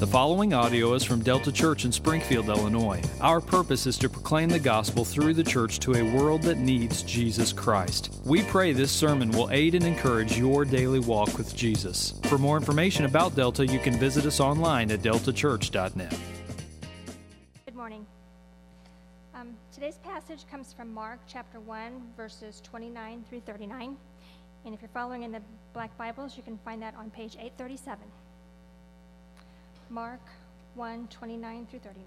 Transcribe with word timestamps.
The 0.00 0.06
following 0.06 0.54
audio 0.54 0.94
is 0.94 1.04
from 1.04 1.22
Delta 1.22 1.52
Church 1.52 1.84
in 1.84 1.92
Springfield, 1.92 2.48
Illinois. 2.48 3.02
Our 3.20 3.38
purpose 3.38 3.86
is 3.86 3.98
to 3.98 4.08
proclaim 4.08 4.48
the 4.48 4.58
gospel 4.58 5.04
through 5.04 5.34
the 5.34 5.44
church 5.44 5.78
to 5.80 5.92
a 5.92 6.14
world 6.16 6.40
that 6.44 6.56
needs 6.56 7.02
Jesus 7.02 7.52
Christ. 7.52 8.18
We 8.24 8.42
pray 8.44 8.72
this 8.72 8.90
sermon 8.90 9.30
will 9.30 9.50
aid 9.50 9.74
and 9.74 9.84
encourage 9.84 10.38
your 10.38 10.64
daily 10.64 11.00
walk 11.00 11.36
with 11.36 11.54
Jesus. 11.54 12.14
For 12.22 12.38
more 12.38 12.56
information 12.56 13.04
about 13.04 13.36
Delta, 13.36 13.66
you 13.66 13.78
can 13.78 13.92
visit 13.98 14.24
us 14.24 14.40
online 14.40 14.90
at 14.90 15.00
deltachurch.net. 15.00 16.18
Good 17.66 17.76
morning. 17.76 18.06
Um, 19.34 19.54
today's 19.70 19.98
passage 19.98 20.46
comes 20.50 20.72
from 20.72 20.94
Mark 20.94 21.20
chapter 21.28 21.60
1, 21.60 22.14
verses 22.16 22.62
29 22.62 23.22
through 23.28 23.40
39. 23.40 23.98
And 24.64 24.72
if 24.74 24.80
you're 24.80 24.88
following 24.94 25.24
in 25.24 25.32
the 25.32 25.42
Black 25.74 25.94
Bibles, 25.98 26.38
you 26.38 26.42
can 26.42 26.56
find 26.64 26.80
that 26.80 26.94
on 26.94 27.10
page 27.10 27.34
837. 27.34 27.98
Mark 29.90 30.20
1 30.76 31.08
29 31.08 31.66
through 31.66 31.80
39. 31.80 32.06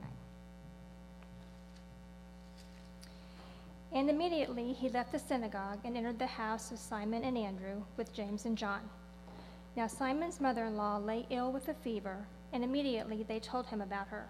And 3.91 4.09
immediately 4.09 4.71
he 4.71 4.87
left 4.87 5.11
the 5.11 5.19
synagogue 5.19 5.79
and 5.83 5.97
entered 5.97 6.17
the 6.17 6.25
house 6.25 6.71
of 6.71 6.79
Simon 6.79 7.25
and 7.25 7.37
Andrew 7.37 7.83
with 7.97 8.13
James 8.13 8.45
and 8.45 8.57
John. 8.57 8.79
Now 9.75 9.87
Simon's 9.87 10.39
mother 10.39 10.63
in 10.63 10.77
law 10.77 10.95
lay 10.95 11.27
ill 11.29 11.51
with 11.51 11.67
a 11.67 11.73
fever, 11.73 12.25
and 12.53 12.63
immediately 12.63 13.23
they 13.23 13.41
told 13.41 13.67
him 13.67 13.81
about 13.81 14.07
her. 14.07 14.27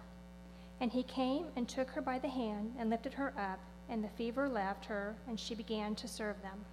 And 0.82 0.92
he 0.92 1.04
came 1.04 1.46
and 1.56 1.70
took 1.70 1.92
her 1.92 2.02
by 2.02 2.18
the 2.18 2.30
hand 2.30 2.74
and 2.80 2.90
lifted 2.90 3.14
her 3.14 3.36
up, 3.38 3.60
and 3.88 4.04
the 4.04 4.10
fever 4.10 4.50
left 4.50 4.86
her, 4.86 5.16
and 5.28 5.40
she 5.40 5.54
began 5.54 5.94
to 5.96 6.08
serve 6.08 6.42
them. 6.42 6.66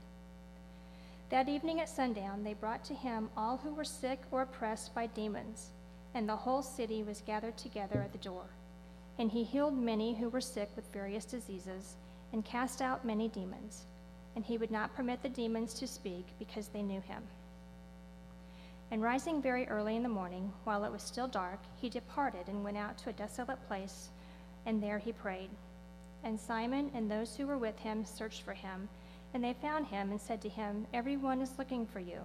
That 1.29 1.47
evening 1.47 1.79
at 1.81 1.91
sundown, 1.91 2.43
they 2.43 2.55
brought 2.55 2.85
to 2.87 2.95
him 2.95 3.29
all 3.37 3.59
who 3.59 3.75
were 3.75 3.85
sick 3.85 4.23
or 4.31 4.43
oppressed 4.43 4.95
by 4.95 5.07
demons 5.09 5.73
and 6.15 6.29
the 6.29 6.37
whole 6.37 6.63
city 6.63 7.03
was 7.03 7.23
gathered 7.27 7.57
together 7.57 8.01
at 8.01 8.13
the 8.13 8.19
door. 8.19 8.45
And 9.19 9.31
he 9.31 9.45
healed 9.45 9.77
many 9.77 10.15
who 10.15 10.29
were 10.29 10.41
sick 10.41 10.71
with 10.77 10.93
various 10.93 11.25
diseases, 11.25 11.97
and 12.33 12.45
cast 12.45 12.81
out 12.81 13.05
many 13.05 13.29
demons. 13.29 13.85
And 14.35 14.45
he 14.45 14.59
would 14.59 14.71
not 14.71 14.95
permit 14.95 15.23
the 15.23 15.29
demons 15.29 15.75
to 15.75 15.87
speak, 15.87 16.27
because 16.39 16.69
they 16.69 16.83
knew 16.83 17.01
him. 17.01 17.23
And 18.91 19.03
rising 19.03 19.41
very 19.41 19.69
early 19.69 19.95
in 19.95 20.03
the 20.03 20.09
morning, 20.09 20.53
while 20.65 20.85
it 20.85 20.91
was 20.91 21.03
still 21.03 21.29
dark, 21.29 21.61
he 21.77 21.89
departed 21.89 22.49
and 22.49 22.65
went 22.65 22.77
out 22.77 22.99
to 22.99 23.11
a 23.11 23.15
desolate 23.15 23.65
place, 23.69 24.09
and 24.67 24.83
there 24.83 24.99
he 24.99 25.13
prayed. 25.13 25.51
And 26.25 26.39
Simon 26.39 26.91
and 26.95 27.09
those 27.09 27.37
who 27.37 27.47
were 27.47 27.59
with 27.59 27.79
him 27.79 28.05
searched 28.05 28.43
for 28.43 28.53
him, 28.53 28.89
and 29.33 29.45
they 29.45 29.53
found 29.55 29.87
him 29.87 30.11
and 30.11 30.21
said 30.21 30.43
to 30.43 30.49
him, 30.49 30.87
Everyone 30.93 31.41
is 31.41 31.57
looking 31.57 31.87
for 31.87 32.01
you. 32.01 32.21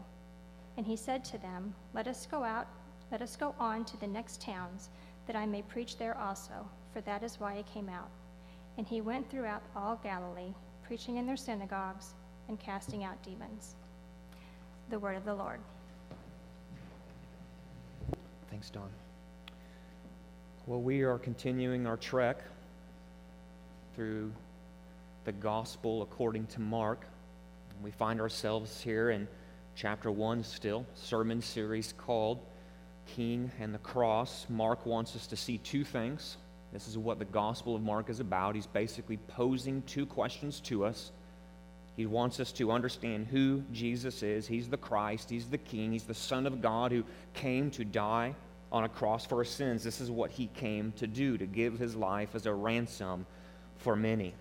And 0.75 0.85
he 0.85 0.95
said 0.95 1.23
to 1.25 1.37
them, 1.37 1.75
Let 1.93 2.07
us 2.07 2.25
go 2.25 2.43
out 2.43 2.67
let 3.11 3.21
us 3.21 3.35
go 3.35 3.55
on 3.59 3.85
to 3.85 3.97
the 3.97 4.07
next 4.07 4.41
towns, 4.41 4.89
that 5.27 5.35
I 5.35 5.45
may 5.45 5.61
preach 5.61 5.97
there 5.97 6.17
also, 6.17 6.67
for 6.93 7.01
that 7.01 7.23
is 7.23 7.39
why 7.39 7.57
I 7.57 7.63
came 7.63 7.89
out. 7.89 8.09
And 8.77 8.87
he 8.87 9.01
went 9.01 9.29
throughout 9.29 9.63
all 9.75 9.99
Galilee, 10.03 10.53
preaching 10.85 11.17
in 11.17 11.25
their 11.25 11.37
synagogues 11.37 12.13
and 12.47 12.59
casting 12.59 13.03
out 13.03 13.21
demons. 13.23 13.75
The 14.89 14.99
word 14.99 15.15
of 15.15 15.25
the 15.25 15.33
Lord. 15.33 15.59
Thanks, 18.49 18.69
Don. 18.69 18.89
Well, 20.67 20.81
we 20.81 21.03
are 21.03 21.17
continuing 21.17 21.85
our 21.87 21.97
trek 21.97 22.41
through 23.95 24.31
the 25.23 25.31
gospel 25.31 26.01
according 26.01 26.47
to 26.47 26.61
Mark. 26.61 27.05
We 27.83 27.91
find 27.91 28.21
ourselves 28.21 28.81
here 28.81 29.09
in 29.09 29.27
chapter 29.75 30.11
1 30.11 30.43
still, 30.43 30.85
sermon 30.95 31.41
series 31.41 31.93
called 31.97 32.39
king 33.07 33.51
and 33.59 33.73
the 33.73 33.79
cross, 33.79 34.45
Mark 34.49 34.85
wants 34.85 35.15
us 35.15 35.27
to 35.27 35.35
see 35.35 35.57
two 35.57 35.83
things. 35.83 36.37
This 36.73 36.87
is 36.87 36.97
what 36.97 37.19
the 37.19 37.25
Gospel 37.25 37.75
of 37.75 37.81
Mark 37.81 38.09
is 38.09 38.19
about. 38.19 38.55
He's 38.55 38.67
basically 38.67 39.17
posing 39.17 39.81
two 39.83 40.05
questions 40.05 40.59
to 40.61 40.85
us. 40.85 41.11
He 41.95 42.05
wants 42.05 42.39
us 42.39 42.51
to 42.53 42.71
understand 42.71 43.27
who 43.27 43.63
Jesus 43.71 44.21
is. 44.21 44.45
He's 44.45 44.67
the 44.67 44.77
Christ, 44.77 45.29
He's 45.29 45.47
the 45.47 45.57
King, 45.57 45.93
He's 45.93 46.03
the 46.03 46.13
Son 46.13 46.45
of 46.45 46.61
God 46.61 46.91
who 46.91 47.05
came 47.33 47.71
to 47.71 47.85
die 47.85 48.35
on 48.71 48.83
a 48.83 48.89
cross 48.89 49.25
for 49.25 49.37
our 49.37 49.45
sins. 49.45 49.83
This 49.83 50.01
is 50.01 50.11
what 50.11 50.31
He 50.31 50.47
came 50.47 50.91
to 50.97 51.07
do, 51.07 51.37
to 51.37 51.45
give 51.45 51.79
His 51.79 51.95
life 51.95 52.35
as 52.35 52.45
a 52.45 52.53
ransom 52.53 53.25
for 53.77 53.95
many. 53.95 54.33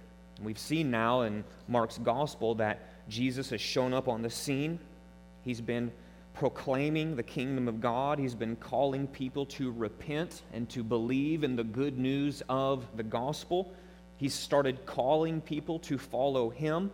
We've 0.42 0.58
seen 0.58 0.90
now 0.90 1.22
in 1.22 1.44
Mark's 1.68 1.98
Gospel 1.98 2.56
that 2.56 3.08
Jesus 3.08 3.50
has 3.50 3.60
shown 3.60 3.94
up 3.94 4.08
on 4.08 4.22
the 4.22 4.30
scene. 4.30 4.80
He's 5.42 5.60
been 5.60 5.92
proclaiming 6.34 7.14
the 7.14 7.22
kingdom 7.22 7.68
of 7.68 7.80
God. 7.80 8.18
He's 8.18 8.34
been 8.34 8.56
calling 8.56 9.06
people 9.06 9.46
to 9.46 9.70
repent 9.70 10.42
and 10.52 10.68
to 10.70 10.82
believe 10.82 11.44
in 11.44 11.56
the 11.56 11.64
good 11.64 11.98
news 11.98 12.42
of 12.48 12.84
the 12.96 13.04
gospel. 13.04 13.72
He's 14.16 14.34
started 14.34 14.84
calling 14.84 15.40
people 15.40 15.78
to 15.80 15.96
follow 15.96 16.50
him. 16.50 16.90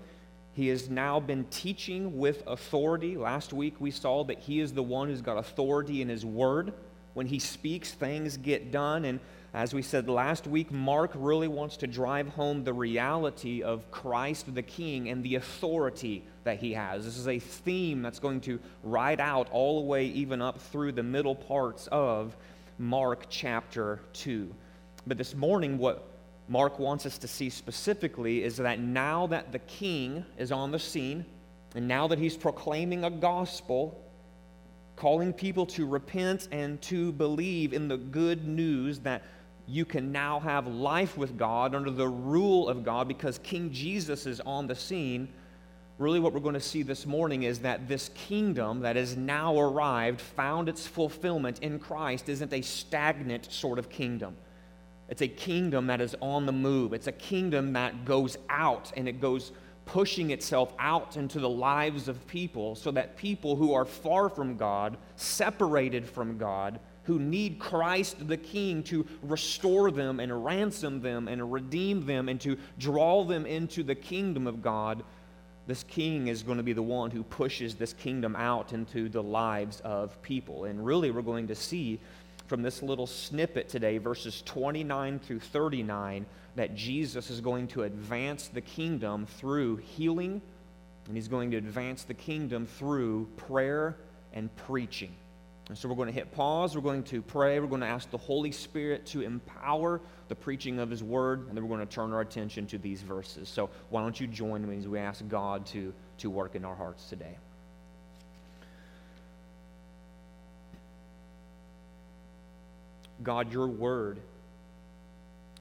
He 0.53 0.69
has 0.69 0.91
now 0.91 1.21
been 1.21 1.45
teaching 1.45 2.19
with 2.19 2.43
authority. 2.47 3.17
Last 3.17 3.53
week 3.53 3.77
we 3.78 3.91
saw 3.91 4.25
that 4.25 4.39
he 4.39 4.61
is 4.61 4.75
the 4.75 4.83
one 4.83 5.09
who's 5.09 5.23
got 5.23 5.39
authority 5.39 6.03
in 6.03 6.09
his 6.09 6.25
word. 6.25 6.75
When 7.15 7.26
he 7.26 7.38
speaks, 7.38 7.93
things 7.93 8.37
get 8.37 8.71
done. 8.71 9.04
And 9.04 9.21
as 9.53 9.75
we 9.75 9.82
said 9.82 10.09
last 10.09 10.47
week, 10.47 10.71
Mark 10.71 11.10
really 11.15 11.48
wants 11.48 11.76
to 11.78 11.87
drive 11.87 12.28
home 12.28 12.62
the 12.62 12.72
reality 12.72 13.62
of 13.62 13.91
Christ 13.91 14.54
the 14.54 14.62
King 14.62 15.09
and 15.09 15.25
the 15.25 15.34
authority 15.34 16.25
that 16.44 16.59
he 16.59 16.72
has. 16.75 17.04
This 17.04 17.16
is 17.16 17.26
a 17.26 17.38
theme 17.38 18.03
that's 18.03 18.21
going 18.21 18.41
to 18.43 18.60
ride 18.84 19.21
out 19.21 19.48
all 19.50 19.81
the 19.81 19.87
way 19.87 20.06
even 20.06 20.41
up 20.41 20.60
through 20.60 20.93
the 20.93 21.03
middle 21.03 21.34
parts 21.34 21.88
of 21.91 22.37
Mark 22.78 23.27
chapter 23.28 24.00
2. 24.12 24.54
But 25.06 25.19
this 25.19 25.34
morning, 25.34 25.78
what 25.78 26.06
Mark 26.48 26.78
wants 26.78 27.06
us 27.06 27.19
to 27.19 27.28
see 27.28 27.50
specifically 27.50 28.42
is 28.44 28.56
that 28.56 28.81
now 28.81 29.27
that 29.28 29.53
the 29.53 29.59
king 29.60 30.25
is 30.38 30.53
on 30.53 30.71
the 30.71 30.78
scene, 30.78 31.25
and 31.75 31.87
now 31.87 32.09
that 32.09 32.19
he's 32.19 32.37
proclaiming 32.37 33.04
a 33.04 33.10
gospel, 33.10 34.00
calling 35.00 35.33
people 35.33 35.65
to 35.65 35.87
repent 35.87 36.47
and 36.53 36.78
to 36.83 37.11
believe 37.12 37.72
in 37.72 37.88
the 37.88 37.97
good 37.97 38.47
news 38.47 38.99
that 38.99 39.22
you 39.66 39.87
can 39.87 40.12
now 40.12 40.38
have 40.38 40.66
life 40.66 41.16
with 41.16 41.38
God 41.38 41.75
under 41.75 41.91
the 41.91 42.06
rule 42.06 42.69
of 42.69 42.84
God 42.84 43.09
because 43.09 43.39
King 43.39 43.72
Jesus 43.72 44.27
is 44.27 44.41
on 44.41 44.66
the 44.66 44.75
scene. 44.75 45.27
Really, 45.97 46.21
what 46.21 46.34
we're 46.34 46.41
going 46.41 46.53
to 46.53 46.60
see 46.60 46.83
this 46.83 47.06
morning 47.06 47.44
is 47.44 47.60
that 47.60 47.89
this 47.89 48.10
kingdom 48.10 48.81
that 48.81 48.97
has 48.97 49.16
now 49.16 49.59
arrived, 49.59 50.21
found 50.21 50.69
its 50.69 50.87
fulfillment 50.87 51.60
in 51.60 51.78
Christ, 51.78 52.28
isn't 52.28 52.53
a 52.53 52.60
stagnant 52.60 53.50
sort 53.50 53.78
of 53.78 53.89
kingdom. 53.89 54.37
It's 55.09 55.22
a 55.22 55.28
kingdom 55.28 55.87
that 55.87 56.03
is 56.03 56.15
on 56.21 56.44
the 56.44 56.53
move. 56.53 56.93
It's 56.93 57.06
a 57.06 57.12
kingdom 57.12 57.72
that 57.72 58.05
goes 58.05 58.37
out 58.50 58.93
and 58.99 59.09
it 59.09 59.19
goes 59.19 59.53
pushing 59.91 60.31
itself 60.31 60.73
out 60.78 61.17
into 61.17 61.41
the 61.41 61.49
lives 61.49 62.06
of 62.06 62.25
people 62.28 62.77
so 62.77 62.93
that 62.93 63.17
people 63.17 63.56
who 63.56 63.75
are 63.75 63.84
far 63.84 64.28
from 64.28 64.56
God, 64.56 64.97
separated 65.17 66.09
from 66.09 66.39
God, 66.39 66.78
who 67.05 67.19
need 67.19 67.59
Christ 67.59 68.28
the 68.28 68.37
King 68.37 68.84
to 68.84 69.05
restore 69.25 69.91
them 69.91 70.21
and 70.21 70.45
ransom 70.45 71.01
them 71.01 71.27
and 71.27 71.53
redeem 71.53 72.06
them 72.06 72.28
and 72.28 72.41
to 72.41 72.56
draw 72.78 73.25
them 73.25 73.47
into 73.47 73.83
the 73.83 73.97
kingdom 73.97 74.47
of 74.47 74.62
God, 74.62 75.03
this 75.67 75.83
king 75.84 76.28
is 76.28 76.45
going 76.45 76.59
to 76.59 76.65
be 76.65 76.72
the 76.72 76.83
one 76.83 77.11
who 77.11 77.25
pushes 77.25 77.75
this 77.75 77.93
kingdom 77.93 78.37
out 78.37 78.72
into 78.72 79.09
the 79.09 79.22
lives 79.22 79.81
of 79.81 80.21
people. 80.22 80.67
And 80.67 80.84
really, 80.84 81.11
we're 81.11 81.22
going 81.22 81.49
to 81.49 81.55
see 81.57 81.99
from 82.47 82.62
this 82.62 82.81
little 82.83 83.07
snippet 83.07 83.69
today, 83.69 83.99
verses 83.99 84.43
29 84.47 85.19
through 85.19 85.41
39, 85.41 86.27
that 86.60 86.75
Jesus 86.75 87.31
is 87.31 87.41
going 87.41 87.66
to 87.66 87.84
advance 87.84 88.48
the 88.48 88.60
kingdom 88.60 89.25
through 89.25 89.76
healing, 89.76 90.43
and 91.06 91.16
he's 91.16 91.26
going 91.26 91.50
to 91.50 91.56
advance 91.56 92.03
the 92.03 92.12
kingdom 92.12 92.66
through 92.66 93.26
prayer 93.38 93.97
and 94.34 94.54
preaching. 94.56 95.10
And 95.71 95.78
so 95.78 95.88
we're 95.88 95.94
going 95.94 96.09
to 96.09 96.12
hit 96.12 96.31
pause. 96.32 96.75
We're 96.75 96.82
going 96.82 97.04
to 97.04 97.22
pray. 97.22 97.59
We're 97.60 97.66
going 97.66 97.80
to 97.80 97.86
ask 97.86 98.10
the 98.10 98.18
Holy 98.18 98.53
Spirit 98.53 99.07
to 99.07 99.22
empower 99.22 100.03
the 100.28 100.34
preaching 100.34 100.80
of 100.80 100.91
His 100.91 101.03
Word. 101.03 101.48
And 101.48 101.57
then 101.57 101.66
we're 101.66 101.74
going 101.74 101.89
to 101.89 101.95
turn 101.95 102.12
our 102.12 102.21
attention 102.21 102.66
to 102.66 102.77
these 102.77 103.01
verses. 103.01 103.48
So 103.48 103.71
why 103.89 104.03
don't 104.03 104.21
you 104.21 104.27
join 104.27 104.68
me 104.68 104.77
as 104.77 104.86
we 104.86 104.98
ask 104.98 105.27
God 105.28 105.65
to, 105.68 105.95
to 106.18 106.28
work 106.28 106.56
in 106.56 106.66
our 106.66 106.77
hearts 106.77 107.09
today? 107.09 107.39
God, 113.22 113.51
your 113.51 113.66
Word 113.66 114.21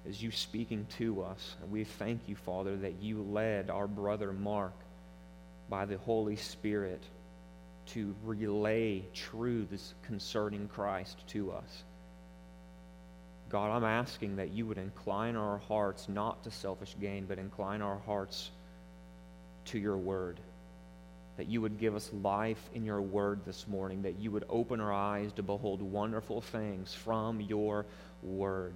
is 0.08 0.22
you 0.22 0.32
speaking 0.32 0.88
to 0.98 1.24
us. 1.24 1.56
And 1.62 1.72
we 1.72 1.84
thank 1.84 2.22
you, 2.28 2.36
Father, 2.36 2.76
that 2.78 3.02
you 3.02 3.22
led 3.22 3.70
our 3.70 3.88
brother 3.88 4.32
Mark 4.34 4.74
by 5.70 5.86
the 5.86 5.98
Holy 5.98 6.36
Spirit 6.36 7.04
to 7.88 8.16
relay 8.24 9.04
truths 9.14 9.94
concerning 10.04 10.68
Christ 10.68 11.18
to 11.30 11.52
us. 11.52 11.84
God, 13.50 13.76
I'm 13.76 13.84
asking 13.84 14.36
that 14.38 14.52
you 14.52 14.66
would 14.68 14.78
incline 14.78 15.36
our 15.36 15.58
hearts 15.58 16.08
not 16.08 16.44
to 16.44 16.52
selfish 16.52 16.96
gain, 17.02 17.26
but 17.26 17.40
incline 17.40 17.82
our 17.82 17.98
hearts 18.06 18.52
to 19.66 19.80
your 19.80 19.98
word. 19.98 20.40
that 21.40 21.48
you 21.48 21.62
would 21.62 21.80
give 21.80 21.96
us 21.96 22.12
life 22.22 22.70
in 22.76 22.84
your 22.84 23.02
word 23.02 23.40
this 23.46 23.66
morning, 23.66 24.02
that 24.02 24.20
you 24.20 24.30
would 24.30 24.44
open 24.50 24.82
our 24.82 24.92
eyes 24.92 25.32
to 25.32 25.42
behold 25.42 25.82
wonderful 25.82 26.42
things 26.42 26.94
from 26.94 27.40
your 27.40 27.86
word. 28.22 28.74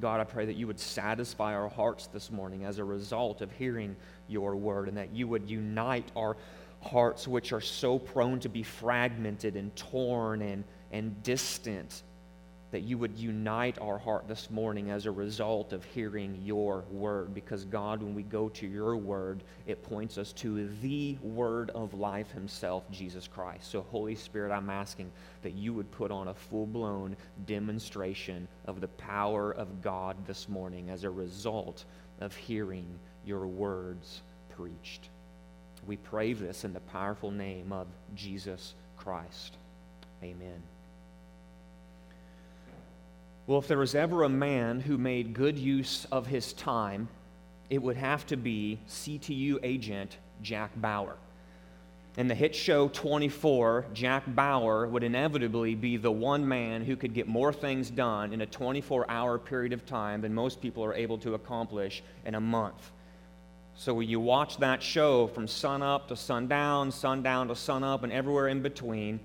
God, 0.00 0.20
I 0.20 0.24
pray 0.24 0.46
that 0.46 0.56
you 0.56 0.66
would 0.66 0.80
satisfy 0.80 1.54
our 1.54 1.68
hearts 1.68 2.06
this 2.06 2.30
morning 2.30 2.64
as 2.64 2.78
a 2.78 2.84
result 2.84 3.42
of 3.42 3.52
hearing 3.52 3.94
your 4.28 4.56
word, 4.56 4.88
and 4.88 4.96
that 4.96 5.14
you 5.14 5.28
would 5.28 5.48
unite 5.48 6.10
our 6.16 6.36
hearts, 6.80 7.28
which 7.28 7.52
are 7.52 7.60
so 7.60 7.98
prone 7.98 8.40
to 8.40 8.48
be 8.48 8.62
fragmented 8.62 9.56
and 9.56 9.74
torn 9.76 10.40
and, 10.42 10.64
and 10.90 11.22
distant 11.22 12.02
that 12.70 12.82
you 12.82 12.96
would 12.98 13.16
unite 13.16 13.78
our 13.80 13.98
heart 13.98 14.28
this 14.28 14.50
morning 14.50 14.90
as 14.90 15.06
a 15.06 15.10
result 15.10 15.72
of 15.72 15.84
hearing 15.84 16.40
your 16.42 16.84
word. 16.90 17.34
Because, 17.34 17.64
God, 17.64 18.02
when 18.02 18.14
we 18.14 18.22
go 18.22 18.48
to 18.50 18.66
your 18.66 18.96
word, 18.96 19.42
it 19.66 19.82
points 19.82 20.18
us 20.18 20.32
to 20.34 20.68
the 20.80 21.18
word 21.22 21.70
of 21.70 21.94
life 21.94 22.30
himself, 22.30 22.88
Jesus 22.90 23.26
Christ. 23.26 23.70
So, 23.70 23.82
Holy 23.90 24.14
Spirit, 24.14 24.52
I'm 24.52 24.70
asking 24.70 25.10
that 25.42 25.54
you 25.54 25.74
would 25.74 25.90
put 25.90 26.10
on 26.10 26.28
a 26.28 26.34
full 26.34 26.66
blown 26.66 27.16
demonstration 27.46 28.46
of 28.66 28.80
the 28.80 28.88
power 28.88 29.52
of 29.52 29.82
God 29.82 30.16
this 30.26 30.48
morning 30.48 30.90
as 30.90 31.04
a 31.04 31.10
result 31.10 31.84
of 32.20 32.34
hearing 32.36 32.86
your 33.24 33.46
words 33.46 34.22
preached. 34.56 35.08
We 35.86 35.96
pray 35.96 36.34
this 36.34 36.64
in 36.64 36.72
the 36.72 36.80
powerful 36.80 37.30
name 37.30 37.72
of 37.72 37.86
Jesus 38.14 38.74
Christ. 38.96 39.56
Amen. 40.22 40.62
Well, 43.50 43.58
if 43.58 43.66
there 43.66 43.78
was 43.78 43.96
ever 43.96 44.22
a 44.22 44.28
man 44.28 44.78
who 44.78 44.96
made 44.96 45.34
good 45.34 45.58
use 45.58 46.06
of 46.12 46.24
his 46.24 46.52
time, 46.52 47.08
it 47.68 47.82
would 47.82 47.96
have 47.96 48.24
to 48.28 48.36
be 48.36 48.78
CTU 48.88 49.58
agent 49.64 50.18
Jack 50.40 50.70
Bauer. 50.76 51.16
In 52.16 52.28
the 52.28 52.34
hit 52.36 52.54
show 52.54 52.86
24, 52.86 53.86
Jack 53.92 54.22
Bauer 54.24 54.86
would 54.86 55.02
inevitably 55.02 55.74
be 55.74 55.96
the 55.96 56.12
one 56.12 56.46
man 56.46 56.84
who 56.84 56.94
could 56.94 57.12
get 57.12 57.26
more 57.26 57.52
things 57.52 57.90
done 57.90 58.32
in 58.32 58.42
a 58.42 58.46
24 58.46 59.10
hour 59.10 59.36
period 59.36 59.72
of 59.72 59.84
time 59.84 60.20
than 60.20 60.32
most 60.32 60.60
people 60.60 60.84
are 60.84 60.94
able 60.94 61.18
to 61.18 61.34
accomplish 61.34 62.04
in 62.24 62.36
a 62.36 62.40
month. 62.40 62.92
So 63.74 63.94
when 63.94 64.08
you 64.08 64.20
watch 64.20 64.58
that 64.58 64.80
show 64.80 65.26
from 65.26 65.48
sunup 65.48 66.06
to 66.06 66.14
sundown, 66.14 66.92
sundown 66.92 67.48
to 67.48 67.56
sunup, 67.56 68.04
and 68.04 68.12
everywhere 68.12 68.46
in 68.46 68.62
between, 68.62 69.18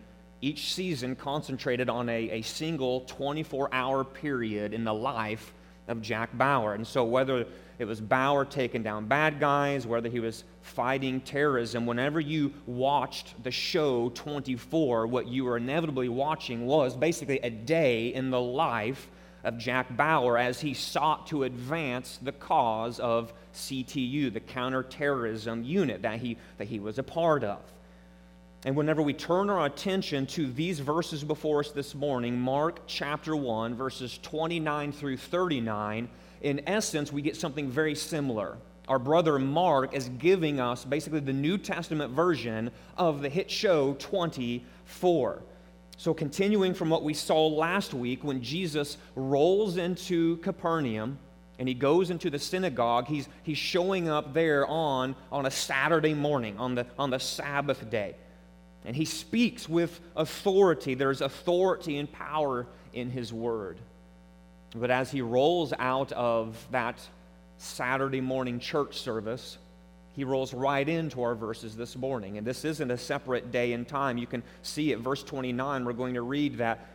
each 0.46 0.76
season 0.76 1.16
concentrated 1.16 1.90
on 1.90 2.08
a, 2.08 2.30
a 2.30 2.42
single 2.44 3.02
24 3.02 3.68
hour 3.74 4.04
period 4.04 4.74
in 4.76 4.84
the 4.84 4.94
life 4.94 5.54
of 5.88 6.04
Jack 6.04 6.38
Bauer. 6.38 6.76
And 6.76 6.86
so, 6.86 7.04
whether 7.04 7.48
it 7.80 7.86
was 7.86 8.00
Bauer 8.00 8.46
taking 8.46 8.84
down 8.84 9.08
bad 9.08 9.40
guys, 9.40 9.88
whether 9.88 10.08
he 10.08 10.20
was 10.20 10.44
fighting 10.62 11.20
terrorism, 11.22 11.88
whenever 11.88 12.20
you 12.20 12.54
watched 12.68 13.42
the 13.44 13.50
show 13.50 14.10
24, 14.10 15.08
what 15.08 15.28
you 15.28 15.46
were 15.46 15.58
inevitably 15.58 16.10
watching 16.10 16.68
was 16.68 16.96
basically 16.96 17.40
a 17.40 17.50
day 17.50 18.14
in 18.14 18.30
the 18.30 18.40
life 18.40 19.10
of 19.44 19.58
Jack 19.58 19.98
Bauer 19.98 20.38
as 20.38 20.62
he 20.62 20.76
sought 20.76 21.26
to 21.28 21.44
advance 21.44 22.20
the 22.22 22.32
cause 22.32 23.00
of 23.00 23.34
CTU, 23.56 24.32
the 24.32 24.40
counterterrorism 24.40 25.64
unit 25.64 26.04
that 26.04 26.20
he, 26.20 26.38
that 26.60 26.68
he 26.68 26.80
was 26.80 27.00
a 27.00 27.04
part 27.04 27.44
of. 27.44 27.60
And 28.66 28.76
whenever 28.76 29.04
we 29.04 29.14
turn 29.14 29.52
our 29.52 29.68
attention 29.68 30.26
to 30.26 30.52
these 30.52 30.80
verses 30.80 31.24
before 31.24 31.60
us 31.60 31.70
this 31.70 31.94
morning, 31.94 32.40
Mark 32.40 32.80
chapter 32.88 33.36
1, 33.36 33.76
verses 33.76 34.18
29 34.24 34.92
through 34.92 35.18
39, 35.18 36.10
in 36.42 36.62
essence, 36.68 37.14
we 37.14 37.22
get 37.22 37.36
something 37.36 37.70
very 37.70 37.94
similar. 37.94 38.58
Our 38.88 38.98
brother 38.98 39.38
Mark 39.38 39.94
is 39.94 40.10
giving 40.18 40.60
us 40.60 40.84
basically 40.84 41.20
the 41.20 41.32
New 41.32 41.60
Testament 41.60 42.12
version 42.14 42.72
of 42.98 43.22
the 43.22 43.30
hit 43.30 43.52
show 43.52 43.94
24. 44.00 45.44
So, 45.98 46.16
continuing 46.16 46.74
from 46.74 46.90
what 46.90 47.04
we 47.04 47.14
saw 47.14 47.46
last 47.46 47.94
week, 47.94 48.24
when 48.24 48.42
Jesus 48.42 48.98
rolls 49.16 49.78
into 49.78 50.38
Capernaum 50.38 51.20
and 51.60 51.68
he 51.68 51.76
goes 51.76 52.10
into 52.10 52.32
the 52.32 52.40
synagogue, 52.40 53.06
he's, 53.06 53.30
he's 53.44 53.60
showing 53.60 54.10
up 54.10 54.34
there 54.34 54.66
on, 54.66 55.16
on 55.32 55.46
a 55.46 55.52
Saturday 55.52 56.16
morning, 56.16 56.58
on 56.58 56.74
the, 56.74 56.88
on 56.98 57.12
the 57.12 57.20
Sabbath 57.20 57.88
day. 57.92 58.16
And 58.86 58.96
he 58.96 59.06
speaks 59.06 59.68
with 59.68 60.00
authority. 60.16 60.94
There's 60.94 61.22
authority 61.22 61.98
and 61.98 62.12
power 62.12 62.68
in 62.94 63.10
his 63.10 63.34
word. 63.34 63.78
But 64.76 64.92
as 64.92 65.12
he 65.12 65.22
rolls 65.22 65.74
out 65.80 66.12
of 66.12 66.68
that 66.72 67.00
Saturday 67.58 68.22
morning 68.22 68.60
church 68.60 69.00
service, 69.00 69.58
he 70.16 70.24
rolls 70.24 70.54
right 70.54 70.88
into 70.88 71.22
our 71.24 71.36
verses 71.36 71.76
this 71.76 71.96
morning. 71.96 72.38
And 72.38 72.48
this 72.48 72.64
isn't 72.64 72.90
a 72.90 72.98
separate 72.98 73.52
day 73.52 73.74
and 73.74 73.88
time. 73.88 74.18
You 74.18 74.28
can 74.28 74.44
see 74.62 74.94
at 74.94 75.00
verse 75.00 75.24
29, 75.24 75.84
we're 75.84 75.94
going 75.94 76.14
to 76.14 76.22
read 76.22 76.58
that 76.60 76.88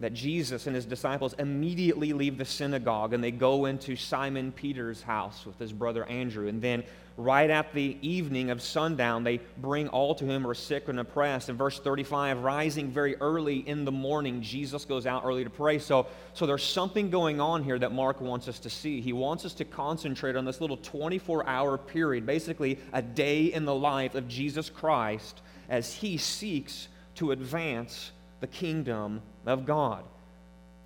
that 0.00 0.12
Jesus 0.12 0.66
and 0.66 0.76
his 0.76 0.84
disciples 0.84 1.34
immediately 1.38 2.12
leave 2.12 2.36
the 2.36 2.44
synagogue 2.44 3.14
and 3.14 3.24
they 3.24 3.30
go 3.30 3.64
into 3.64 3.96
Simon 3.96 4.52
Peter's 4.52 5.02
house 5.02 5.46
with 5.46 5.58
his 5.58 5.72
brother 5.72 6.04
Andrew. 6.04 6.48
And 6.48 6.60
then, 6.60 6.84
right 7.16 7.48
at 7.48 7.72
the 7.72 7.96
evening 8.02 8.50
of 8.50 8.60
sundown, 8.60 9.24
they 9.24 9.40
bring 9.56 9.88
all 9.88 10.14
to 10.16 10.26
him 10.26 10.42
who 10.42 10.50
are 10.50 10.54
sick 10.54 10.88
and 10.88 11.00
oppressed. 11.00 11.48
In 11.48 11.56
verse 11.56 11.78
35, 11.78 12.42
rising 12.42 12.90
very 12.90 13.16
early 13.16 13.66
in 13.66 13.86
the 13.86 13.92
morning, 13.92 14.42
Jesus 14.42 14.84
goes 14.84 15.06
out 15.06 15.24
early 15.24 15.44
to 15.44 15.48
pray. 15.50 15.78
So, 15.78 16.06
so 16.34 16.44
there's 16.44 16.62
something 16.62 17.08
going 17.08 17.40
on 17.40 17.64
here 17.64 17.78
that 17.78 17.92
Mark 17.92 18.20
wants 18.20 18.48
us 18.48 18.58
to 18.60 18.70
see. 18.70 19.00
He 19.00 19.14
wants 19.14 19.46
us 19.46 19.54
to 19.54 19.64
concentrate 19.64 20.36
on 20.36 20.44
this 20.44 20.60
little 20.60 20.76
24 20.76 21.48
hour 21.48 21.78
period, 21.78 22.26
basically 22.26 22.78
a 22.92 23.00
day 23.00 23.44
in 23.44 23.64
the 23.64 23.74
life 23.74 24.14
of 24.14 24.28
Jesus 24.28 24.68
Christ 24.68 25.40
as 25.70 25.94
he 25.94 26.18
seeks 26.18 26.88
to 27.14 27.32
advance 27.32 28.12
the 28.40 28.46
kingdom 28.46 29.22
of 29.44 29.64
God. 29.64 30.04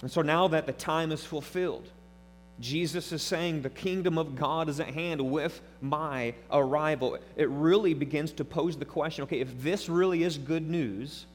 And 0.02 0.10
so 0.10 0.22
now 0.22 0.48
that 0.48 0.66
the 0.66 0.72
time 0.72 1.12
is 1.12 1.24
fulfilled, 1.24 1.88
Jesus 2.60 3.10
is 3.12 3.22
saying 3.22 3.62
the 3.62 3.70
kingdom 3.70 4.18
of 4.18 4.36
God 4.36 4.68
is 4.68 4.80
at 4.80 4.88
hand 4.88 5.20
with 5.20 5.60
my 5.80 6.34
arrival. 6.52 7.18
It 7.36 7.48
really 7.48 7.94
begins 7.94 8.32
to 8.32 8.44
pose 8.44 8.76
the 8.76 8.84
question 8.84 9.24
okay, 9.24 9.40
if 9.40 9.62
this 9.62 9.88
really 9.88 10.22
is 10.22 10.36
good 10.36 10.68
news, 10.68 11.26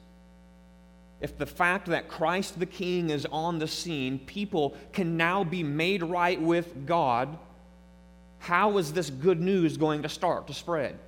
if 1.20 1.36
the 1.36 1.46
fact 1.46 1.86
that 1.88 2.08
Christ 2.08 2.60
the 2.60 2.66
King 2.66 3.10
is 3.10 3.26
on 3.26 3.58
the 3.58 3.66
scene, 3.66 4.18
people 4.20 4.76
can 4.92 5.16
now 5.16 5.42
be 5.42 5.62
made 5.62 6.02
right 6.02 6.40
with 6.40 6.86
God, 6.86 7.36
how 8.38 8.78
is 8.78 8.92
this 8.92 9.10
good 9.10 9.40
news 9.40 9.76
going 9.76 10.02
to 10.02 10.08
start 10.08 10.46
to 10.46 10.54
spread? 10.54 10.98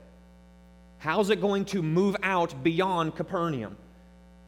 How 0.98 1.20
is 1.20 1.30
it 1.30 1.40
going 1.40 1.64
to 1.66 1.82
move 1.82 2.16
out 2.22 2.64
beyond 2.64 3.14
Capernaum? 3.14 3.76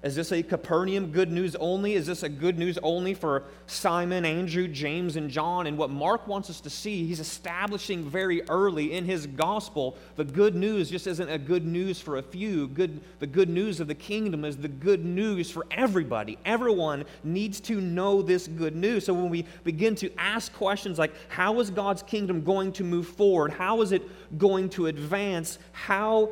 Is 0.02 0.17
this 0.17 0.32
a 0.32 0.43
Capernaum 0.43 1.08
good 1.08 1.31
news 1.31 1.55
only? 1.56 1.93
Is 1.93 2.06
this 2.06 2.23
a 2.23 2.29
good 2.29 2.58
news 2.58 2.79
only 2.82 3.12
for 3.12 3.45
Simon, 3.66 4.25
Andrew, 4.25 4.66
James, 4.66 5.16
and 5.16 5.30
John? 5.30 5.66
And 5.66 5.76
what 5.76 5.90
Mark 5.90 6.26
wants 6.26 6.49
us 6.49 6.61
to 6.62 6.71
see, 6.71 7.07
he's 7.07 7.21
establishing 7.21 8.04
very 8.04 8.42
early 8.49 8.95
in 8.95 9.04
his 9.04 9.26
gospel 9.26 9.97
the 10.16 10.25
good 10.25 10.54
news 10.54 10.90
just 10.90 11.07
isn't 11.07 11.28
a 11.28 11.38
good 11.38 11.66
news 11.66 12.00
for 12.00 12.16
a 12.16 12.23
few. 12.23 12.69
Good, 12.69 13.00
the 13.19 13.26
good 13.26 13.49
news 13.49 13.80
of 13.80 13.88
the 13.88 13.95
kingdom 13.95 14.45
is 14.45 14.57
the 14.57 14.69
good 14.69 15.04
news 15.04 15.50
for 15.50 15.66
everybody. 15.71 16.38
Everyone 16.45 17.04
needs 17.23 17.61
to 17.61 17.80
know 17.80 18.23
this 18.23 18.49
good 18.49 18.76
news. 18.76 19.04
So 19.04 19.12
when 19.12 19.28
we 19.28 19.45
begin 19.64 19.95
to 19.97 20.11
ask 20.19 20.52
questions 20.54 20.99
like, 20.99 21.12
how 21.28 21.61
is 21.61 21.71
God's 21.71 22.02
kingdom 22.02 22.42
going 22.42 22.73
to 22.73 22.85
move 22.85 23.09
forward? 23.09 23.52
How 23.52 23.83
is 23.83 23.92
it 23.92 24.02
going 24.38 24.71
to 24.71 24.87
advance? 24.87 25.59
How 25.73 26.30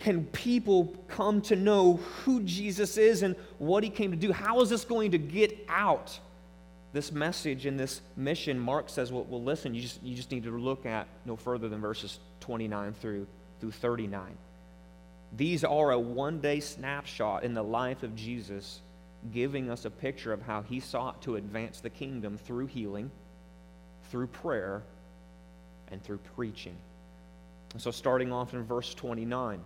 can 0.00 0.24
people 0.26 0.94
come 1.08 1.42
to 1.42 1.56
know 1.56 2.00
who 2.24 2.42
Jesus 2.42 2.96
is 2.96 3.22
and 3.22 3.36
what 3.58 3.84
he 3.84 3.90
came 3.90 4.10
to 4.10 4.16
do? 4.16 4.32
How 4.32 4.60
is 4.62 4.70
this 4.70 4.84
going 4.84 5.10
to 5.10 5.18
get 5.18 5.66
out? 5.68 6.18
This 6.92 7.12
message 7.12 7.66
and 7.66 7.78
this 7.78 8.00
mission, 8.16 8.58
Mark 8.58 8.88
says, 8.88 9.12
well, 9.12 9.26
well 9.28 9.42
listen, 9.42 9.74
you 9.74 9.82
just, 9.82 10.02
you 10.02 10.16
just 10.16 10.30
need 10.32 10.44
to 10.44 10.50
look 10.50 10.86
at 10.86 11.06
no 11.26 11.36
further 11.36 11.68
than 11.68 11.80
verses 11.80 12.18
29 12.40 12.94
through, 12.94 13.26
through 13.60 13.70
39. 13.72 14.36
These 15.36 15.64
are 15.64 15.92
a 15.92 15.98
one 15.98 16.40
day 16.40 16.60
snapshot 16.60 17.44
in 17.44 17.54
the 17.54 17.62
life 17.62 18.02
of 18.02 18.16
Jesus, 18.16 18.80
giving 19.32 19.70
us 19.70 19.84
a 19.84 19.90
picture 19.90 20.32
of 20.32 20.42
how 20.42 20.62
he 20.62 20.80
sought 20.80 21.20
to 21.22 21.36
advance 21.36 21.80
the 21.80 21.90
kingdom 21.90 22.38
through 22.38 22.66
healing, 22.66 23.10
through 24.10 24.26
prayer, 24.28 24.82
and 25.92 26.02
through 26.02 26.18
preaching. 26.34 26.74
And 27.74 27.82
so, 27.82 27.90
starting 27.92 28.32
off 28.32 28.54
in 28.54 28.64
verse 28.64 28.94
29. 28.94 29.60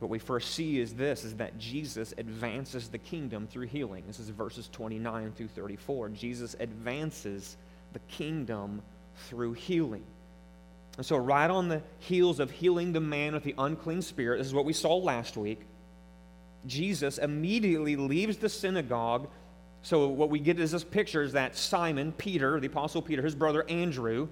What 0.00 0.10
we 0.10 0.18
first 0.18 0.54
see 0.54 0.78
is 0.78 0.94
this 0.94 1.24
is 1.24 1.34
that 1.36 1.58
Jesus 1.58 2.14
advances 2.18 2.88
the 2.88 2.98
kingdom 2.98 3.46
through 3.46 3.66
healing. 3.66 4.04
This 4.06 4.20
is 4.20 4.28
verses 4.28 4.68
29 4.72 5.32
through 5.32 5.48
34. 5.48 6.10
Jesus 6.10 6.54
advances 6.60 7.56
the 7.92 7.98
kingdom 8.00 8.82
through 9.28 9.54
healing. 9.54 10.04
And 10.96 11.06
so, 11.06 11.16
right 11.16 11.50
on 11.50 11.68
the 11.68 11.82
heels 12.00 12.40
of 12.40 12.50
healing 12.50 12.92
the 12.92 13.00
man 13.00 13.34
with 13.34 13.44
the 13.44 13.54
unclean 13.56 14.02
spirit, 14.02 14.38
this 14.38 14.46
is 14.46 14.54
what 14.54 14.64
we 14.64 14.72
saw 14.72 14.96
last 14.96 15.36
week. 15.36 15.60
Jesus 16.66 17.18
immediately 17.18 17.96
leaves 17.96 18.36
the 18.36 18.48
synagogue. 18.48 19.28
So, 19.82 20.08
what 20.08 20.28
we 20.28 20.40
get 20.40 20.58
is 20.58 20.72
this 20.72 20.84
picture 20.84 21.22
is 21.22 21.32
that 21.32 21.56
Simon, 21.56 22.12
Peter, 22.12 22.58
the 22.58 22.66
Apostle 22.66 23.00
Peter, 23.02 23.22
his 23.22 23.36
brother 23.36 23.64
Andrew, 23.68 24.28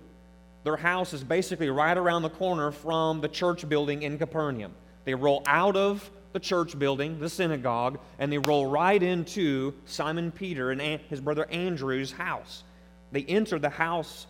their 0.64 0.76
house 0.76 1.12
is 1.12 1.22
basically 1.22 1.70
right 1.70 1.96
around 1.96 2.22
the 2.22 2.30
corner 2.30 2.72
from 2.72 3.20
the 3.20 3.28
church 3.28 3.68
building 3.68 4.02
in 4.02 4.18
Capernaum. 4.18 4.74
They 5.06 5.14
roll 5.14 5.42
out 5.46 5.76
of 5.76 6.10
the 6.34 6.40
church 6.40 6.78
building, 6.78 7.18
the 7.18 7.30
synagogue, 7.30 7.98
and 8.18 8.30
they 8.30 8.36
roll 8.36 8.66
right 8.66 9.02
into 9.02 9.72
Simon 9.86 10.30
Peter 10.30 10.70
and 10.70 11.00
his 11.08 11.22
brother 11.22 11.46
Andrew's 11.50 12.12
house. 12.12 12.64
They 13.12 13.22
enter 13.22 13.58
the 13.58 13.70
house 13.70 14.26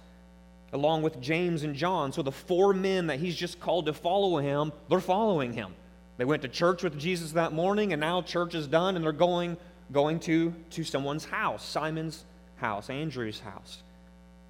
along 0.73 1.03
with 1.03 1.21
James 1.21 1.65
and 1.65 1.75
John. 1.75 2.13
So 2.13 2.23
the 2.23 2.31
four 2.31 2.73
men 2.73 3.09
that 3.09 3.19
he's 3.19 3.35
just 3.35 3.59
called 3.59 3.87
to 3.87 3.93
follow 3.93 4.37
him, 4.39 4.71
they're 4.89 5.01
following 5.01 5.53
him. 5.53 5.75
They 6.19 6.25
went 6.25 6.43
to 6.43 6.49
church 6.49 6.83
with 6.83 6.99
Jesus 6.99 7.33
that 7.33 7.53
morning, 7.53 7.93
and 7.93 8.01
now 8.01 8.23
church 8.23 8.55
is 8.55 8.67
done, 8.67 8.97
and 8.97 9.05
they're 9.05 9.13
going, 9.13 9.57
going 9.91 10.21
to, 10.21 10.55
to 10.71 10.85
someone's 10.85 11.25
house, 11.25 11.65
Simon's 11.65 12.25
house, 12.57 12.91
Andrew's 12.91 13.41
house. 13.41 13.83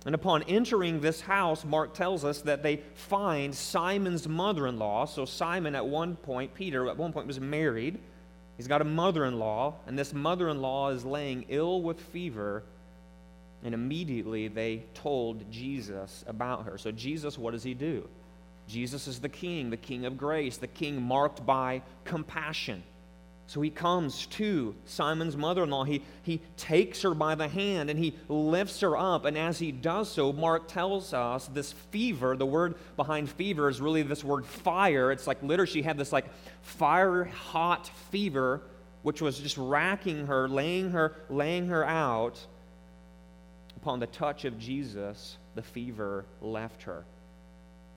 And 0.07 0.15
upon 0.15 0.45
entering 0.45 1.01
this 1.01 1.21
house, 1.21 1.65
Mark 1.65 1.93
tells 1.93 2.25
us 2.25 2.41
that 2.43 2.63
they 2.63 2.77
find 2.95 3.53
Simon's 3.53 4.29
mother 4.29 4.69
in 4.69 4.79
law. 4.79 5.05
So, 5.05 5.25
Simon, 5.25 5.75
at 5.75 5.85
one 5.85 6.15
point, 6.15 6.55
Peter, 6.55 6.89
at 6.89 6.97
one 6.97 7.13
point, 7.13 7.27
was 7.27 7.41
married. 7.41 7.99
He's 8.57 8.69
got 8.69 8.81
a 8.81 8.85
mother 8.85 9.25
in 9.25 9.41
law, 9.41 9.75
and 9.87 9.99
this 9.99 10.15
mother 10.15 10.49
in 10.49 10.63
law 10.63 10.91
is 10.91 11.05
laying 11.05 11.45
ill 11.49 11.83
with 11.83 12.01
fever. 12.01 12.63
And 13.65 13.75
immediately 13.75 14.47
they 14.47 14.85
told 14.95 15.51
Jesus 15.51 16.25
about 16.29 16.67
her. 16.67 16.79
So, 16.79 16.93
Jesus, 16.93 17.37
what 17.37 17.51
does 17.51 17.65
he 17.65 17.75
do? 17.75 18.09
Jesus 18.69 19.09
is 19.09 19.19
the 19.19 19.29
king, 19.29 19.71
the 19.71 19.77
king 19.77 20.07
of 20.07 20.17
grace, 20.17 20.57
the 20.57 20.69
king 20.69 21.03
marked 21.03 21.45
by 21.45 21.83
compassion. 22.05 22.85
So 23.49 23.61
he 23.61 23.71
comes 23.71 24.27
to 24.27 24.75
Simon's 24.87 25.37
mother 25.37 25.63
in 25.63 25.71
law. 25.71 25.85
He, 25.85 26.03
he 26.25 26.41
takes 26.57 27.03
her 27.03 27.15
by 27.15 27.37
the 27.37 27.47
hand 27.47 27.91
and 27.91 27.99
he 27.99 28.17
lifts 28.29 28.81
her 28.81 28.97
up. 28.97 29.25
And 29.25 29.39
as 29.39 29.61
he 29.61 29.71
does 29.71 30.11
so, 30.11 30.33
Mark 30.33 30.67
tells 30.67 31.15
us 31.15 31.47
this 31.49 31.73
fever, 31.73 32.37
the 32.37 32.47
word 32.47 32.75
behind 32.97 33.31
fever 33.31 33.69
is 33.69 33.81
really 33.81 34.03
this 34.03 34.25
word 34.25 34.45
fire. 34.45 35.13
It's 35.13 35.29
like 35.29 35.41
literally 35.43 35.71
she 35.71 35.83
had 35.83 35.97
this 35.97 36.13
like 36.13 36.27
fire 36.63 37.25
hot 37.25 37.89
fever, 38.11 38.63
which 39.03 39.23
was 39.23 39.39
just 39.39 39.57
racking 39.57 40.27
her, 40.27 40.49
laying 40.49 40.91
her, 40.91 41.15
laying 41.31 41.69
her 41.69 41.85
out. 41.85 42.45
Upon 43.77 44.01
the 44.01 44.09
touch 44.09 44.45
of 44.45 44.59
Jesus, 44.59 45.37
the 45.55 45.63
fever 45.63 46.25
left 46.41 46.83
her. 46.83 47.05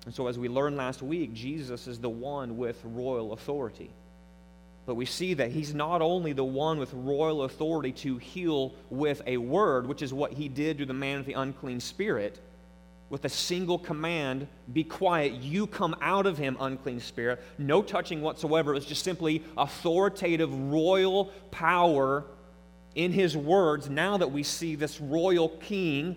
And 0.05 0.13
so, 0.13 0.27
as 0.27 0.37
we 0.37 0.47
learned 0.47 0.77
last 0.77 1.01
week, 1.01 1.33
Jesus 1.33 1.87
is 1.87 1.99
the 1.99 2.09
one 2.09 2.57
with 2.57 2.79
royal 2.83 3.33
authority. 3.33 3.89
But 4.89 4.95
we 4.95 5.05
see 5.05 5.35
that 5.35 5.51
he's 5.51 5.75
not 5.75 6.01
only 6.01 6.33
the 6.33 6.43
one 6.43 6.79
with 6.79 6.91
royal 6.95 7.43
authority 7.43 7.91
to 7.91 8.17
heal 8.17 8.73
with 8.89 9.21
a 9.27 9.37
word, 9.37 9.85
which 9.85 10.01
is 10.01 10.11
what 10.11 10.33
he 10.33 10.47
did 10.47 10.79
to 10.79 10.85
the 10.87 10.95
man 10.95 11.17
with 11.17 11.27
the 11.27 11.33
unclean 11.33 11.79
spirit, 11.79 12.39
with 13.11 13.23
a 13.23 13.29
single 13.29 13.77
command 13.77 14.47
be 14.73 14.83
quiet, 14.83 15.33
you 15.33 15.67
come 15.67 15.95
out 16.01 16.25
of 16.25 16.39
him, 16.39 16.57
unclean 16.59 17.01
spirit. 17.01 17.39
No 17.59 17.83
touching 17.83 18.23
whatsoever. 18.23 18.71
It 18.71 18.77
was 18.77 18.85
just 18.87 19.03
simply 19.03 19.43
authoritative 19.55 20.51
royal 20.51 21.25
power 21.51 22.25
in 22.95 23.11
his 23.11 23.37
words. 23.37 23.91
Now 23.91 24.17
that 24.17 24.31
we 24.31 24.41
see 24.41 24.73
this 24.73 24.99
royal 24.99 25.49
king 25.49 26.15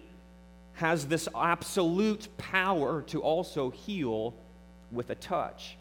has 0.76 1.04
this 1.04 1.28
absolute 1.36 2.26
power 2.38 3.02
to 3.08 3.20
also 3.20 3.68
heal 3.68 4.32
with 4.90 5.10
a 5.10 5.14
touch. 5.14 5.76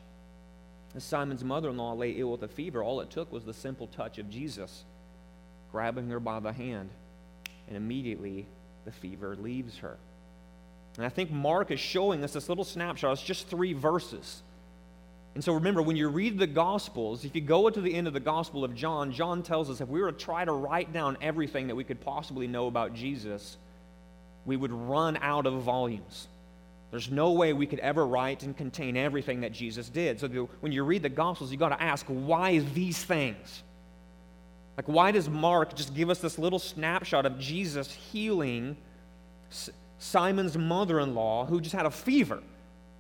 As 0.96 1.04
Simon's 1.04 1.44
mother 1.44 1.70
in 1.70 1.78
law 1.78 1.94
lay 1.94 2.12
ill 2.12 2.32
with 2.32 2.44
a 2.44 2.48
fever, 2.48 2.84
all 2.84 3.00
it 3.02 3.10
took 3.10 3.32
was 3.32 3.46
the 3.46 3.54
simple 3.54 3.88
touch 3.88 4.18
of 4.18 4.30
Jesus, 4.30 4.84
grabbing 5.72 6.10
her 6.10 6.20
by 6.20 6.40
the 6.40 6.52
hand, 6.52 6.90
and 7.68 7.78
immediately 7.78 8.46
the 8.86 8.92
fever 8.92 9.36
leaves 9.36 9.78
her. 9.78 9.98
And 10.98 11.06
I 11.06 11.10
think 11.10 11.32
Mark 11.32 11.72
is 11.72 11.80
showing 11.80 12.24
us 12.24 12.34
this 12.34 12.50
little 12.50 12.66
snapshot. 12.66 13.14
It's 13.14 13.24
just 13.24 13.48
three 13.48 13.72
verses. 13.74 14.42
And 15.34 15.42
so 15.42 15.54
remember, 15.54 15.82
when 15.82 15.96
you 15.96 16.10
read 16.10 16.38
the 16.38 16.48
Gospels, 16.48 17.24
if 17.24 17.34
you 17.36 17.42
go 17.42 17.70
to 17.70 17.80
the 17.80 17.94
end 17.94 18.08
of 18.08 18.14
the 18.14 18.20
Gospel 18.20 18.66
of 18.66 18.76
John, 18.76 19.14
John 19.14 19.44
tells 19.44 19.70
us 19.70 19.80
if 19.80 19.88
we 19.88 20.02
were 20.02 20.12
to 20.12 20.18
try 20.18 20.44
to 20.44 20.52
write 20.52 20.92
down 20.92 21.18
everything 21.22 21.68
that 21.68 21.76
we 21.76 21.86
could 21.86 22.02
possibly 22.02 22.48
know 22.48 22.68
about 22.68 22.94
Jesus, 22.94 23.56
we 24.46 24.58
would 24.58 24.74
run 24.74 25.18
out 25.22 25.46
of 25.46 25.62
volumes. 25.62 26.28
There's 26.92 27.10
no 27.10 27.32
way 27.32 27.54
we 27.54 27.66
could 27.66 27.80
ever 27.80 28.06
write 28.06 28.44
and 28.44 28.56
contain 28.56 28.98
everything 28.98 29.42
that 29.42 29.54
Jesus 29.54 29.88
did. 29.90 30.20
So 30.20 30.28
when 30.60 30.74
you 30.74 30.84
read 30.84 31.04
the 31.04 31.10
Gospels, 31.10 31.52
you 31.52 31.58
got 31.58 31.70
to 31.70 31.82
ask, 31.82 32.06
why 32.08 32.60
these 32.60 33.02
things? 33.02 33.64
Like, 34.78 34.88
why 34.88 35.12
does 35.12 35.30
Mark 35.30 35.74
just 35.74 35.96
give 35.96 36.10
us 36.10 36.20
this 36.20 36.38
little 36.38 36.60
snapshot 36.60 37.26
of 37.26 37.40
Jesus 37.40 37.92
healing 37.92 38.76
Simon's 40.00 40.58
mother 40.58 41.00
in 41.00 41.16
law 41.16 41.46
who 41.46 41.62
just 41.62 41.76
had 41.76 41.86
a 41.86 41.92
fever? 41.92 42.44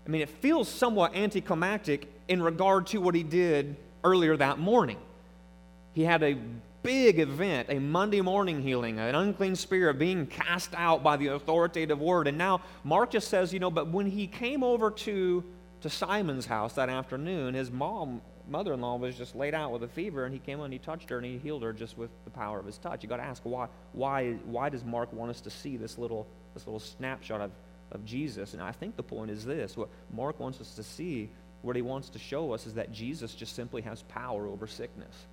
I 0.05 0.09
mean, 0.09 0.21
it 0.21 0.29
feels 0.29 0.69
somewhat 0.69 1.15
anticlimactic 1.15 2.07
in 2.27 2.41
regard 2.41 2.87
to 2.87 2.99
what 2.99 3.13
he 3.13 3.23
did 3.23 3.75
earlier 4.03 4.37
that 4.37 4.57
morning. 4.57 4.97
He 5.93 6.03
had 6.03 6.23
a 6.23 6.37
big 6.83 7.19
event, 7.19 7.67
a 7.69 7.79
Monday 7.79 8.21
morning 8.21 8.61
healing, 8.61 8.99
an 8.99 9.15
unclean 9.15 9.55
spirit 9.55 9.99
being 9.99 10.25
cast 10.25 10.73
out 10.75 11.03
by 11.03 11.17
the 11.17 11.27
authoritative 11.27 11.99
word. 11.99 12.27
And 12.27 12.37
now 12.37 12.61
Mark 12.83 13.11
just 13.11 13.27
says, 13.27 13.53
you 13.53 13.59
know, 13.59 13.71
but 13.71 13.87
when 13.87 14.07
he 14.07 14.27
came 14.27 14.63
over 14.63 14.91
to, 14.91 15.43
to 15.81 15.89
Simon's 15.89 16.45
house 16.45 16.73
that 16.73 16.89
afternoon, 16.89 17.53
his 17.53 17.71
mom, 17.71 18.21
mother 18.47 18.73
in 18.73 18.81
law, 18.81 18.97
was 18.97 19.15
just 19.15 19.35
laid 19.35 19.53
out 19.53 19.71
with 19.71 19.83
a 19.83 19.87
fever, 19.87 20.25
and 20.25 20.33
he 20.33 20.39
came 20.39 20.59
and 20.61 20.73
he 20.73 20.79
touched 20.79 21.09
her 21.09 21.17
and 21.17 21.25
he 21.25 21.37
healed 21.37 21.63
her 21.63 21.73
just 21.73 21.97
with 21.97 22.09
the 22.25 22.31
power 22.31 22.59
of 22.59 22.65
his 22.65 22.77
touch. 22.77 23.03
You 23.03 23.09
got 23.09 23.17
to 23.17 23.23
ask 23.23 23.41
why, 23.43 23.67
why, 23.93 24.33
why 24.45 24.69
does 24.69 24.83
Mark 24.83 25.11
want 25.13 25.29
us 25.29 25.41
to 25.41 25.49
see 25.49 25.77
this 25.77 25.97
little, 25.97 26.27
this 26.53 26.65
little 26.65 26.79
snapshot 26.79 27.41
of, 27.41 27.51
of 27.91 28.03
Jesus? 28.05 28.53
And 28.53 28.61
I 28.61 28.71
think 28.71 28.95
the 28.95 29.03
point 29.03 29.31
is 29.31 29.45
this 29.45 29.77
what 29.77 29.89
Mark 30.11 30.39
wants 30.39 30.59
us 30.59 30.75
to 30.75 30.83
see, 30.83 31.29
what 31.61 31.75
he 31.75 31.81
wants 31.81 32.09
to 32.09 32.19
show 32.19 32.51
us, 32.53 32.65
is 32.65 32.73
that 32.73 32.91
Jesus 32.91 33.35
just 33.35 33.55
simply 33.55 33.81
has 33.83 34.01
power 34.03 34.47
over 34.47 34.65
sickness. 34.67 35.27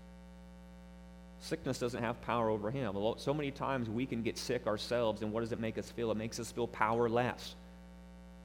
Sickness 1.41 1.79
doesn't 1.79 2.03
have 2.03 2.21
power 2.23 2.51
over 2.51 2.71
him. 2.71 2.97
So 3.19 3.33
many 3.33 3.51
times 3.51 3.89
we 3.89 4.07
can 4.07 4.23
get 4.23 4.39
sick 4.39 4.67
ourselves, 4.67 5.23
and 5.23 5.33
what 5.33 5.41
does 5.41 5.53
it 5.53 5.61
make 5.61 5.79
us 5.79 5.91
feel? 5.91 6.11
It 6.11 6.17
makes 6.17 6.41
us 6.41 6.51
feel 6.51 6.67
powerless. 6.67 7.55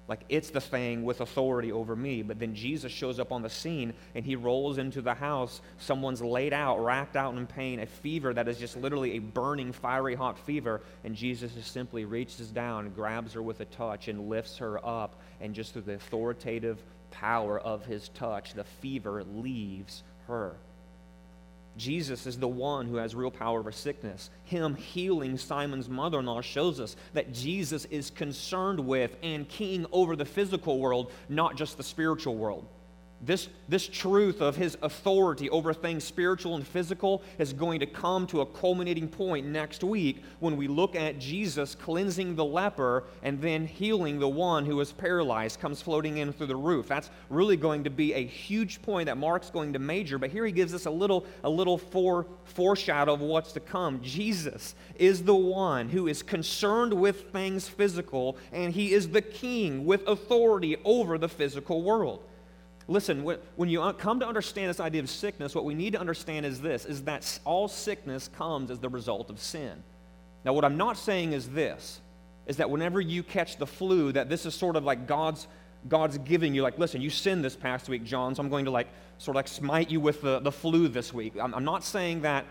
Like 0.08 0.26
it's 0.28 0.50
the 0.50 0.60
thing 0.60 1.04
with 1.04 1.22
authority 1.22 1.72
over 1.72 1.96
me. 1.96 2.24
But 2.24 2.38
then 2.38 2.56
Jesus 2.56 2.92
shows 2.92 3.20
up 3.20 3.32
on 3.32 3.42
the 3.42 3.50
scene 3.50 3.94
and 4.16 4.26
he 4.26 4.36
rolls 4.36 4.78
into 4.78 5.02
the 5.02 5.14
house. 5.14 5.62
Someone's 5.78 6.22
laid 6.22 6.52
out, 6.52 6.84
racked 6.84 7.16
out 7.16 7.36
in 7.38 7.48
pain, 7.48 7.80
a 7.80 7.86
fever 7.86 8.34
that 8.34 8.50
is 8.50 8.58
just 8.58 8.76
literally 8.76 9.16
a 9.16 9.20
burning, 9.20 9.72
fiery 9.72 10.16
hot 10.16 10.38
fever. 10.40 10.82
And 11.06 11.16
Jesus 11.16 11.54
just 11.54 11.72
simply 11.72 12.04
reaches 12.04 12.50
down, 12.50 12.90
grabs 12.90 13.34
her 13.34 13.42
with 13.42 13.62
a 13.62 13.66
touch, 13.66 14.10
and 14.10 14.28
lifts 14.28 14.58
her 14.58 14.86
up. 14.86 15.22
And 15.40 15.56
just 15.56 15.72
through 15.72 15.84
the 15.84 15.94
authoritative 15.94 16.80
power 17.12 17.58
of 17.58 17.86
his 17.86 18.10
touch, 18.10 18.56
the 18.56 18.66
fever 18.66 19.24
leaves 19.24 20.04
her. 20.28 20.58
Jesus 21.78 22.26
is 22.28 22.38
the 22.38 22.48
one 22.48 22.88
who 22.88 22.98
has 22.98 23.16
real 23.16 23.32
power 23.32 23.60
over 23.60 23.72
sickness. 23.72 24.30
Him 24.44 24.76
healing 24.76 25.38
Simon's 25.38 25.90
mother 25.90 26.20
in 26.20 26.26
law 26.26 26.42
shows 26.42 26.80
us 26.80 26.96
that 27.14 27.34
Jesus 27.34 27.86
is 27.86 28.10
concerned 28.10 28.80
with 28.80 29.16
and 29.24 29.48
king 29.50 29.86
over 29.92 30.16
the 30.16 30.26
physical 30.26 30.80
world, 30.80 31.12
not 31.30 31.56
just 31.56 31.78
the 31.78 31.84
spiritual 31.84 32.36
world. 32.36 32.66
This, 33.26 33.48
this 33.70 33.88
truth 33.88 34.42
of 34.42 34.58
his 34.58 34.78
authority 34.82 35.50
over 35.50 35.74
things 35.74 36.04
spiritual 36.04 36.56
and 36.56 36.68
physical 36.68 37.24
is 37.40 37.54
going 37.54 37.80
to 37.80 37.86
come 37.86 38.28
to 38.28 38.42
a 38.42 38.46
culminating 38.46 39.08
point 39.08 39.48
next 39.48 39.82
week 39.82 40.24
when 40.42 40.58
we 40.58 40.68
look 40.68 40.94
at 40.94 41.20
Jesus 41.20 41.74
cleansing 41.74 42.36
the 42.36 42.44
leper 42.44 43.06
and 43.22 43.40
then 43.40 43.66
healing 43.66 44.20
the 44.20 44.28
one 44.28 44.66
who 44.66 44.76
was 44.76 44.92
paralyzed, 44.92 45.62
comes 45.62 45.82
floating 45.82 46.18
in 46.18 46.34
through 46.34 46.48
the 46.48 46.56
roof. 46.56 46.90
That's 46.90 47.10
really 47.30 47.56
going 47.56 47.86
to 47.86 47.90
be 47.90 48.14
a 48.14 48.26
huge 48.26 48.82
point 48.82 49.06
that 49.06 49.18
Mark's 49.18 49.50
going 49.50 49.72
to 49.72 49.80
major, 49.80 50.18
but 50.18 50.30
here 50.30 50.46
he 50.46 50.52
gives 50.52 50.74
us 50.74 50.86
a 50.86 50.92
little, 50.92 51.26
a 51.46 51.50
little 51.50 51.78
fore, 51.78 52.28
foreshadow 52.44 53.14
of 53.14 53.22
what's 53.22 53.54
to 53.54 53.62
come. 53.62 54.02
Jesus 54.02 54.76
is 54.96 55.24
the 55.24 55.34
one 55.34 55.88
who 55.88 56.08
is 56.08 56.24
concerned 56.24 56.94
with 56.94 57.32
things 57.32 57.70
physical, 57.70 58.36
and 58.52 58.74
he 58.74 58.94
is 58.94 59.10
the 59.10 59.22
king 59.22 59.86
with 59.86 60.06
authority 60.10 60.76
over 60.84 61.18
the 61.18 61.30
physical 61.30 61.84
world. 61.84 62.22
Listen, 62.88 63.24
when 63.56 63.70
you 63.70 63.82
uh, 63.82 63.94
come 63.94 64.20
to 64.20 64.28
understand 64.28 64.70
this 64.70 64.80
idea 64.80 65.02
of 65.02 65.10
sickness, 65.10 65.56
what 65.56 65.64
we 65.64 65.74
need 65.74 65.94
to 65.94 66.00
understand 66.00 66.46
is 66.46 66.60
this 66.60 66.86
is 66.86 67.04
that 67.04 67.40
all 67.46 67.68
sickness 67.68 68.28
comes 68.28 68.70
as 68.70 68.80
the 68.80 68.90
result 68.90 69.30
of 69.30 69.40
sin. 69.40 69.84
Now, 70.44 70.54
what 70.54 70.66
I'm 70.66 70.78
not 70.78 70.98
saying 70.98 71.34
is 71.34 71.50
this 71.50 72.02
is 72.46 72.58
that 72.58 72.70
whenever 72.70 73.00
you 73.00 73.24
catch 73.24 73.56
the 73.56 73.66
flu, 73.66 74.12
that 74.12 74.28
this 74.28 74.46
is 74.46 74.54
sort 74.54 74.76
of 74.76 74.84
like 74.84 75.08
God's 75.08 75.48
God's 75.90 76.18
giving 76.20 76.56
you, 76.56 76.62
like, 76.62 76.80
listen, 76.80 77.02
you 77.02 77.10
sinned 77.10 77.44
this 77.44 77.58
past 77.58 77.90
week, 77.90 78.06
John, 78.06 78.36
so 78.36 78.42
I'm 78.42 78.50
going 78.50 78.66
to 78.66 78.72
like 78.72 78.88
sort 79.18 79.36
of 79.36 79.40
like 79.40 79.48
smite 79.48 79.90
you 79.90 80.00
with 80.00 80.22
the, 80.22 80.40
the 80.40 80.52
flu 80.52 80.88
this 80.88 81.14
week. 81.14 81.34
I'm, 81.42 81.54
I'm 81.54 81.66
not 81.66 81.84
saying 81.84 82.22
that 82.22 82.46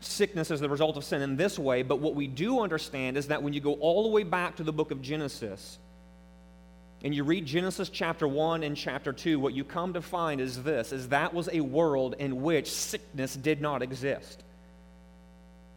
sickness 0.00 0.50
is 0.50 0.60
the 0.60 0.68
result 0.68 0.96
of 0.96 1.04
sin 1.04 1.22
in 1.22 1.36
this 1.36 1.58
way, 1.58 1.82
but 1.82 1.98
what 2.00 2.14
we 2.14 2.26
do 2.26 2.60
understand 2.60 3.16
is 3.16 3.28
that 3.28 3.42
when 3.42 3.52
you 3.52 3.60
go 3.60 3.74
all 3.74 4.02
the 4.02 4.08
way 4.08 4.22
back 4.22 4.56
to 4.56 4.62
the 4.62 4.72
book 4.72 4.90
of 4.90 5.02
Genesis, 5.02 5.78
and 7.04 7.14
you 7.14 7.22
read 7.22 7.46
Genesis 7.46 7.88
chapter 7.88 8.26
1 8.26 8.64
and 8.64 8.76
chapter 8.76 9.12
2, 9.12 9.38
what 9.38 9.54
you 9.54 9.62
come 9.62 9.92
to 9.92 10.02
find 10.02 10.40
is 10.40 10.62
this 10.62 10.92
is 10.92 11.08
that 11.08 11.32
was 11.32 11.48
a 11.52 11.60
world 11.60 12.16
in 12.18 12.42
which 12.42 12.70
sickness 12.70 13.36
did 13.36 13.60
not 13.60 13.82
exist. 13.82 14.42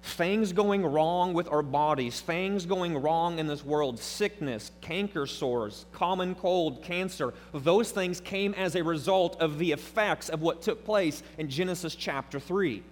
things 0.04 0.52
going 0.52 0.84
wrong 0.84 1.34
with 1.34 1.48
our 1.50 1.62
bodies, 1.62 2.22
things 2.22 2.66
going 2.66 2.98
wrong 2.98 3.40
in 3.40 3.48
this 3.48 3.64
world, 3.64 4.00
sickness, 4.00 4.72
canker 4.82 5.28
sores, 5.28 5.86
common 5.92 6.34
cold, 6.36 6.84
cancer, 6.84 7.34
those 7.54 7.92
things 7.92 8.20
came 8.20 8.54
as 8.56 8.76
a 8.76 8.84
result 8.84 9.40
of 9.40 9.60
the 9.60 9.72
effects 9.72 10.30
of 10.30 10.42
what 10.42 10.62
took 10.62 10.84
place 10.84 11.22
in 11.38 11.50
Genesis 11.50 11.96
chapter 11.96 12.40
3. 12.40 12.84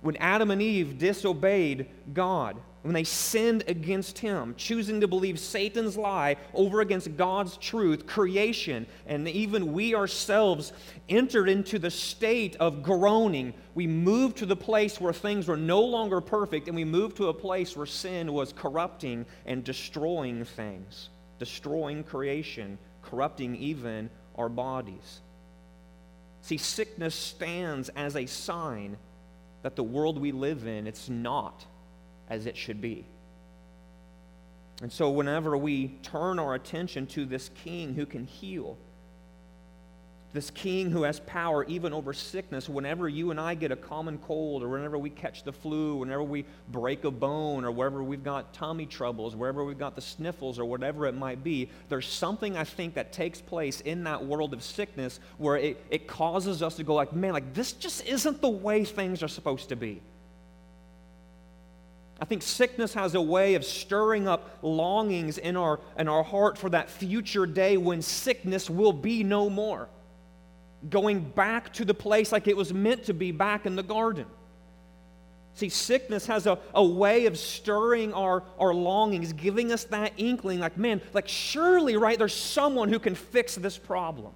When 0.00 0.16
Adam 0.16 0.50
and 0.50 0.62
Eve 0.62 0.98
disobeyed 0.98 1.88
God, 2.12 2.56
when 2.88 2.94
they 2.94 3.04
sinned 3.04 3.64
against 3.68 4.18
him, 4.18 4.54
choosing 4.56 5.02
to 5.02 5.06
believe 5.06 5.38
Satan's 5.38 5.94
lie 5.94 6.36
over 6.54 6.80
against 6.80 7.18
God's 7.18 7.58
truth, 7.58 8.06
creation, 8.06 8.86
and 9.06 9.28
even 9.28 9.74
we 9.74 9.94
ourselves 9.94 10.72
entered 11.06 11.50
into 11.50 11.78
the 11.78 11.90
state 11.90 12.56
of 12.56 12.82
groaning. 12.82 13.52
We 13.74 13.86
moved 13.86 14.38
to 14.38 14.46
the 14.46 14.56
place 14.56 14.98
where 14.98 15.12
things 15.12 15.48
were 15.48 15.58
no 15.58 15.82
longer 15.82 16.22
perfect, 16.22 16.66
and 16.66 16.74
we 16.74 16.86
moved 16.86 17.18
to 17.18 17.28
a 17.28 17.34
place 17.34 17.76
where 17.76 17.84
sin 17.84 18.32
was 18.32 18.54
corrupting 18.54 19.26
and 19.44 19.62
destroying 19.62 20.46
things, 20.46 21.10
destroying 21.38 22.04
creation, 22.04 22.78
corrupting 23.02 23.54
even 23.56 24.08
our 24.34 24.48
bodies. 24.48 25.20
See, 26.40 26.56
sickness 26.56 27.14
stands 27.14 27.90
as 27.90 28.16
a 28.16 28.24
sign 28.24 28.96
that 29.60 29.76
the 29.76 29.84
world 29.84 30.18
we 30.18 30.32
live 30.32 30.66
in, 30.66 30.86
it's 30.86 31.10
not 31.10 31.66
as 32.28 32.46
it 32.46 32.56
should 32.56 32.80
be. 32.80 33.06
And 34.80 34.92
so, 34.92 35.10
whenever 35.10 35.56
we 35.56 35.88
turn 36.02 36.38
our 36.38 36.54
attention 36.54 37.06
to 37.08 37.24
this 37.24 37.50
king 37.64 37.94
who 37.94 38.06
can 38.06 38.24
heal, 38.26 38.78
this 40.34 40.50
king 40.50 40.90
who 40.90 41.02
has 41.02 41.20
power 41.20 41.64
even 41.64 41.92
over 41.92 42.12
sickness, 42.12 42.68
whenever 42.68 43.08
you 43.08 43.30
and 43.30 43.40
I 43.40 43.54
get 43.54 43.72
a 43.72 43.76
common 43.76 44.18
cold, 44.18 44.62
or 44.62 44.68
whenever 44.68 44.98
we 44.98 45.08
catch 45.10 45.42
the 45.42 45.52
flu, 45.52 45.96
whenever 45.96 46.22
we 46.22 46.44
break 46.68 47.04
a 47.04 47.10
bone, 47.10 47.64
or 47.64 47.72
wherever 47.72 48.04
we've 48.04 48.22
got 48.22 48.52
tummy 48.52 48.84
troubles, 48.84 49.34
wherever 49.34 49.64
we've 49.64 49.78
got 49.78 49.96
the 49.96 50.02
sniffles, 50.02 50.58
or 50.58 50.66
whatever 50.66 51.06
it 51.06 51.14
might 51.14 51.42
be, 51.42 51.70
there's 51.88 52.06
something 52.06 52.56
I 52.56 52.64
think 52.64 52.94
that 52.94 53.12
takes 53.12 53.40
place 53.40 53.80
in 53.80 54.04
that 54.04 54.24
world 54.24 54.52
of 54.52 54.62
sickness 54.62 55.18
where 55.38 55.56
it, 55.56 55.82
it 55.90 56.06
causes 56.06 56.62
us 56.62 56.76
to 56.76 56.84
go 56.84 56.94
like, 56.94 57.14
man, 57.14 57.32
like 57.32 57.54
this 57.54 57.72
just 57.72 58.06
isn't 58.06 58.42
the 58.42 58.48
way 58.50 58.84
things 58.84 59.22
are 59.22 59.28
supposed 59.28 59.70
to 59.70 59.76
be. 59.76 60.02
I 62.20 62.24
think 62.24 62.42
sickness 62.42 62.94
has 62.94 63.14
a 63.14 63.22
way 63.22 63.54
of 63.54 63.64
stirring 63.64 64.26
up 64.26 64.58
longings 64.62 65.38
in 65.38 65.56
our, 65.56 65.78
in 65.96 66.08
our 66.08 66.24
heart 66.24 66.58
for 66.58 66.68
that 66.70 66.90
future 66.90 67.46
day 67.46 67.76
when 67.76 68.02
sickness 68.02 68.68
will 68.68 68.92
be 68.92 69.22
no 69.22 69.48
more. 69.48 69.88
Going 70.90 71.20
back 71.20 71.72
to 71.74 71.84
the 71.84 71.94
place 71.94 72.32
like 72.32 72.48
it 72.48 72.56
was 72.56 72.72
meant 72.72 73.04
to 73.04 73.14
be 73.14 73.30
back 73.30 73.66
in 73.66 73.76
the 73.76 73.82
garden. 73.82 74.26
See, 75.54 75.68
sickness 75.68 76.26
has 76.26 76.46
a, 76.46 76.58
a 76.74 76.84
way 76.84 77.26
of 77.26 77.36
stirring 77.36 78.12
our, 78.14 78.44
our 78.60 78.72
longings, 78.74 79.32
giving 79.32 79.72
us 79.72 79.84
that 79.84 80.12
inkling 80.16 80.60
like, 80.60 80.76
man, 80.76 81.00
like 81.14 81.26
surely, 81.28 81.96
right, 81.96 82.18
there's 82.18 82.34
someone 82.34 82.88
who 82.88 82.98
can 83.00 83.14
fix 83.14 83.56
this 83.56 83.76
problem. 83.76 84.32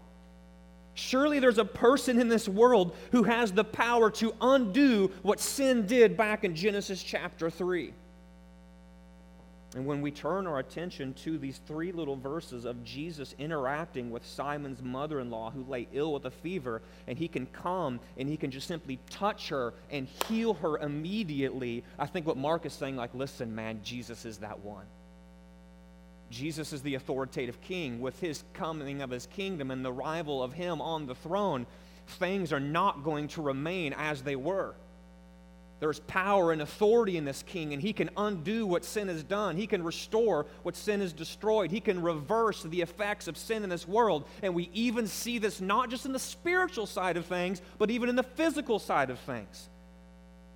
Surely 0.95 1.39
there's 1.39 1.59
a 1.59 1.65
person 1.65 2.21
in 2.21 2.29
this 2.29 2.49
world 2.49 2.95
who 3.13 3.23
has 3.23 3.53
the 3.53 3.65
power 3.65 4.11
to 4.11 4.35
undo 4.41 5.11
what 5.23 5.41
sin 5.41 5.87
did 5.87 6.17
back 6.17 6.45
in 6.45 6.55
Genesis 6.55 7.03
chapter 7.03 7.49
3. 7.49 7.93
And 9.75 9.87
when 9.87 10.03
we 10.03 10.11
turn 10.11 10.47
our 10.47 10.59
attention 10.59 11.15
to 11.15 11.39
these 11.39 11.59
three 11.67 11.93
little 11.93 12.17
verses 12.17 12.67
of 12.67 12.85
Jesus 12.85 13.35
interacting 13.39 14.11
with 14.11 14.27
Simon's 14.27 14.83
mother 14.83 15.19
in 15.21 15.31
law 15.31 15.51
who 15.51 15.65
lay 15.65 15.89
ill 15.95 16.13
with 16.13 16.27
a 16.27 16.31
fever, 16.31 16.83
and 17.07 17.17
he 17.17 17.27
can 17.27 17.47
come 17.47 17.99
and 18.19 18.29
he 18.29 18.37
can 18.37 18.51
just 18.51 18.69
simply 18.69 18.99
touch 19.09 19.49
her 19.49 19.73
and 19.91 20.09
heal 20.29 20.53
her 20.55 20.77
immediately, 20.79 21.85
I 21.99 22.05
think 22.05 22.27
what 22.27 22.37
Mark 22.37 22.67
is 22.67 22.75
saying, 22.75 22.97
like, 22.97 23.15
listen, 23.15 23.55
man, 23.55 23.81
Jesus 23.83 24.27
is 24.27 24.39
that 24.39 24.61
one. 24.61 24.85
Jesus 26.33 26.73
is 26.73 26.83
the 26.83 26.95
authoritative 26.95 27.61
king. 27.61 28.01
With 28.01 28.19
his 28.19 28.43
coming 28.55 29.03
of 29.03 29.11
his 29.11 29.27
kingdom 29.27 29.71
and 29.71 29.85
the 29.85 29.93
arrival 29.93 30.43
of 30.43 30.55
him 30.55 30.81
on 30.81 31.07
the 31.07 31.15
throne, 31.15 31.67
things 32.07 32.53
are 32.53 32.61
not 32.61 33.05
going 33.05 33.29
to 33.29 33.43
remain 33.43 33.93
as 33.93 34.23
they 34.23 34.35
were. 34.35 34.75
There's 35.79 36.01
power 36.01 36.53
and 36.53 36.63
authority 36.63 37.17
in 37.17 37.25
this 37.25 37.43
king, 37.43 37.73
and 37.73 37.83
he 37.83 37.93
can 37.93 38.09
undo 38.17 38.67
what 38.67 38.85
sin 38.85 39.09
has 39.09 39.23
done. 39.23 39.57
He 39.57 39.67
can 39.67 39.83
restore 39.83 40.47
what 40.63 40.77
sin 40.77 41.01
has 41.01 41.13
destroyed. 41.13 41.71
He 41.71 41.81
can 41.81 42.01
reverse 42.01 42.63
the 42.63 42.81
effects 42.81 43.27
of 43.29 43.37
sin 43.37 43.65
in 43.65 43.69
this 43.69 43.87
world. 43.87 44.25
And 44.43 44.55
we 44.55 44.71
even 44.73 45.09
see 45.09 45.39
this 45.39 45.61
not 45.61 45.91
just 45.91 46.07
in 46.07 46.13
the 46.13 46.21
spiritual 46.21 46.87
side 46.87 47.17
of 47.17 47.27
things, 47.27 47.61
but 47.79 47.91
even 47.91 48.09
in 48.09 48.17
the 48.17 48.23
physical 48.23 48.79
side 48.79 49.11
of 49.11 49.19
things. 49.19 49.69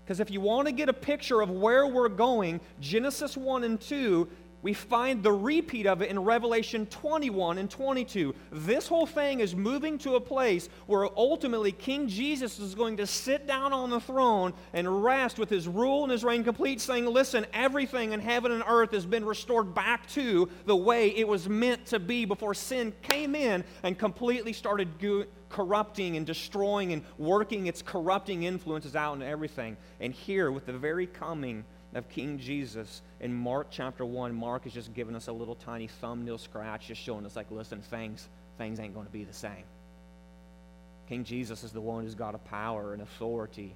Because 0.05 0.21
if 0.21 0.31
you 0.31 0.41
want 0.41 0.69
to 0.69 0.73
get 0.73 0.89
a 0.89 0.93
picture 0.93 1.41
of 1.41 1.51
where 1.51 1.89
we're 1.89 2.09
going, 2.09 2.61
Genesis 2.81 3.37
1 3.37 3.65
and 3.65 3.81
2 3.81 4.29
we 4.66 4.72
find 4.72 5.22
the 5.22 5.31
repeat 5.31 5.87
of 5.87 6.02
it 6.02 6.11
in 6.11 6.18
Revelation 6.18 6.87
21 6.87 7.59
and 7.59 7.70
22. 7.70 8.35
This 8.50 8.88
whole 8.88 9.07
thing 9.07 9.38
is 9.38 9.55
moving 9.55 9.96
to 9.98 10.16
a 10.16 10.20
place 10.20 10.68
where 10.88 11.09
ultimately 11.16 11.70
King 11.70 12.09
Jesus 12.09 12.59
is 12.59 12.74
going 12.74 12.96
to 12.96 13.07
sit 13.07 13.46
down 13.46 13.72
on 13.72 13.90
the 13.90 14.00
throne 14.00 14.52
and 14.72 15.05
rest 15.05 15.38
with 15.38 15.48
his 15.48 15.68
rule 15.68 16.02
and 16.02 16.11
his 16.11 16.24
reign 16.24 16.42
complete, 16.42 16.81
saying, 16.81 17.07
Listen, 17.07 17.46
everything 17.52 18.12
in 18.12 18.18
heaven 18.18 18.50
and 18.50 18.64
earth 18.66 18.90
has 18.90 19.07
been 19.07 19.24
restored 19.24 19.72
back 19.72 20.09
to 20.09 20.48
the 20.64 20.74
way 20.74 21.11
it 21.11 21.29
was 21.29 21.48
meant 21.48 21.87
to 21.87 22.00
be 22.00 22.24
before 22.24 22.52
sin 22.52 22.92
came 23.02 23.37
in 23.37 23.62
and 23.85 23.96
completely 23.96 24.52
started 24.52 24.98
go- 24.98 25.26
corrupting 25.48 26.16
and 26.16 26.26
destroying 26.26 26.92
and 26.92 27.05
working 27.18 27.68
its 27.68 27.83
corrupting 27.83 28.42
influences 28.42 28.96
out 28.96 29.14
into 29.14 29.26
everything. 29.26 29.76
And 30.00 30.12
here, 30.12 30.50
with 30.50 30.66
the 30.66 30.72
very 30.72 31.07
coming 31.07 31.64
of 31.94 32.09
King 32.09 32.37
Jesus 32.37 33.02
in 33.20 33.33
Mark 33.33 33.68
chapter 33.70 34.05
1, 34.05 34.35
Mark 34.35 34.66
is 34.66 34.72
just 34.72 34.92
giving 34.92 35.16
us 35.16 35.29
a 35.29 35.33
little 35.33 35.55
tiny 35.55 35.87
thumbnail 35.87 36.38
scratch, 36.38 36.88
just 36.88 37.00
showing 37.00 37.24
us, 37.24 37.35
like, 37.37 37.50
listen, 37.50 37.81
things, 37.81 38.29
things 38.59 38.79
ain't 38.79 38.94
going 38.94 39.07
to 39.07 39.12
be 39.12 39.24
the 39.24 39.33
same. 39.33 39.64
King 41.09 41.24
Jesus 41.24 41.64
is 41.64 41.72
the 41.72 41.81
one 41.81 42.05
who's 42.05 42.14
got 42.14 42.35
a 42.35 42.38
power 42.38 42.92
and 42.92 43.00
authority 43.00 43.74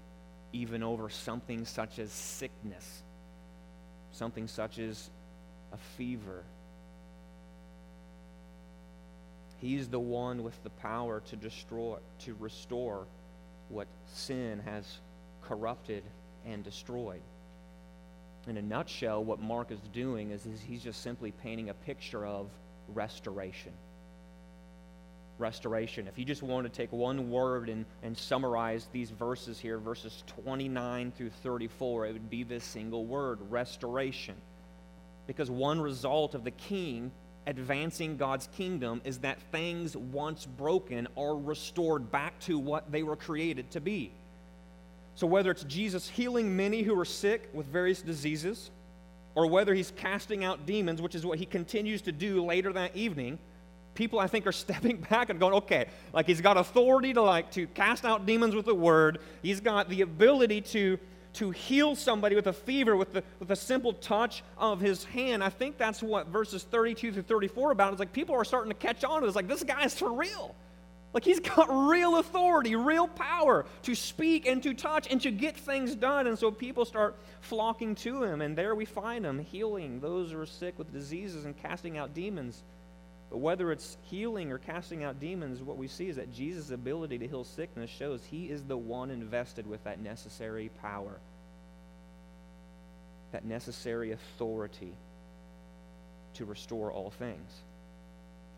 even 0.53 0.83
over 0.83 1.09
something 1.09 1.65
such 1.65 1.99
as 1.99 2.11
sickness, 2.11 3.03
something 4.13 4.49
such 4.49 4.79
as 4.79 5.09
a 5.73 5.77
fever. 5.97 6.43
He's 9.59 9.89
the 9.89 10.01
one 10.01 10.43
with 10.43 10.61
the 10.65 10.71
power 10.71 11.23
to 11.31 11.37
destroy, 11.37 11.99
to 12.21 12.35
restore 12.41 13.07
what 13.69 13.87
sin 14.13 14.61
has 14.65 14.99
corrupted 15.43 16.03
and 16.45 16.65
destroyed 16.65 17.21
in 18.47 18.57
a 18.57 18.63
nutshell, 18.63 19.25
what 19.25 19.41
Mark 19.41 19.71
is 19.71 19.81
doing 19.93 20.31
is, 20.31 20.47
is 20.47 20.61
he's 20.61 20.83
just 20.83 21.03
simply 21.03 21.31
painting 21.31 21.71
a 21.71 21.75
picture 21.75 22.25
of 22.25 22.49
restoration. 22.89 23.73
Restoration. 25.39 26.07
If 26.07 26.19
you 26.19 26.25
just 26.25 26.43
want 26.43 26.65
to 26.67 26.71
take 26.71 26.93
one 26.93 27.31
word 27.31 27.69
and, 27.69 27.85
and 28.03 28.17
summarize 28.17 28.89
these 28.93 29.11
verses 29.11 29.59
here, 29.59 29.79
verses 29.79 30.25
29 30.27 31.13
through 31.13 31.31
34, 31.31 32.07
it 32.07 32.13
would 32.13 32.31
be 32.31 32.43
this 32.43 32.65
single 32.65 33.05
word 33.05 33.39
restoration. 33.49 34.35
Because 35.27 35.51
one 35.51 35.81
result 35.81 36.35
of 36.35 36.45
the 36.45 36.51
king 36.51 37.13
advancing 37.47 38.17
God's 38.17 38.49
kingdom 38.57 39.01
is 39.05 39.19
that 39.19 39.41
things 39.51 39.97
once 39.97 40.47
broken 40.47 41.09
are 41.17 41.37
restored 41.37 42.11
back 42.11 42.39
to 42.41 42.59
what 42.59 42.93
they 42.93 43.03
were 43.03 43.17
created 43.17 43.71
to 43.73 43.81
be. 43.81 44.13
So, 45.15 45.27
whether 45.27 45.51
it's 45.51 45.65
Jesus 45.65 46.09
healing 46.09 46.57
many 46.57 46.83
who 46.83 46.99
are 46.99 47.05
sick 47.05 47.49
with 47.53 47.67
various 47.67 48.03
diseases, 48.03 48.71
or 49.35 49.47
whether 49.47 49.75
he's 49.75 49.93
casting 49.97 50.45
out 50.45 50.67
demons, 50.67 51.01
which 51.01 51.15
is 51.15 51.25
what 51.25 51.39
he 51.39 51.47
continues 51.47 52.03
to 52.03 52.13
do 52.13 52.45
later 52.45 52.73
that 52.73 52.97
evening, 52.97 53.39
people 53.95 54.19
I 54.19 54.27
think 54.27 54.47
are 54.47 54.53
stepping 54.67 54.99
back 54.99 55.31
and 55.31 55.39
going, 55.39 55.55
okay, 55.55 55.87
like 56.13 56.27
he's 56.27 56.41
got 56.41 56.57
authority 56.57 57.13
to 57.15 57.23
like 57.23 57.51
to 57.53 57.67
cast 57.69 58.05
out 58.05 58.27
demons 58.27 58.55
with 58.55 58.67
the 58.67 58.75
word. 58.75 59.19
He's 59.43 59.61
got 59.61 59.89
the 59.89 60.03
ability 60.03 60.63
to 60.63 60.99
to 61.33 61.53
heal 61.53 61.95
somebody 61.95 62.35
with 62.35 62.49
a 62.49 62.53
fever 62.53 62.97
with 62.97 63.13
the 63.13 63.23
with 63.39 63.51
a 63.51 63.57
simple 63.57 63.93
touch 63.93 64.43
of 64.59 64.81
his 64.81 65.05
hand. 65.05 65.45
I 65.45 65.49
think 65.49 65.79
that's 65.79 66.03
what 66.03 66.27
verses 66.27 66.65
32 66.65 67.13
through 67.13 67.23
34 67.23 67.71
about. 67.71 67.93
It's 67.93 68.01
like 68.01 68.13
people 68.13 68.35
are 68.35 68.45
starting 68.45 68.71
to 68.71 68.77
catch 68.77 69.05
on 69.05 69.21
to 69.21 69.27
this. 69.27 69.37
Like 69.37 69.49
this 69.49 69.63
guy 69.63 69.85
is 69.85 69.95
for 69.95 70.13
real. 70.13 70.55
Like 71.13 71.25
he's 71.25 71.41
got 71.41 71.69
real 71.89 72.19
authority, 72.19 72.77
real 72.77 73.09
power 73.09 73.67
to 73.83 73.95
speak 73.95 74.47
and 74.47 74.63
to 74.63 74.75
touch 74.75 75.09
and 75.11 75.21
to 75.23 75.31
get 75.31 75.57
things 75.57 75.95
done. 75.95 76.27
And 76.27 76.39
so 76.39 76.51
people 76.51 76.85
start 76.85 77.17
flocking 77.41 77.95
to 77.97 78.23
him, 78.23 78.41
and 78.41 78.57
there 78.57 78.75
we 78.75 78.85
find 78.85 79.25
him 79.25 79.39
healing 79.39 80.01
those 80.01 80.33
who 80.33 80.41
are 80.41 80.47
sick 80.47 80.79
with 80.79 80.93
diseases 80.93 81.45
and 81.45 81.57
casting 81.57 81.99
out 81.99 82.15
demons. 82.15 82.63
But 83.31 83.39
whether 83.39 83.71
it's 83.71 83.97
healing 84.03 84.51
or 84.51 84.59
casting 84.59 85.05
out 85.05 85.21
demons, 85.21 85.63
what 85.63 85.77
we 85.77 85.87
see 85.87 86.09
is 86.09 86.17
that 86.17 86.33
Jesus' 86.33 86.71
ability 86.71 87.19
to 87.19 87.29
heal 87.29 87.45
sickness 87.45 87.89
shows 87.89 88.25
he 88.25 88.47
is 88.47 88.65
the 88.65 88.77
one 88.77 89.11
invested 89.11 89.69
with 89.69 89.83
that 89.85 90.01
necessary 90.01 90.71
power, 90.81 91.21
that 93.31 93.45
necessary 93.45 94.11
authority 94.11 94.93
to 96.35 96.45
restore 96.45 96.91
all 96.91 97.11
things. 97.11 97.53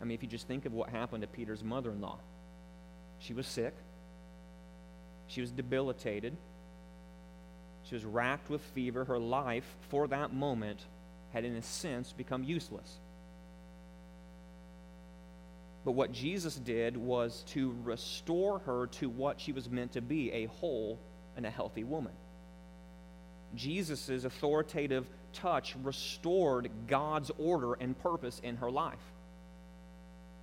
I 0.01 0.05
mean, 0.05 0.15
if 0.15 0.23
you 0.23 0.29
just 0.29 0.47
think 0.47 0.65
of 0.65 0.73
what 0.73 0.89
happened 0.89 1.21
to 1.21 1.27
Peter's 1.27 1.63
mother 1.63 1.91
in 1.91 2.01
law. 2.01 2.17
She 3.23 3.33
was 3.33 3.47
sick. 3.47 3.73
She 5.27 5.39
was 5.39 5.51
debilitated. 5.51 6.35
She 7.83 7.95
was 7.95 8.03
racked 8.03 8.49
with 8.49 8.61
fever. 8.73 9.05
Her 9.05 9.17
life, 9.17 9.65
for 9.89 10.07
that 10.09 10.33
moment, 10.33 10.79
had 11.31 11.45
in 11.45 11.55
a 11.55 11.61
sense 11.61 12.11
become 12.11 12.43
useless. 12.43 12.99
But 15.85 15.93
what 15.93 16.11
Jesus 16.11 16.55
did 16.55 16.97
was 16.97 17.43
to 17.47 17.73
restore 17.83 18.59
her 18.59 18.87
to 18.87 19.09
what 19.09 19.39
she 19.39 19.53
was 19.53 19.69
meant 19.69 19.93
to 19.93 20.01
be 20.01 20.31
a 20.31 20.45
whole 20.45 20.99
and 21.35 21.45
a 21.45 21.49
healthy 21.49 21.83
woman. 21.83 22.13
Jesus' 23.55 24.25
authoritative 24.25 25.07
touch 25.31 25.75
restored 25.81 26.69
God's 26.87 27.31
order 27.37 27.73
and 27.73 27.97
purpose 27.97 28.39
in 28.43 28.57
her 28.57 28.71
life. 28.71 29.12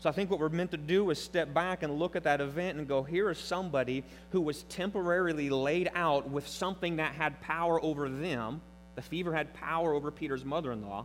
So 0.00 0.08
I 0.08 0.12
think 0.12 0.30
what 0.30 0.40
we're 0.40 0.48
meant 0.48 0.70
to 0.70 0.78
do 0.78 1.10
is 1.10 1.22
step 1.22 1.52
back 1.52 1.82
and 1.82 1.98
look 1.98 2.16
at 2.16 2.24
that 2.24 2.40
event 2.40 2.78
and 2.78 2.88
go, 2.88 3.02
here 3.02 3.28
is 3.28 3.38
somebody 3.38 4.02
who 4.30 4.40
was 4.40 4.62
temporarily 4.64 5.50
laid 5.50 5.90
out 5.94 6.30
with 6.30 6.48
something 6.48 6.96
that 6.96 7.12
had 7.12 7.38
power 7.42 7.82
over 7.84 8.08
them. 8.08 8.62
The 8.94 9.02
fever 9.02 9.34
had 9.34 9.52
power 9.52 9.92
over 9.92 10.10
Peter's 10.10 10.44
mother 10.44 10.72
in 10.72 10.88
law. 10.88 11.04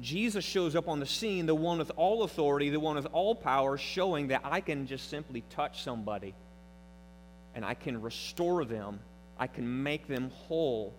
Jesus 0.00 0.46
shows 0.46 0.74
up 0.74 0.88
on 0.88 0.98
the 0.98 1.06
scene, 1.06 1.44
the 1.44 1.54
one 1.54 1.76
with 1.76 1.92
all 1.96 2.22
authority, 2.22 2.70
the 2.70 2.80
one 2.80 2.96
with 2.96 3.06
all 3.12 3.34
power, 3.34 3.76
showing 3.76 4.28
that 4.28 4.40
I 4.42 4.62
can 4.62 4.86
just 4.86 5.10
simply 5.10 5.44
touch 5.50 5.82
somebody 5.82 6.34
and 7.54 7.66
I 7.66 7.74
can 7.74 8.00
restore 8.00 8.64
them, 8.64 9.00
I 9.38 9.46
can 9.46 9.82
make 9.82 10.08
them 10.08 10.30
whole. 10.30 10.94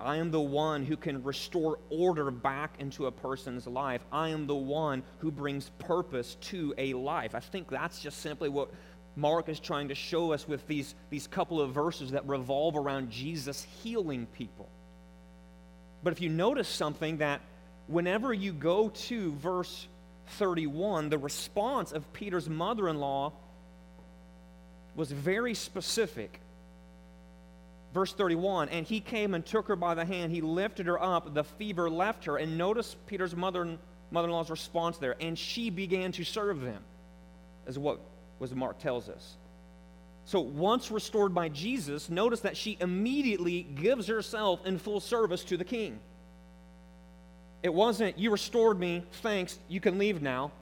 I 0.00 0.16
am 0.16 0.30
the 0.30 0.40
one 0.40 0.84
who 0.84 0.96
can 0.96 1.24
restore 1.24 1.78
order 1.90 2.30
back 2.30 2.74
into 2.78 3.06
a 3.06 3.12
person's 3.12 3.66
life. 3.66 4.04
I 4.12 4.28
am 4.28 4.46
the 4.46 4.54
one 4.54 5.02
who 5.18 5.30
brings 5.30 5.70
purpose 5.78 6.36
to 6.42 6.72
a 6.78 6.94
life. 6.94 7.34
I 7.34 7.40
think 7.40 7.68
that's 7.68 8.00
just 8.00 8.20
simply 8.20 8.48
what 8.48 8.70
Mark 9.16 9.48
is 9.48 9.58
trying 9.58 9.88
to 9.88 9.96
show 9.96 10.32
us 10.32 10.46
with 10.46 10.64
these, 10.68 10.94
these 11.10 11.26
couple 11.26 11.60
of 11.60 11.72
verses 11.72 12.12
that 12.12 12.28
revolve 12.28 12.76
around 12.76 13.10
Jesus 13.10 13.66
healing 13.82 14.26
people. 14.26 14.68
But 16.04 16.12
if 16.12 16.20
you 16.20 16.28
notice 16.28 16.68
something, 16.68 17.18
that 17.18 17.40
whenever 17.88 18.32
you 18.32 18.52
go 18.52 18.90
to 18.90 19.32
verse 19.34 19.88
31, 20.36 21.08
the 21.08 21.18
response 21.18 21.90
of 21.90 22.12
Peter's 22.12 22.48
mother 22.48 22.88
in 22.88 23.00
law 23.00 23.32
was 24.94 25.10
very 25.10 25.54
specific. 25.54 26.40
Verse 27.94 28.12
31 28.12 28.68
And 28.68 28.86
he 28.86 29.00
came 29.00 29.34
and 29.34 29.44
took 29.44 29.68
her 29.68 29.76
by 29.76 29.94
the 29.94 30.04
hand. 30.04 30.32
He 30.32 30.40
lifted 30.40 30.86
her 30.86 31.02
up. 31.02 31.34
The 31.34 31.44
fever 31.44 31.88
left 31.88 32.24
her. 32.24 32.36
And 32.36 32.58
notice 32.58 32.96
Peter's 33.06 33.34
mother 33.34 33.78
mother 34.10 34.28
in 34.28 34.32
law's 34.32 34.50
response 34.50 34.98
there. 34.98 35.16
And 35.20 35.38
she 35.38 35.70
began 35.70 36.12
to 36.12 36.24
serve 36.24 36.60
them, 36.60 36.82
is 37.66 37.78
what 37.78 38.00
was 38.38 38.54
Mark 38.54 38.78
tells 38.78 39.08
us. 39.08 39.36
So 40.24 40.40
once 40.40 40.90
restored 40.90 41.34
by 41.34 41.48
Jesus, 41.48 42.10
notice 42.10 42.40
that 42.40 42.56
she 42.56 42.76
immediately 42.80 43.62
gives 43.62 44.06
herself 44.06 44.66
in 44.66 44.78
full 44.78 45.00
service 45.00 45.42
to 45.44 45.56
the 45.56 45.64
king. 45.64 45.98
It 47.62 47.72
wasn't, 47.72 48.18
you 48.18 48.30
restored 48.30 48.78
me, 48.78 49.04
thanks, 49.22 49.58
you 49.68 49.80
can 49.80 49.98
leave 49.98 50.22
now. 50.22 50.52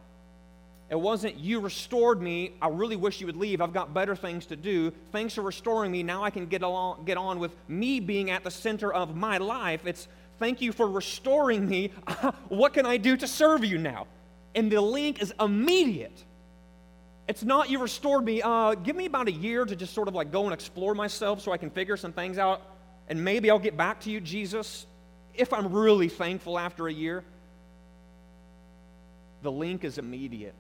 It 0.89 1.01
wasn't, 1.01 1.37
you 1.37 1.59
restored 1.59 2.23
me, 2.23 2.53
I 2.63 2.69
really 2.69 2.95
wish 2.95 3.21
you 3.21 3.27
would 3.27 3.37
leave, 3.37 3.61
I've 3.61 3.73
got 3.73 3.93
better 3.93 4.15
things 4.15 4.47
to 4.47 4.57
do. 4.57 4.93
Thanks 5.11 5.35
for 5.35 5.43
restoring 5.43 5.91
me, 5.91 6.05
now 6.05 6.23
I 6.23 6.31
can 6.31 6.47
get, 6.47 6.63
along, 6.63 7.05
get 7.05 7.17
on 7.17 7.41
with 7.41 7.53
me 7.67 7.99
being 7.99 8.31
at 8.31 8.45
the 8.45 8.53
center 8.53 8.93
of 8.93 9.17
my 9.17 9.39
life. 9.39 9.85
It's, 9.85 10.07
thank 10.39 10.61
you 10.61 10.71
for 10.71 10.89
restoring 10.89 11.69
me, 11.69 11.91
what 12.49 12.73
can 12.73 12.87
I 12.87 12.99
do 12.99 13.17
to 13.17 13.27
serve 13.27 13.65
you 13.65 13.79
now? 13.79 14.07
And 14.55 14.71
the 14.71 14.81
link 14.81 15.21
is 15.21 15.35
immediate. 15.41 16.25
It's 17.29 17.43
not 17.43 17.69
you 17.69 17.81
restored 17.81 18.25
me. 18.25 18.41
Uh, 18.41 18.77
give 18.77 18.95
me 18.95 19.07
about 19.07 19.27
a 19.27 19.33
year 19.33 19.65
to 19.65 19.75
just 19.75 19.93
sort 19.93 20.07
of 20.07 20.15
like 20.15 20.31
go 20.31 20.45
and 20.45 20.55
explore 20.55 20.95
myself 20.95 21.43
so 21.43 21.51
I 21.51 21.57
can 21.57 21.71
figure 21.71 21.97
some 21.97 22.13
things 22.13 22.39
out, 22.39 22.63
and 23.09 23.25
maybe 23.25 23.51
I'll 23.51 23.59
get 23.59 23.77
back 23.77 24.03
to 24.03 24.11
you, 24.11 24.21
Jesus, 24.21 24.87
if 25.35 25.53
I'm 25.53 25.73
really 25.73 26.09
thankful 26.09 26.57
after 26.61 26.87
a 26.87 26.93
year. 26.93 27.25
The 29.43 29.51
link 29.51 29.83
is 29.83 29.99
immediate 29.99 30.55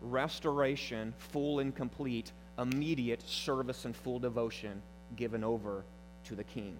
restoration, 0.00 1.14
full 1.18 1.60
and 1.60 1.74
complete, 1.74 2.32
immediate 2.58 3.22
service 3.28 3.84
and 3.84 3.94
full 3.94 4.18
devotion 4.18 4.82
given 5.16 5.44
over 5.44 5.84
to 6.24 6.34
the 6.34 6.44
king. 6.44 6.76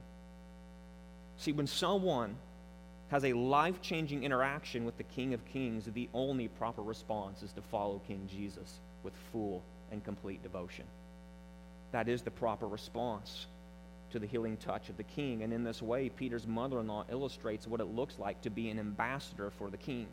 See, 1.37 1.53
when 1.53 1.67
someone 1.67 2.37
has 3.09 3.25
a 3.25 3.33
life 3.33 3.81
changing 3.83 4.23
interaction 4.23 4.85
with 4.85 4.97
the 4.97 5.03
King 5.03 5.35
of 5.35 5.45
Kings, 5.47 5.87
the 5.87 6.09
only 6.15 6.49
proper 6.49 6.83
response 6.83 7.43
is 7.43 7.53
to 7.55 7.63
follow 7.63 8.01
King 8.07 8.29
Jesus 8.31 8.79
with 9.03 9.15
full 9.33 9.63
and 9.91 10.05
complete 10.05 10.43
devotion. 10.43 10.85
That 11.93 12.09
is 12.09 12.23
the 12.23 12.31
proper 12.31 12.69
response 12.69 13.47
to 14.11 14.19
the 14.19 14.27
healing 14.27 14.57
touch 14.59 14.89
of 14.89 14.97
the 14.97 15.03
king. 15.03 15.43
And 15.43 15.53
in 15.53 15.65
this 15.65 15.83
way, 15.83 16.09
Peter's 16.09 16.47
mother 16.47 16.81
in 16.81 16.87
law 16.87 17.05
illustrates 17.11 17.67
what 17.67 17.81
it 17.81 17.87
looks 17.87 18.19
like 18.19 18.41
to 18.43 18.51
be 18.51 18.71
an 18.71 18.79
ambassador 18.79 19.51
for 19.51 19.71
the 19.71 19.77
king. 19.77 20.07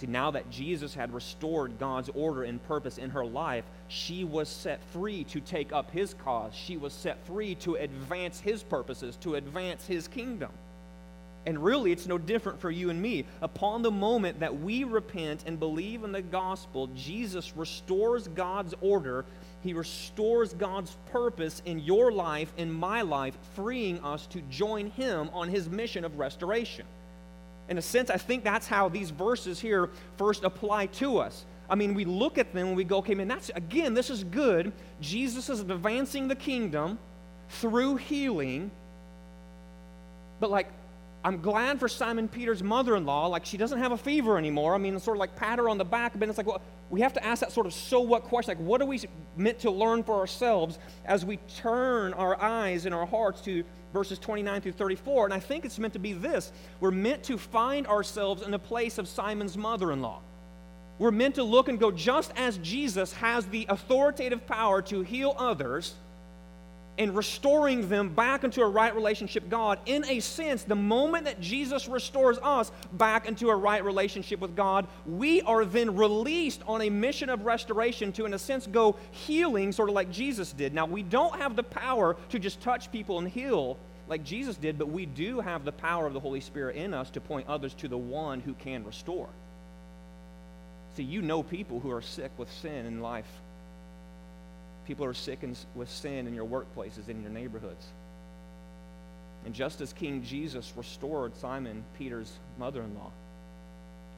See, 0.00 0.06
now 0.06 0.30
that 0.30 0.50
Jesus 0.50 0.94
had 0.94 1.12
restored 1.12 1.78
God's 1.78 2.08
order 2.14 2.44
and 2.44 2.62
purpose 2.66 2.96
in 2.96 3.10
her 3.10 3.26
life, 3.26 3.64
she 3.88 4.24
was 4.24 4.48
set 4.48 4.82
free 4.94 5.24
to 5.24 5.40
take 5.40 5.74
up 5.74 5.90
his 5.90 6.14
cause. 6.14 6.54
She 6.54 6.78
was 6.78 6.94
set 6.94 7.22
free 7.26 7.54
to 7.56 7.74
advance 7.74 8.40
his 8.40 8.62
purposes, 8.62 9.16
to 9.16 9.34
advance 9.34 9.86
his 9.86 10.08
kingdom. 10.08 10.52
And 11.44 11.62
really, 11.62 11.92
it's 11.92 12.06
no 12.06 12.16
different 12.16 12.60
for 12.60 12.70
you 12.70 12.88
and 12.88 13.00
me. 13.00 13.26
Upon 13.42 13.82
the 13.82 13.90
moment 13.90 14.40
that 14.40 14.58
we 14.58 14.84
repent 14.84 15.44
and 15.46 15.58
believe 15.58 16.02
in 16.02 16.12
the 16.12 16.22
gospel, 16.22 16.86
Jesus 16.88 17.54
restores 17.54 18.28
God's 18.28 18.74
order. 18.80 19.26
He 19.62 19.74
restores 19.74 20.54
God's 20.54 20.96
purpose 21.12 21.60
in 21.66 21.78
your 21.78 22.10
life, 22.10 22.50
in 22.56 22.72
my 22.72 23.02
life, 23.02 23.36
freeing 23.54 24.02
us 24.02 24.26
to 24.28 24.40
join 24.42 24.86
Him 24.92 25.28
on 25.34 25.48
His 25.48 25.68
mission 25.68 26.06
of 26.06 26.18
restoration. 26.18 26.86
In 27.70 27.78
a 27.78 27.82
sense, 27.82 28.10
I 28.10 28.16
think 28.16 28.42
that's 28.44 28.66
how 28.66 28.88
these 28.88 29.10
verses 29.10 29.60
here 29.60 29.90
first 30.18 30.42
apply 30.42 30.86
to 30.86 31.18
us. 31.18 31.46
I 31.68 31.76
mean, 31.76 31.94
we 31.94 32.04
look 32.04 32.36
at 32.36 32.52
them 32.52 32.68
and 32.68 32.76
we 32.76 32.82
go, 32.82 32.98
okay, 32.98 33.14
man, 33.14 33.28
that's, 33.28 33.50
again, 33.54 33.94
this 33.94 34.10
is 34.10 34.24
good. 34.24 34.72
Jesus 35.00 35.48
is 35.48 35.60
advancing 35.60 36.26
the 36.26 36.34
kingdom 36.34 36.98
through 37.48 37.96
healing. 37.96 38.72
But, 40.40 40.50
like, 40.50 40.66
I'm 41.22 41.42
glad 41.42 41.78
for 41.78 41.88
Simon 41.88 42.28
Peter's 42.28 42.62
mother 42.62 42.96
in 42.96 43.04
law. 43.04 43.26
Like, 43.26 43.44
she 43.44 43.58
doesn't 43.58 43.78
have 43.78 43.92
a 43.92 43.96
fever 43.98 44.38
anymore. 44.38 44.74
I 44.74 44.78
mean, 44.78 44.98
sort 44.98 45.18
of 45.18 45.20
like 45.20 45.36
pat 45.36 45.58
her 45.58 45.68
on 45.68 45.76
the 45.76 45.84
back. 45.84 46.18
But 46.18 46.28
it's 46.28 46.38
like, 46.38 46.46
well, 46.46 46.62
we 46.88 47.02
have 47.02 47.12
to 47.12 47.24
ask 47.24 47.40
that 47.40 47.52
sort 47.52 47.66
of 47.66 47.74
so 47.74 48.00
what 48.00 48.24
question. 48.24 48.56
Like, 48.56 48.66
what 48.66 48.80
are 48.80 48.86
we 48.86 49.00
meant 49.36 49.58
to 49.60 49.70
learn 49.70 50.02
for 50.02 50.14
ourselves 50.14 50.78
as 51.04 51.24
we 51.24 51.36
turn 51.56 52.14
our 52.14 52.40
eyes 52.40 52.86
and 52.86 52.94
our 52.94 53.04
hearts 53.04 53.42
to 53.42 53.64
verses 53.92 54.18
29 54.18 54.62
through 54.62 54.72
34? 54.72 55.26
And 55.26 55.34
I 55.34 55.40
think 55.40 55.66
it's 55.66 55.78
meant 55.78 55.92
to 55.92 55.98
be 55.98 56.14
this 56.14 56.52
we're 56.80 56.90
meant 56.90 57.22
to 57.24 57.36
find 57.36 57.86
ourselves 57.86 58.42
in 58.42 58.50
the 58.50 58.58
place 58.58 58.96
of 58.96 59.06
Simon's 59.06 59.58
mother 59.58 59.92
in 59.92 60.00
law. 60.00 60.22
We're 60.98 61.10
meant 61.10 61.34
to 61.36 61.42
look 61.42 61.68
and 61.68 61.78
go, 61.78 61.90
just 61.90 62.32
as 62.36 62.58
Jesus 62.58 63.12
has 63.14 63.46
the 63.46 63.66
authoritative 63.68 64.46
power 64.46 64.82
to 64.82 65.02
heal 65.02 65.34
others 65.38 65.94
and 67.00 67.16
restoring 67.16 67.88
them 67.88 68.10
back 68.10 68.44
into 68.44 68.60
a 68.60 68.68
right 68.68 68.94
relationship 68.94 69.48
God. 69.48 69.78
In 69.86 70.04
a 70.04 70.20
sense, 70.20 70.64
the 70.64 70.76
moment 70.76 71.24
that 71.24 71.40
Jesus 71.40 71.88
restores 71.88 72.36
us 72.42 72.70
back 72.92 73.26
into 73.26 73.48
a 73.48 73.56
right 73.56 73.82
relationship 73.82 74.38
with 74.38 74.54
God, 74.54 74.86
we 75.06 75.40
are 75.42 75.64
then 75.64 75.96
released 75.96 76.60
on 76.66 76.82
a 76.82 76.90
mission 76.90 77.30
of 77.30 77.46
restoration 77.46 78.12
to, 78.12 78.26
in 78.26 78.34
a 78.34 78.38
sense, 78.38 78.66
go 78.66 78.96
healing, 79.12 79.72
sort 79.72 79.88
of 79.88 79.94
like 79.94 80.10
Jesus 80.10 80.52
did. 80.52 80.74
Now, 80.74 80.84
we 80.84 81.02
don't 81.02 81.34
have 81.40 81.56
the 81.56 81.62
power 81.62 82.18
to 82.28 82.38
just 82.38 82.60
touch 82.60 82.92
people 82.92 83.18
and 83.18 83.26
heal 83.26 83.78
like 84.06 84.22
Jesus 84.22 84.58
did, 84.58 84.78
but 84.78 84.90
we 84.90 85.06
do 85.06 85.40
have 85.40 85.64
the 85.64 85.72
power 85.72 86.06
of 86.06 86.12
the 86.12 86.20
Holy 86.20 86.40
Spirit 86.40 86.76
in 86.76 86.92
us 86.92 87.08
to 87.12 87.20
point 87.22 87.48
others 87.48 87.72
to 87.74 87.88
the 87.88 87.96
one 87.96 88.40
who 88.40 88.52
can 88.52 88.84
restore. 88.84 89.30
See, 90.96 91.04
you 91.04 91.22
know 91.22 91.42
people 91.42 91.80
who 91.80 91.90
are 91.92 92.02
sick 92.02 92.32
with 92.36 92.52
sin 92.52 92.84
in 92.84 93.00
life 93.00 93.40
People 94.90 95.04
are 95.06 95.14
sick 95.14 95.38
with 95.76 95.88
sin 95.88 96.26
in 96.26 96.34
your 96.34 96.44
workplaces, 96.44 97.08
in 97.08 97.22
your 97.22 97.30
neighborhoods. 97.30 97.86
And 99.44 99.54
just 99.54 99.80
as 99.80 99.92
King 99.92 100.24
Jesus 100.24 100.72
restored 100.74 101.36
Simon 101.36 101.84
Peter's 101.96 102.32
mother 102.58 102.82
in 102.82 102.96
law, 102.96 103.12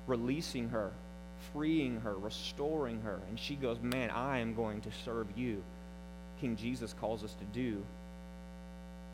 releasing 0.06 0.70
her, 0.70 0.90
freeing 1.52 2.00
her, 2.00 2.14
restoring 2.14 3.02
her, 3.02 3.20
and 3.28 3.38
she 3.38 3.54
goes, 3.54 3.80
Man, 3.82 4.08
I 4.08 4.38
am 4.38 4.54
going 4.54 4.80
to 4.80 4.88
serve 5.04 5.26
you. 5.36 5.62
King 6.40 6.56
Jesus 6.56 6.94
calls 6.94 7.22
us 7.22 7.34
to 7.34 7.44
do 7.52 7.84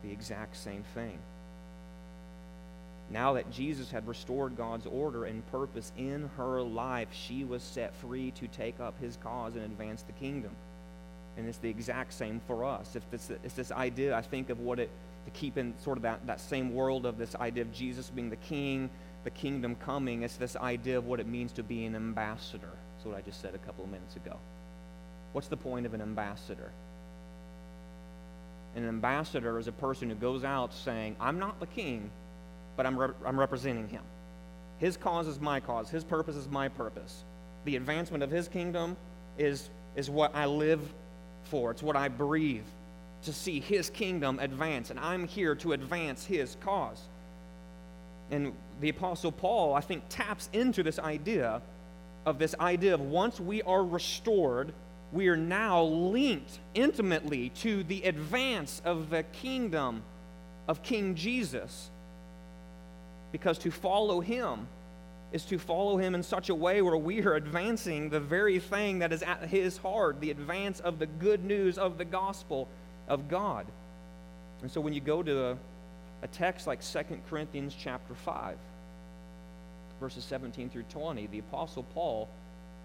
the 0.01 0.11
exact 0.13 0.55
same 0.55 0.85
thing. 0.93 1.19
Now 3.11 3.33
that 3.33 3.51
Jesus 3.51 3.91
had 3.91 4.07
restored 4.07 4.55
God's 4.55 4.85
order 4.85 5.25
and 5.25 5.45
purpose 5.51 5.91
in 5.97 6.29
her 6.37 6.61
life, 6.61 7.09
she 7.11 7.43
was 7.43 7.61
set 7.61 7.93
free 7.95 8.31
to 8.31 8.47
take 8.47 8.79
up 8.79 8.97
his 9.01 9.17
cause 9.17 9.57
and 9.57 9.65
advance 9.65 10.03
the 10.03 10.13
kingdom. 10.13 10.55
And 11.39 11.47
it's 11.47 11.57
the 11.59 11.69
exact 11.69 12.11
same 12.11 12.41
for 12.47 12.65
us. 12.65 12.97
If 12.97 13.03
it's 13.13 13.53
this 13.55 13.71
idea, 13.71 14.13
I 14.13 14.21
think, 14.21 14.49
of 14.49 14.59
what 14.59 14.77
it, 14.77 14.89
to 15.23 15.31
keep 15.31 15.57
in 15.57 15.73
sort 15.79 15.97
of 15.97 16.01
that, 16.03 16.27
that 16.27 16.41
same 16.41 16.75
world 16.75 17.05
of 17.05 17.17
this 17.17 17.33
idea 17.35 17.63
of 17.63 17.71
Jesus 17.71 18.09
being 18.09 18.29
the 18.29 18.35
king, 18.35 18.89
the 19.23 19.29
kingdom 19.29 19.75
coming, 19.75 20.23
it's 20.23 20.35
this 20.35 20.57
idea 20.57 20.97
of 20.97 21.05
what 21.05 21.21
it 21.21 21.27
means 21.27 21.53
to 21.53 21.63
be 21.63 21.85
an 21.85 21.95
ambassador. 21.95 22.71
That's 22.95 23.05
what 23.05 23.15
I 23.15 23.21
just 23.21 23.41
said 23.41 23.55
a 23.55 23.57
couple 23.59 23.85
of 23.85 23.89
minutes 23.89 24.17
ago. 24.17 24.35
What's 25.31 25.47
the 25.47 25.55
point 25.55 25.85
of 25.85 25.93
an 25.93 26.01
ambassador? 26.01 26.71
An 28.75 28.85
ambassador 28.85 29.57
is 29.59 29.67
a 29.67 29.71
person 29.71 30.09
who 30.09 30.15
goes 30.15 30.43
out 30.43 30.73
saying, 30.73 31.15
I'm 31.21 31.39
not 31.39 31.61
the 31.61 31.67
king, 31.67 32.11
but 32.75 32.85
I'm, 32.85 32.97
re- 32.97 33.15
I'm 33.25 33.39
representing 33.39 33.87
him. 33.87 34.03
His 34.79 34.97
cause 34.97 35.27
is 35.27 35.39
my 35.39 35.61
cause, 35.61 35.89
his 35.89 36.03
purpose 36.03 36.35
is 36.35 36.49
my 36.49 36.67
purpose. 36.67 37.23
The 37.63 37.77
advancement 37.77 38.23
of 38.23 38.29
his 38.29 38.49
kingdom 38.49 38.97
is, 39.37 39.69
is 39.95 40.09
what 40.09 40.35
I 40.35 40.45
live 40.45 40.81
for, 41.49 41.71
it's 41.71 41.83
what 41.83 41.95
I 41.95 42.07
breathe 42.07 42.65
to 43.23 43.33
see 43.33 43.59
his 43.59 43.89
kingdom 43.89 44.39
advance, 44.39 44.89
and 44.89 44.99
I'm 44.99 45.27
here 45.27 45.55
to 45.55 45.73
advance 45.73 46.25
his 46.25 46.55
cause. 46.61 47.01
And 48.31 48.53
the 48.79 48.89
Apostle 48.89 49.31
Paul, 49.31 49.73
I 49.73 49.81
think, 49.81 50.03
taps 50.09 50.49
into 50.53 50.83
this 50.83 50.99
idea 50.99 51.61
of 52.25 52.39
this 52.39 52.55
idea 52.59 52.93
of 52.93 53.01
once 53.01 53.39
we 53.39 53.61
are 53.63 53.83
restored, 53.83 54.73
we 55.11 55.27
are 55.27 55.37
now 55.37 55.83
linked 55.83 56.59
intimately 56.73 57.49
to 57.49 57.83
the 57.83 58.03
advance 58.03 58.81
of 58.85 59.09
the 59.09 59.23
kingdom 59.23 60.03
of 60.67 60.83
King 60.83 61.15
Jesus. 61.15 61.89
Because 63.31 63.57
to 63.59 63.71
follow 63.71 64.21
him 64.21 64.67
is 65.31 65.45
to 65.45 65.59
follow 65.59 65.97
him 65.97 66.15
in 66.15 66.23
such 66.23 66.49
a 66.49 66.55
way 66.55 66.81
where 66.81 66.97
we 66.97 67.21
are 67.21 67.35
advancing 67.35 68.09
the 68.09 68.19
very 68.19 68.59
thing 68.59 68.99
that 68.99 69.13
is 69.13 69.21
at 69.21 69.43
his 69.43 69.77
heart, 69.77 70.19
the 70.19 70.31
advance 70.31 70.79
of 70.79 70.97
the 70.97 71.05
good 71.05 71.43
news 71.43 71.77
of 71.77 71.97
the 71.97 72.05
gospel 72.05 72.67
of 73.07 73.27
God. 73.29 73.67
And 74.61 74.71
so 74.71 74.81
when 74.81 74.93
you 74.93 75.01
go 75.01 75.21
to 75.21 75.45
a, 75.45 75.57
a 76.23 76.27
text 76.27 76.65
like 76.67 76.81
2 76.81 76.99
Corinthians 77.29 77.75
chapter 77.79 78.15
5, 78.15 78.57
verses 79.99 80.23
17 80.25 80.69
through 80.69 80.83
20, 80.83 81.27
the 81.27 81.39
Apostle 81.39 81.83
Paul 81.83 82.27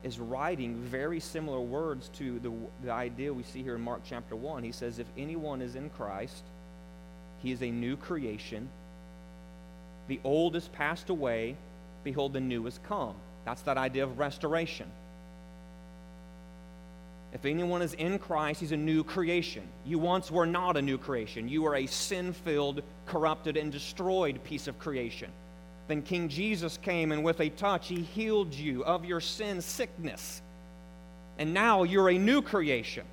is 0.03 0.19
writing 0.19 0.77
very 0.77 1.19
similar 1.19 1.61
words 1.61 2.11
to 2.11 2.39
the, 2.41 2.53
the 2.85 2.93
idea 2.93 3.33
we 3.33 3.43
see 3.43 3.63
here 3.63 3.75
in 3.75 3.81
Mark 3.81 4.03
chapter 4.05 4.37
1. 4.37 4.63
He 4.63 4.73
says, 4.73 4.99
If 4.99 5.07
anyone 5.17 5.63
is 5.63 5.77
in 5.77 5.89
Christ, 5.91 6.45
he 7.39 7.53
is 7.53 7.63
a 7.63 7.71
new 7.71 7.97
creation. 7.97 8.69
The 10.09 10.21
old 10.25 10.57
is 10.57 10.69
passed 10.69 11.09
away. 11.09 11.57
Behold, 12.05 12.35
the 12.35 12.41
new 12.41 12.67
is 12.67 12.79
come. 12.87 13.15
That's 13.45 13.63
that 13.63 13.77
idea 13.77 14.05
of 14.05 14.19
restoration. 14.19 14.87
If 17.33 17.45
anyone 17.45 17.83
is 17.83 17.95
in 17.95 18.21
Christ, 18.21 18.61
he's 18.61 18.71
a 18.71 18.77
new 18.77 19.03
creation. 19.03 19.65
You 19.85 19.99
once 19.99 20.31
were 20.31 20.47
not 20.47 20.77
a 20.77 20.83
new 20.83 20.97
creation. 20.97 21.49
You 21.49 21.63
were 21.63 21.75
a 21.75 21.87
sin 21.87 22.33
filled, 22.33 22.83
corrupted, 23.07 23.57
and 23.57 23.73
destroyed 23.73 24.45
piece 24.45 24.69
of 24.69 24.79
creation. 24.79 25.31
Then 25.89 26.01
King 26.03 26.29
Jesus 26.29 26.79
came, 26.79 27.11
and 27.11 27.25
with 27.25 27.41
a 27.41 27.49
touch, 27.51 27.89
he 27.89 28.03
healed 28.03 28.55
you 28.55 28.85
of 28.85 29.05
your 29.05 29.21
sin 29.21 29.61
sickness. 29.61 30.43
And 31.39 31.53
now 31.53 31.83
you're 31.83 32.09
a 32.09 32.19
new 32.19 32.41
creation. 32.41 33.05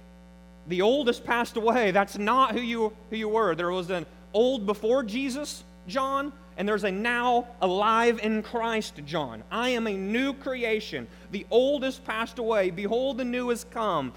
The 0.68 0.84
old 0.84 1.08
has 1.08 1.20
passed 1.20 1.58
away. 1.58 1.90
That's 1.90 2.20
not 2.20 2.52
who 2.52 2.62
you, 2.62 2.94
who 3.10 3.16
you 3.16 3.28
were. 3.28 3.56
There 3.56 3.72
was 3.72 3.90
an 3.90 4.06
old 4.34 4.68
before 4.68 5.02
Jesus, 5.04 5.64
John, 5.88 6.32
and 6.62 6.70
there's 6.70 6.84
a 6.84 6.92
now 6.92 7.48
alive 7.60 8.20
in 8.22 8.44
Christ, 8.44 9.02
John. 9.04 9.44
I 9.50 9.70
am 9.70 9.88
a 9.88 9.98
new 9.98 10.32
creation. 10.32 11.08
The 11.32 11.48
old 11.50 11.82
has 11.82 11.98
passed 11.98 12.38
away. 12.38 12.70
Behold, 12.70 13.18
the 13.18 13.26
new 13.26 13.50
has 13.50 13.64
come. 13.64 14.14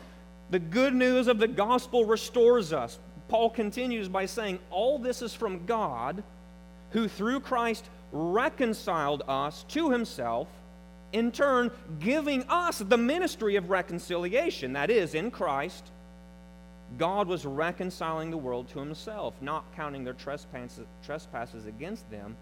The 0.50 0.59
good 0.59 0.94
news 0.94 1.26
of 1.26 1.38
the 1.38 1.48
gospel 1.48 2.04
restores 2.04 2.70
us. 2.74 2.98
Paul 3.28 3.48
continues 3.48 4.11
by 4.11 4.26
saying, 4.26 4.59
All 4.68 4.98
this 4.98 5.22
is 5.22 5.33
from 5.33 5.64
God, 5.64 6.22
who 6.90 7.09
through 7.09 7.40
Christ 7.40 7.88
reconciled 8.12 9.22
us 9.26 9.64
to 9.68 9.90
himself, 9.90 10.48
in 11.14 11.33
turn, 11.33 11.70
giving 11.98 12.44
us 12.50 12.76
the 12.76 12.98
ministry 12.98 13.57
of 13.57 13.70
reconciliation. 13.70 14.74
That 14.74 14.90
is, 14.90 15.14
in 15.14 15.30
Christ, 15.30 15.90
God 16.99 17.27
was 17.27 17.44
reconciling 17.44 18.31
the 18.31 18.37
world 18.37 18.68
to 18.70 18.79
himself, 18.79 19.35
not 19.40 19.64
counting 19.75 20.05
their 20.05 20.14
trespasses, 20.14 20.87
trespasses 21.05 21.66
against 21.66 22.09
them, 22.11 22.37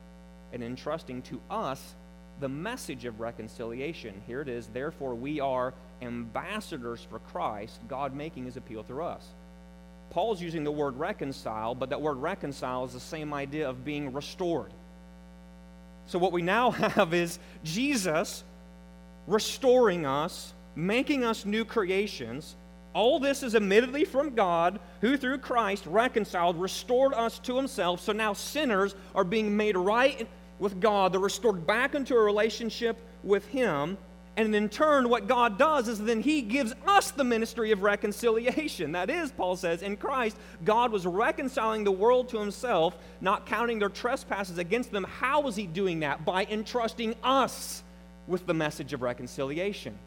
and 0.52 0.62
entrusting 0.62 1.22
to 1.22 1.40
us 1.50 1.94
the 2.40 2.48
message 2.48 3.04
of 3.04 3.20
reconciliation. 3.20 4.20
Here 4.26 4.40
it 4.40 4.48
is. 4.48 4.66
Therefore, 4.66 5.14
we 5.14 5.40
are 5.40 5.72
ambassadors 6.02 7.06
for 7.08 7.20
Christ, 7.20 7.80
God 7.88 8.14
making 8.14 8.44
his 8.44 8.56
appeal 8.56 8.82
through 8.82 9.04
us. 9.04 9.26
Paul's 10.10 10.42
using 10.42 10.64
the 10.64 10.72
word 10.72 10.98
reconcile, 10.98 11.74
but 11.74 11.88
that 11.90 12.02
word 12.02 12.18
reconcile 12.18 12.84
is 12.84 12.92
the 12.92 13.00
same 13.00 13.32
idea 13.32 13.68
of 13.68 13.84
being 13.84 14.12
restored. 14.12 14.72
So, 16.06 16.18
what 16.18 16.32
we 16.32 16.42
now 16.42 16.70
have 16.72 17.14
is 17.14 17.38
Jesus 17.64 18.44
restoring 19.26 20.04
us, 20.04 20.52
making 20.74 21.24
us 21.24 21.46
new 21.46 21.64
creations 21.64 22.56
all 22.94 23.18
this 23.18 23.42
is 23.42 23.54
admittedly 23.54 24.04
from 24.04 24.34
God, 24.34 24.80
who 25.00 25.16
through 25.16 25.38
Christ 25.38 25.86
reconciled, 25.86 26.60
restored 26.60 27.14
us 27.14 27.38
to 27.40 27.56
himself. 27.56 28.00
So 28.00 28.12
now 28.12 28.32
sinners 28.32 28.94
are 29.14 29.24
being 29.24 29.56
made 29.56 29.76
right 29.76 30.28
with 30.58 30.80
God. 30.80 31.12
They're 31.12 31.20
restored 31.20 31.66
back 31.66 31.94
into 31.94 32.14
a 32.14 32.22
relationship 32.22 32.98
with 33.22 33.46
him. 33.48 33.98
And 34.36 34.54
in 34.54 34.70
turn, 34.70 35.10
what 35.10 35.28
God 35.28 35.58
does 35.58 35.88
is 35.88 35.98
then 35.98 36.22
He 36.22 36.40
gives 36.40 36.72
us 36.86 37.10
the 37.10 37.24
ministry 37.24 37.70
of 37.70 37.82
reconciliation. 37.82 38.92
That 38.92 39.10
is, 39.10 39.30
Paul 39.30 39.56
says, 39.56 39.82
in 39.82 39.96
Christ, 39.98 40.38
God 40.64 40.90
was 40.90 41.04
reconciling 41.04 41.84
the 41.84 41.92
world 41.92 42.30
to 42.30 42.38
Himself, 42.38 42.96
not 43.20 43.44
counting 43.44 43.78
their 43.78 43.90
trespasses 43.90 44.56
against 44.56 44.90
them. 44.90 45.04
How 45.04 45.42
was 45.42 45.54
He 45.54 45.66
doing 45.66 46.00
that? 46.00 46.24
By 46.24 46.46
entrusting 46.46 47.14
us 47.22 47.82
with 48.26 48.46
the 48.46 48.54
message 48.54 48.94
of 48.94 49.02
reconciliation. 49.02 49.98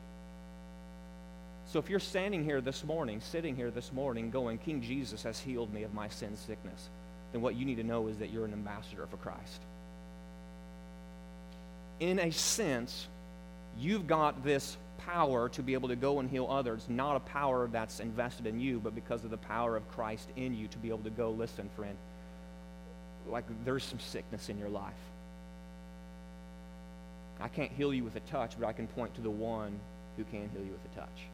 So 1.68 1.80
if 1.80 1.90
you're 1.90 2.00
standing 2.00 2.44
here 2.44 2.62
this 2.62 2.84
morning, 2.84 3.20
sitting 3.20 3.56
here 3.56 3.72
this 3.72 3.92
morning, 3.92 4.30
going, 4.30 4.60
King 4.60 4.82
Jesus 4.82 5.24
has 5.24 5.40
healed 5.40 5.74
me 5.74 5.84
of 5.84 5.94
my 5.94 6.08
sin 6.10 6.38
sickness, 6.38 6.90
then 7.32 7.42
what 7.42 7.56
you 7.56 7.66
need 7.66 7.76
to 7.76 7.84
know 7.84 8.08
is 8.08 8.18
that 8.18 8.30
you're 8.30 8.46
an 8.46 8.54
ambassador 8.54 9.08
for 9.08 9.18
Christ. 9.18 9.62
In 12.00 12.20
a 12.20 12.32
sense, 12.32 13.08
you've 13.78 14.06
got 14.06 14.44
this 14.44 14.78
power 15.00 15.50
to 15.50 15.64
be 15.64 15.74
able 15.74 15.90
to 15.90 15.96
go 15.96 16.20
and 16.20 16.30
heal 16.30 16.48
others, 16.50 16.86
not 16.88 17.16
a 17.16 17.20
power 17.20 17.68
that's 17.68 18.00
invested 18.00 18.46
in 18.46 18.60
you, 18.60 18.80
but 18.80 18.94
because 18.94 19.24
of 19.24 19.32
the 19.32 19.38
power 19.38 19.76
of 19.76 19.90
Christ 19.92 20.30
in 20.36 20.54
you 20.54 20.68
to 20.68 20.78
be 20.78 20.90
able 20.90 21.00
to 21.00 21.10
go, 21.10 21.32
listen, 21.32 21.70
friend, 21.76 21.98
like 23.28 23.46
there's 23.66 23.84
some 23.84 24.00
sickness 24.00 24.50
in 24.50 24.60
your 24.60 24.70
life. 24.70 24.94
I 27.40 27.48
can't 27.48 27.72
heal 27.72 27.94
you 27.94 28.04
with 28.04 28.16
a 28.16 28.22
touch, 28.22 28.54
but 28.58 28.68
I 28.68 28.74
can 28.74 28.88
point 28.88 29.16
to 29.16 29.22
the 29.22 29.30
one 29.30 29.78
who 30.16 30.24
can 30.26 30.50
heal 30.50 30.64
you 30.64 30.72
with 30.72 30.94
a 30.94 31.00
touch. 31.00 31.28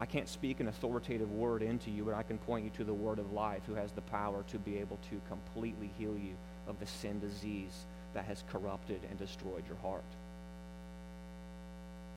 I 0.00 0.06
can't 0.06 0.28
speak 0.28 0.60
an 0.60 0.68
authoritative 0.68 1.30
word 1.32 1.62
into 1.62 1.90
you, 1.90 2.04
but 2.04 2.14
I 2.14 2.22
can 2.22 2.38
point 2.38 2.64
you 2.64 2.70
to 2.76 2.84
the 2.84 2.94
word 2.94 3.18
of 3.18 3.32
life 3.32 3.62
who 3.66 3.74
has 3.74 3.90
the 3.92 4.00
power 4.02 4.44
to 4.48 4.58
be 4.58 4.78
able 4.78 4.98
to 5.10 5.20
completely 5.28 5.90
heal 5.98 6.16
you 6.16 6.36
of 6.68 6.78
the 6.78 6.86
sin 6.86 7.18
disease 7.18 7.86
that 8.14 8.24
has 8.24 8.44
corrupted 8.50 9.00
and 9.10 9.18
destroyed 9.18 9.64
your 9.66 9.76
heart. 9.78 10.04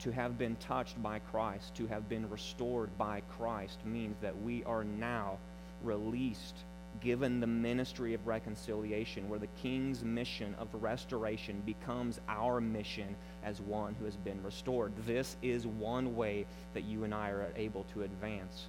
To 0.00 0.12
have 0.12 0.38
been 0.38 0.56
touched 0.56 1.00
by 1.02 1.18
Christ, 1.18 1.74
to 1.76 1.86
have 1.88 2.08
been 2.08 2.28
restored 2.30 2.96
by 2.98 3.22
Christ, 3.36 3.78
means 3.84 4.16
that 4.20 4.40
we 4.40 4.62
are 4.64 4.84
now 4.84 5.38
released 5.82 6.56
given 7.00 7.40
the 7.40 7.46
ministry 7.46 8.14
of 8.14 8.26
reconciliation, 8.26 9.28
where 9.28 9.38
the 9.38 9.48
king's 9.62 10.04
mission 10.04 10.54
of 10.58 10.68
restoration 10.74 11.62
becomes 11.64 12.20
our 12.28 12.60
mission 12.60 13.16
as 13.44 13.60
one 13.60 13.94
who 13.94 14.04
has 14.04 14.16
been 14.16 14.42
restored. 14.42 14.92
This 15.06 15.36
is 15.42 15.66
one 15.66 16.14
way 16.14 16.46
that 16.74 16.84
you 16.84 17.04
and 17.04 17.14
I 17.14 17.30
are 17.30 17.52
able 17.56 17.84
to 17.94 18.02
advance 18.02 18.66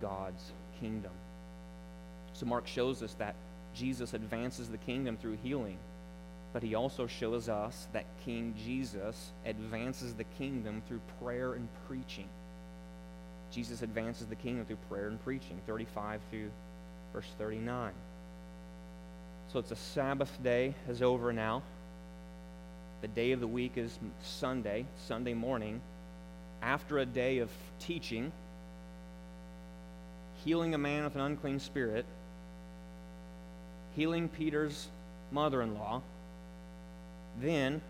God's 0.00 0.52
kingdom. 0.80 1.12
So, 2.32 2.46
Mark 2.46 2.66
shows 2.66 3.02
us 3.02 3.14
that 3.14 3.34
Jesus 3.74 4.14
advances 4.14 4.68
the 4.68 4.78
kingdom 4.78 5.16
through 5.16 5.38
healing, 5.42 5.78
but 6.52 6.62
he 6.62 6.74
also 6.74 7.06
shows 7.06 7.48
us 7.48 7.88
that 7.92 8.06
King 8.24 8.54
Jesus 8.64 9.32
advances 9.44 10.14
the 10.14 10.24
kingdom 10.24 10.82
through 10.88 11.00
prayer 11.20 11.54
and 11.54 11.68
preaching. 11.86 12.28
Jesus 13.50 13.82
advances 13.82 14.26
the 14.26 14.34
kingdom 14.34 14.64
through 14.66 14.78
prayer 14.88 15.08
and 15.08 15.22
preaching, 15.22 15.60
35 15.66 16.20
through 16.30 16.50
verse 17.12 17.28
39. 17.38 17.92
So 19.52 19.58
it's 19.58 19.70
a 19.70 19.76
Sabbath 19.76 20.42
day 20.42 20.74
is 20.88 21.02
over 21.02 21.32
now. 21.32 21.62
The 23.00 23.08
day 23.08 23.32
of 23.32 23.40
the 23.40 23.46
week 23.46 23.72
is 23.76 23.98
Sunday, 24.22 24.86
Sunday 25.06 25.34
morning. 25.34 25.80
After 26.62 26.98
a 26.98 27.06
day 27.06 27.38
of 27.38 27.50
teaching, 27.78 28.32
healing 30.44 30.74
a 30.74 30.78
man 30.78 31.04
with 31.04 31.14
an 31.14 31.20
unclean 31.20 31.60
spirit, 31.60 32.06
healing 33.94 34.28
Peter's 34.28 34.88
mother 35.30 35.62
in 35.62 35.74
law, 35.74 36.02
then 37.40 37.80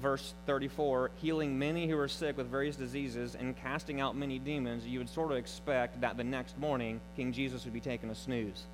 verse 0.00 0.34
34, 0.46 1.10
healing 1.16 1.58
many 1.58 1.86
who 1.88 1.96
were 1.96 2.08
sick 2.08 2.36
with 2.36 2.48
various 2.48 2.76
diseases 2.76 3.34
and 3.34 3.56
casting 3.56 4.00
out 4.00 4.16
many 4.16 4.38
demons, 4.38 4.86
you 4.86 4.98
would 4.98 5.08
sort 5.08 5.30
of 5.30 5.36
expect 5.36 6.00
that 6.00 6.16
the 6.16 6.24
next 6.24 6.58
morning 6.58 7.00
King 7.16 7.32
Jesus 7.32 7.64
would 7.64 7.74
be 7.74 7.80
taking 7.80 8.10
a 8.10 8.14
snooze. 8.14 8.64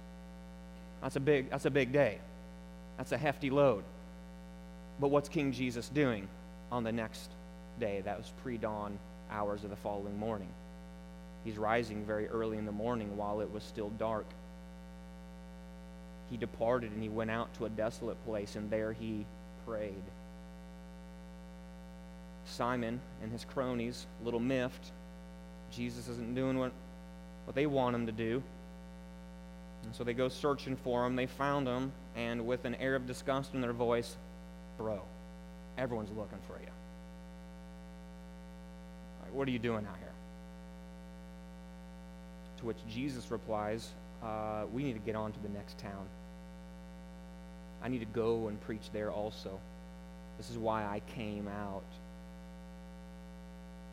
That's 1.03 1.17
a 1.17 1.21
big, 1.21 1.51
that's 1.51 1.65
a 1.65 1.71
big 1.71 1.93
day. 1.93 2.19
That's 2.97 3.13
a 3.13 3.19
hefty 3.19 3.51
load. 3.51 3.85
But 4.99 5.09
what's 5.09 5.29
King 5.29 5.53
Jesus 5.53 5.89
doing 5.89 6.29
on 6.71 6.85
the 6.85 6.93
next 6.93 7.31
day? 7.79 8.03
That 8.03 8.19
was 8.19 8.33
pre 8.43 8.59
dawn 8.59 8.99
hours 9.31 9.65
of 9.65 9.71
the 9.71 9.77
following 9.77 10.19
morning. 10.19 10.51
He's 11.45 11.57
rising 11.57 12.05
very 12.05 12.29
early 12.29 12.59
in 12.59 12.67
the 12.67 12.73
morning 12.73 13.17
while 13.17 13.41
it 13.41 13.51
was 13.51 13.63
still 13.63 13.89
dark. 13.91 14.27
He 16.31 16.37
departed 16.37 16.93
and 16.93 17.03
he 17.03 17.09
went 17.09 17.31
out 17.31 17.53
to 17.55 17.65
a 17.65 17.71
desolate 17.71 18.23
place, 18.25 18.57
and 18.57 18.71
there 18.71 18.93
he 18.93 19.25
prayed. 19.67 20.03
Simon 22.51 23.01
and 23.23 23.33
his 23.33 23.45
cronies, 23.45 24.07
a 24.21 24.25
little 24.25 24.41
miffed. 24.41 24.93
Jesus 25.71 26.09
isn't 26.09 26.35
doing 26.35 26.59
what, 26.59 26.73
what 27.45 27.55
they 27.55 27.67
want 27.67 27.95
him 27.95 28.07
to 28.07 28.13
do. 28.13 28.43
And 29.85 29.95
so 29.95 30.05
they 30.05 30.13
go 30.13 30.29
searching 30.29 30.77
for 30.77 31.07
him. 31.07 31.17
They 31.17 31.27
found 31.27 31.67
him, 31.67 31.93
and 32.15 32.47
with 32.47 32.65
an 32.65 32.75
air 32.77 32.95
of 32.95 33.07
disgust 33.07 33.55
in 33.55 33.61
their 33.61 33.73
voice, 33.73 34.17
Bro, 34.77 35.03
everyone's 35.79 36.11
looking 36.11 36.39
for 36.47 36.59
you. 36.61 36.71
Like, 39.23 39.33
what 39.33 39.49
are 39.49 39.51
you 39.51 39.59
doing 39.59 39.87
out 39.87 39.97
here? 39.99 40.13
To 42.59 42.67
which 42.67 42.79
Jesus 42.89 43.31
replies, 43.31 43.91
uh, 44.23 44.65
We 44.71 44.83
need 44.83 44.95
to 44.95 44.99
get 45.01 45.17
on 45.17 45.33
to 45.33 45.41
the 45.41 45.49
next 45.49 45.79
town. 45.79 46.07
I 47.83 47.89
need 47.89 48.01
to 48.01 48.07
go 48.07 48.49
and 48.49 48.61
preach 48.61 48.91
there 48.93 49.11
also. 49.11 49.59
This 50.37 50.51
is 50.51 50.59
why 50.59 50.85
I 50.85 51.01
came 51.15 51.49
out. 51.49 51.85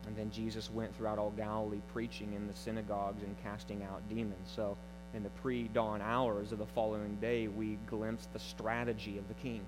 And 0.06 0.16
then 0.16 0.30
Jesus 0.30 0.70
went 0.70 0.96
throughout 0.96 1.18
all 1.18 1.30
Galilee 1.30 1.82
preaching 1.92 2.32
in 2.32 2.46
the 2.46 2.54
synagogues 2.54 3.22
and 3.22 3.36
casting 3.42 3.82
out 3.82 4.08
demons. 4.08 4.50
So, 4.54 4.76
in 5.14 5.22
the 5.22 5.30
pre 5.30 5.68
dawn 5.68 6.00
hours 6.02 6.52
of 6.52 6.58
the 6.58 6.66
following 6.66 7.16
day, 7.16 7.48
we 7.48 7.78
glimpsed 7.86 8.32
the 8.32 8.38
strategy 8.38 9.18
of 9.18 9.26
the 9.28 9.34
king. 9.34 9.62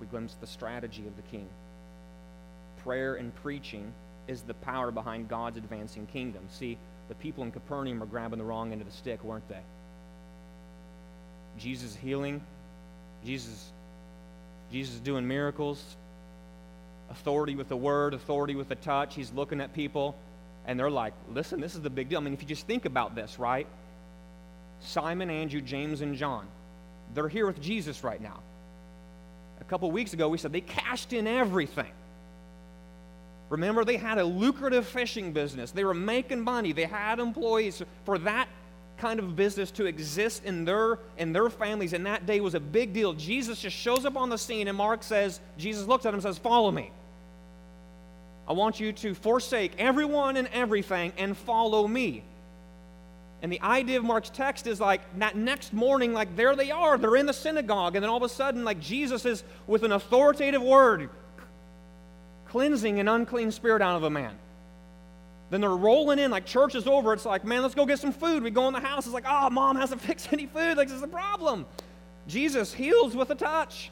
We 0.00 0.06
glimpsed 0.06 0.40
the 0.40 0.46
strategy 0.46 1.06
of 1.06 1.16
the 1.16 1.22
king. 1.22 1.48
Prayer 2.82 3.14
and 3.14 3.34
preaching 3.36 3.92
is 4.28 4.42
the 4.42 4.54
power 4.54 4.90
behind 4.90 5.28
God's 5.28 5.58
advancing 5.58 6.06
kingdom. 6.06 6.42
See, 6.48 6.78
the 7.08 7.14
people 7.16 7.44
in 7.44 7.50
Capernaum 7.50 8.00
were 8.00 8.06
grabbing 8.06 8.38
the 8.38 8.44
wrong 8.44 8.72
end 8.72 8.80
of 8.80 8.88
the 8.88 8.94
stick, 8.94 9.22
weren't 9.22 9.48
they? 9.48 9.60
Jesus 11.58 11.94
healing, 11.94 12.42
Jesus, 13.24 13.72
Jesus 14.70 14.98
doing 15.00 15.26
miracles, 15.26 15.96
authority 17.12 17.54
with 17.54 17.68
the 17.68 17.76
word, 17.76 18.14
authority 18.14 18.54
with 18.56 18.68
the 18.68 18.74
touch. 18.74 19.14
He's 19.14 19.32
looking 19.32 19.60
at 19.60 19.72
people, 19.72 20.16
and 20.66 20.78
they're 20.78 20.90
like, 20.90 21.12
listen, 21.32 21.60
this 21.60 21.74
is 21.74 21.82
the 21.82 21.90
big 21.90 22.08
deal. 22.08 22.18
I 22.18 22.22
mean, 22.22 22.32
if 22.32 22.42
you 22.42 22.48
just 22.48 22.66
think 22.66 22.86
about 22.86 23.14
this, 23.14 23.38
right? 23.38 23.66
Simon, 24.80 25.30
Andrew, 25.30 25.60
James, 25.60 26.00
and 26.00 26.16
John. 26.16 26.46
They're 27.14 27.28
here 27.28 27.46
with 27.46 27.60
Jesus 27.60 28.02
right 28.02 28.20
now. 28.20 28.40
A 29.60 29.64
couple 29.64 29.90
weeks 29.92 30.12
ago, 30.12 30.28
we 30.28 30.38
said 30.38 30.52
they 30.52 30.62
cashed 30.62 31.12
in 31.12 31.26
everything. 31.26 31.92
Remember, 33.50 33.84
they 33.84 33.98
had 33.98 34.18
a 34.18 34.24
lucrative 34.24 34.86
fishing 34.86 35.32
business. 35.32 35.70
They 35.70 35.84
were 35.84 35.94
making 35.94 36.40
money. 36.40 36.72
They 36.72 36.86
had 36.86 37.18
employees. 37.20 37.82
For 38.04 38.18
that 38.18 38.48
kind 38.96 39.20
of 39.20 39.36
business 39.36 39.70
to 39.72 39.84
exist 39.84 40.44
in 40.44 40.64
their, 40.64 40.98
in 41.18 41.32
their 41.32 41.50
families 41.50 41.92
in 41.92 42.04
that 42.04 42.24
day 42.24 42.40
was 42.40 42.54
a 42.54 42.60
big 42.60 42.94
deal. 42.94 43.12
Jesus 43.12 43.60
just 43.60 43.76
shows 43.76 44.06
up 44.06 44.16
on 44.16 44.30
the 44.30 44.38
scene, 44.38 44.68
and 44.68 44.78
Mark 44.78 45.02
says, 45.02 45.40
Jesus 45.58 45.86
looks 45.86 46.06
at 46.06 46.10
him 46.10 46.14
and 46.14 46.22
says, 46.22 46.38
Follow 46.38 46.70
me. 46.70 46.90
I 48.48 48.52
want 48.52 48.80
you 48.80 48.92
to 48.92 49.14
forsake 49.14 49.72
everyone 49.78 50.36
and 50.36 50.48
everything 50.48 51.12
and 51.16 51.36
follow 51.36 51.86
me. 51.86 52.24
And 53.40 53.52
the 53.52 53.60
idea 53.60 53.98
of 53.98 54.04
Mark's 54.04 54.30
text 54.30 54.66
is 54.66 54.80
like 54.80 55.00
that 55.18 55.36
next 55.36 55.72
morning, 55.72 56.12
like 56.12 56.36
there 56.36 56.54
they 56.54 56.70
are, 56.70 56.96
they're 56.96 57.16
in 57.16 57.26
the 57.26 57.32
synagogue, 57.32 57.96
and 57.96 58.02
then 58.02 58.10
all 58.10 58.18
of 58.18 58.22
a 58.22 58.28
sudden, 58.28 58.64
like 58.64 58.80
Jesus 58.80 59.24
is 59.24 59.42
with 59.66 59.82
an 59.82 59.92
authoritative 59.92 60.62
word 60.62 61.10
cleansing 62.52 63.00
an 63.00 63.08
unclean 63.08 63.50
spirit 63.50 63.80
out 63.80 63.96
of 63.96 64.02
a 64.02 64.10
man. 64.10 64.34
Then 65.48 65.62
they're 65.62 65.70
rolling 65.70 66.18
in, 66.18 66.30
like 66.30 66.44
church 66.44 66.74
is 66.74 66.86
over. 66.86 67.14
It's 67.14 67.24
like, 67.24 67.44
man, 67.44 67.62
let's 67.62 67.74
go 67.74 67.86
get 67.86 67.98
some 67.98 68.12
food. 68.12 68.42
We 68.42 68.50
go 68.50 68.68
in 68.68 68.74
the 68.74 68.80
house. 68.80 69.06
It's 69.06 69.14
like, 69.14 69.24
oh, 69.26 69.48
mom 69.48 69.76
hasn't 69.76 70.00
fixed 70.08 70.32
any 70.32 70.46
food. 70.46 70.76
Like, 70.76 70.88
this 70.88 70.96
is 70.98 71.02
a 71.02 71.08
problem. 71.08 71.64
Jesus 72.28 72.74
heals 72.74 73.16
with 73.16 73.30
a 73.30 73.34
touch. 73.34 73.90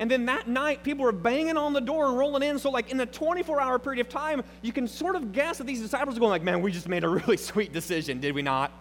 And 0.00 0.10
then 0.10 0.24
that 0.26 0.48
night, 0.48 0.82
people 0.82 1.04
were 1.04 1.12
banging 1.12 1.58
on 1.58 1.74
the 1.74 1.80
door 1.80 2.08
and 2.08 2.16
rolling 2.16 2.42
in. 2.42 2.58
So, 2.58 2.70
like 2.70 2.90
in 2.90 2.98
a 3.00 3.06
24-hour 3.06 3.78
period 3.80 4.00
of 4.00 4.08
time, 4.08 4.42
you 4.62 4.72
can 4.72 4.88
sort 4.88 5.14
of 5.14 5.30
guess 5.32 5.58
that 5.58 5.66
these 5.66 5.82
disciples 5.82 6.16
are 6.16 6.20
going, 6.20 6.30
like, 6.30 6.42
"Man, 6.42 6.62
we 6.62 6.72
just 6.72 6.88
made 6.88 7.04
a 7.04 7.08
really 7.20 7.36
sweet 7.36 7.72
decision, 7.72 8.18
did 8.18 8.34
we 8.34 8.40
not?" 8.40 8.72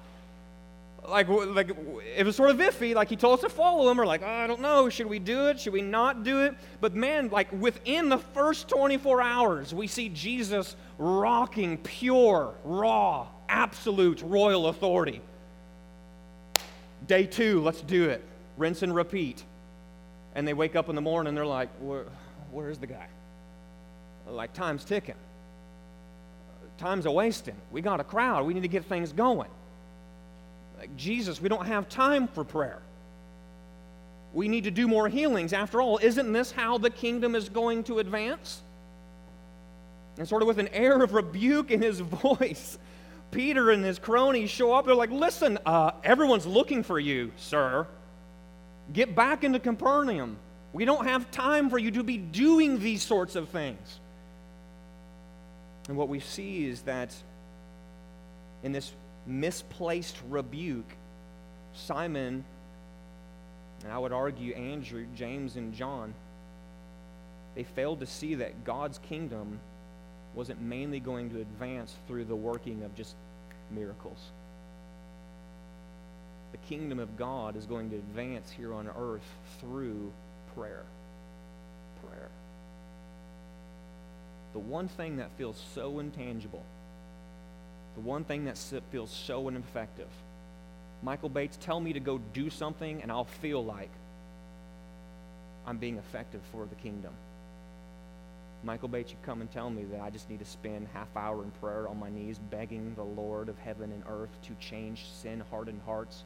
Like, 1.05 1.27
like 1.27 1.75
it 2.15 2.25
was 2.25 2.37
sort 2.37 2.51
of 2.51 2.57
iffy. 2.57 2.95
Like 2.95 3.09
he 3.09 3.17
told 3.17 3.39
us 3.39 3.41
to 3.41 3.49
follow 3.49 3.91
him. 3.91 3.97
We're 3.97 4.05
like, 4.05 4.21
oh, 4.23 4.27
I 4.27 4.47
don't 4.47 4.61
know, 4.61 4.89
should 4.89 5.07
we 5.07 5.19
do 5.19 5.47
it? 5.47 5.59
Should 5.59 5.73
we 5.73 5.81
not 5.81 6.23
do 6.23 6.41
it? 6.41 6.55
But 6.81 6.93
man, 6.93 7.29
like 7.29 7.51
within 7.51 8.09
the 8.09 8.19
first 8.19 8.69
24 8.69 9.21
hours, 9.21 9.73
we 9.73 9.87
see 9.87 10.09
Jesus 10.09 10.75
rocking 10.99 11.77
pure, 11.79 12.53
raw, 12.63 13.27
absolute 13.49 14.21
royal 14.21 14.67
authority. 14.67 15.21
Day 17.07 17.25
two, 17.25 17.61
let's 17.61 17.81
do 17.81 18.07
it. 18.09 18.23
Rinse 18.57 18.83
and 18.83 18.93
repeat 18.93 19.43
and 20.39 20.47
they 20.47 20.53
wake 20.53 20.77
up 20.77 20.87
in 20.87 20.95
the 20.95 21.01
morning 21.01 21.27
and 21.27 21.37
they're 21.37 21.45
like, 21.45 21.67
Where, 21.81 22.05
where's 22.49 22.77
the 22.77 22.87
guy? 22.87 23.07
Like, 24.25 24.53
time's 24.53 24.85
ticking. 24.85 25.15
Time's 26.77 27.05
a 27.05 27.11
wasting. 27.11 27.57
We 27.71 27.81
got 27.81 27.99
a 27.99 28.05
crowd. 28.05 28.45
We 28.45 28.53
need 28.53 28.61
to 28.63 28.69
get 28.69 28.85
things 28.85 29.11
going. 29.11 29.49
Like, 30.77 30.95
Jesus, 30.95 31.41
we 31.41 31.49
don't 31.49 31.65
have 31.65 31.89
time 31.89 32.29
for 32.29 32.45
prayer. 32.45 32.81
We 34.31 34.47
need 34.47 34.63
to 34.63 34.71
do 34.71 34.87
more 34.87 35.09
healings. 35.09 35.51
After 35.51 35.81
all, 35.81 35.97
isn't 35.97 36.31
this 36.31 36.53
how 36.53 36.77
the 36.77 36.89
kingdom 36.89 37.35
is 37.35 37.49
going 37.49 37.83
to 37.85 37.99
advance? 37.99 38.61
And 40.17 40.25
sort 40.25 40.41
of 40.41 40.47
with 40.47 40.59
an 40.59 40.69
air 40.69 41.03
of 41.03 41.13
rebuke 41.13 41.69
in 41.69 41.81
his 41.81 41.99
voice, 41.99 42.77
Peter 43.31 43.71
and 43.71 43.83
his 43.83 43.99
cronies 43.99 44.49
show 44.49 44.71
up. 44.71 44.85
They're 44.85 44.95
like, 44.95 45.11
Listen, 45.11 45.59
uh, 45.65 45.91
everyone's 46.01 46.45
looking 46.45 46.81
for 46.81 46.97
you, 46.97 47.33
sir. 47.35 47.87
Get 48.91 49.15
back 49.15 49.43
into 49.43 49.59
Capernaum. 49.59 50.37
We 50.73 50.85
don't 50.85 51.05
have 51.05 51.29
time 51.31 51.69
for 51.69 51.77
you 51.77 51.91
to 51.91 52.03
be 52.03 52.17
doing 52.17 52.79
these 52.79 53.03
sorts 53.03 53.35
of 53.35 53.49
things. 53.49 53.99
And 55.87 55.97
what 55.97 56.09
we 56.09 56.19
see 56.19 56.65
is 56.65 56.81
that 56.83 57.15
in 58.63 58.71
this 58.71 58.91
misplaced 59.25 60.17
rebuke, 60.29 60.91
Simon, 61.73 62.43
and 63.83 63.91
I 63.91 63.97
would 63.97 64.11
argue 64.11 64.53
Andrew, 64.53 65.05
James, 65.15 65.55
and 65.55 65.73
John, 65.73 66.13
they 67.55 67.63
failed 67.63 67.99
to 68.01 68.05
see 68.05 68.35
that 68.35 68.63
God's 68.63 68.99
kingdom 68.99 69.59
wasn't 70.35 70.61
mainly 70.61 70.99
going 70.99 71.29
to 71.31 71.41
advance 71.41 71.95
through 72.07 72.25
the 72.25 72.35
working 72.35 72.83
of 72.83 72.95
just 72.95 73.15
miracles 73.71 74.31
the 76.51 76.57
kingdom 76.57 76.99
of 76.99 77.17
God 77.17 77.55
is 77.55 77.65
going 77.65 77.89
to 77.91 77.95
advance 77.95 78.49
here 78.51 78.73
on 78.73 78.87
earth 78.87 79.27
through 79.59 80.11
prayer. 80.55 80.85
Prayer. 82.07 82.29
The 84.53 84.59
one 84.59 84.87
thing 84.87 85.17
that 85.17 85.29
feels 85.37 85.63
so 85.75 85.99
intangible, 85.99 86.65
the 87.95 88.01
one 88.01 88.23
thing 88.23 88.45
that 88.45 88.57
feels 88.91 89.11
so 89.11 89.47
ineffective. 89.47 90.09
Michael 91.03 91.29
Bates, 91.29 91.57
tell 91.61 91.79
me 91.79 91.93
to 91.93 91.99
go 91.99 92.17
do 92.33 92.49
something, 92.49 93.01
and 93.01 93.11
I'll 93.11 93.25
feel 93.25 93.63
like 93.63 93.91
I'm 95.65 95.77
being 95.77 95.97
effective 95.97 96.41
for 96.51 96.65
the 96.65 96.75
kingdom. 96.75 97.13
Michael 98.63 98.89
Bates, 98.89 99.11
you 99.11 99.17
come 99.23 99.39
and 99.39 99.49
tell 99.49 99.69
me 99.69 99.83
that 99.85 100.01
I 100.01 100.09
just 100.09 100.29
need 100.29 100.39
to 100.39 100.45
spend 100.45 100.87
half 100.93 101.07
hour 101.15 101.43
in 101.43 101.51
prayer 101.51 101.87
on 101.87 101.97
my 101.99 102.09
knees, 102.09 102.39
begging 102.49 102.93
the 102.95 103.03
Lord 103.03 103.47
of 103.47 103.57
heaven 103.59 103.91
and 103.91 104.03
earth 104.09 104.31
to 104.47 104.55
change 104.55 105.05
sin-hardened 105.13 105.81
hearts 105.85 106.25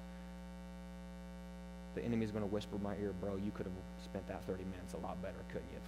the 1.95 2.03
enemy's 2.03 2.31
going 2.31 2.43
to 2.43 2.49
whisper 2.49 2.75
in 2.75 2.83
my 2.83 2.95
ear, 2.95 3.13
bro, 3.19 3.35
you 3.35 3.51
could 3.51 3.65
have 3.65 3.75
spent 4.03 4.27
that 4.27 4.43
30 4.45 4.63
minutes 4.63 4.93
a 4.93 4.97
lot 4.97 5.21
better, 5.21 5.43
couldn't 5.49 5.69
you? 5.71 5.79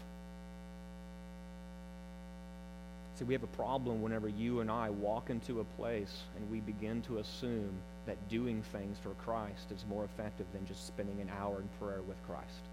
See, 3.15 3.23
we 3.23 3.33
have 3.33 3.43
a 3.43 3.47
problem 3.47 4.01
whenever 4.01 4.27
you 4.27 4.59
and 4.59 4.69
I 4.69 4.89
walk 4.89 5.29
into 5.29 5.61
a 5.61 5.63
place 5.63 6.23
and 6.35 6.51
we 6.51 6.59
begin 6.59 7.01
to 7.03 7.19
assume 7.19 7.73
that 8.05 8.27
doing 8.27 8.61
things 8.73 8.97
for 9.01 9.11
Christ 9.11 9.71
is 9.73 9.85
more 9.87 10.03
effective 10.03 10.45
than 10.51 10.65
just 10.65 10.85
spending 10.85 11.21
an 11.21 11.31
hour 11.39 11.61
in 11.61 11.69
prayer 11.79 12.01
with 12.01 12.17
Christ. 12.27 12.67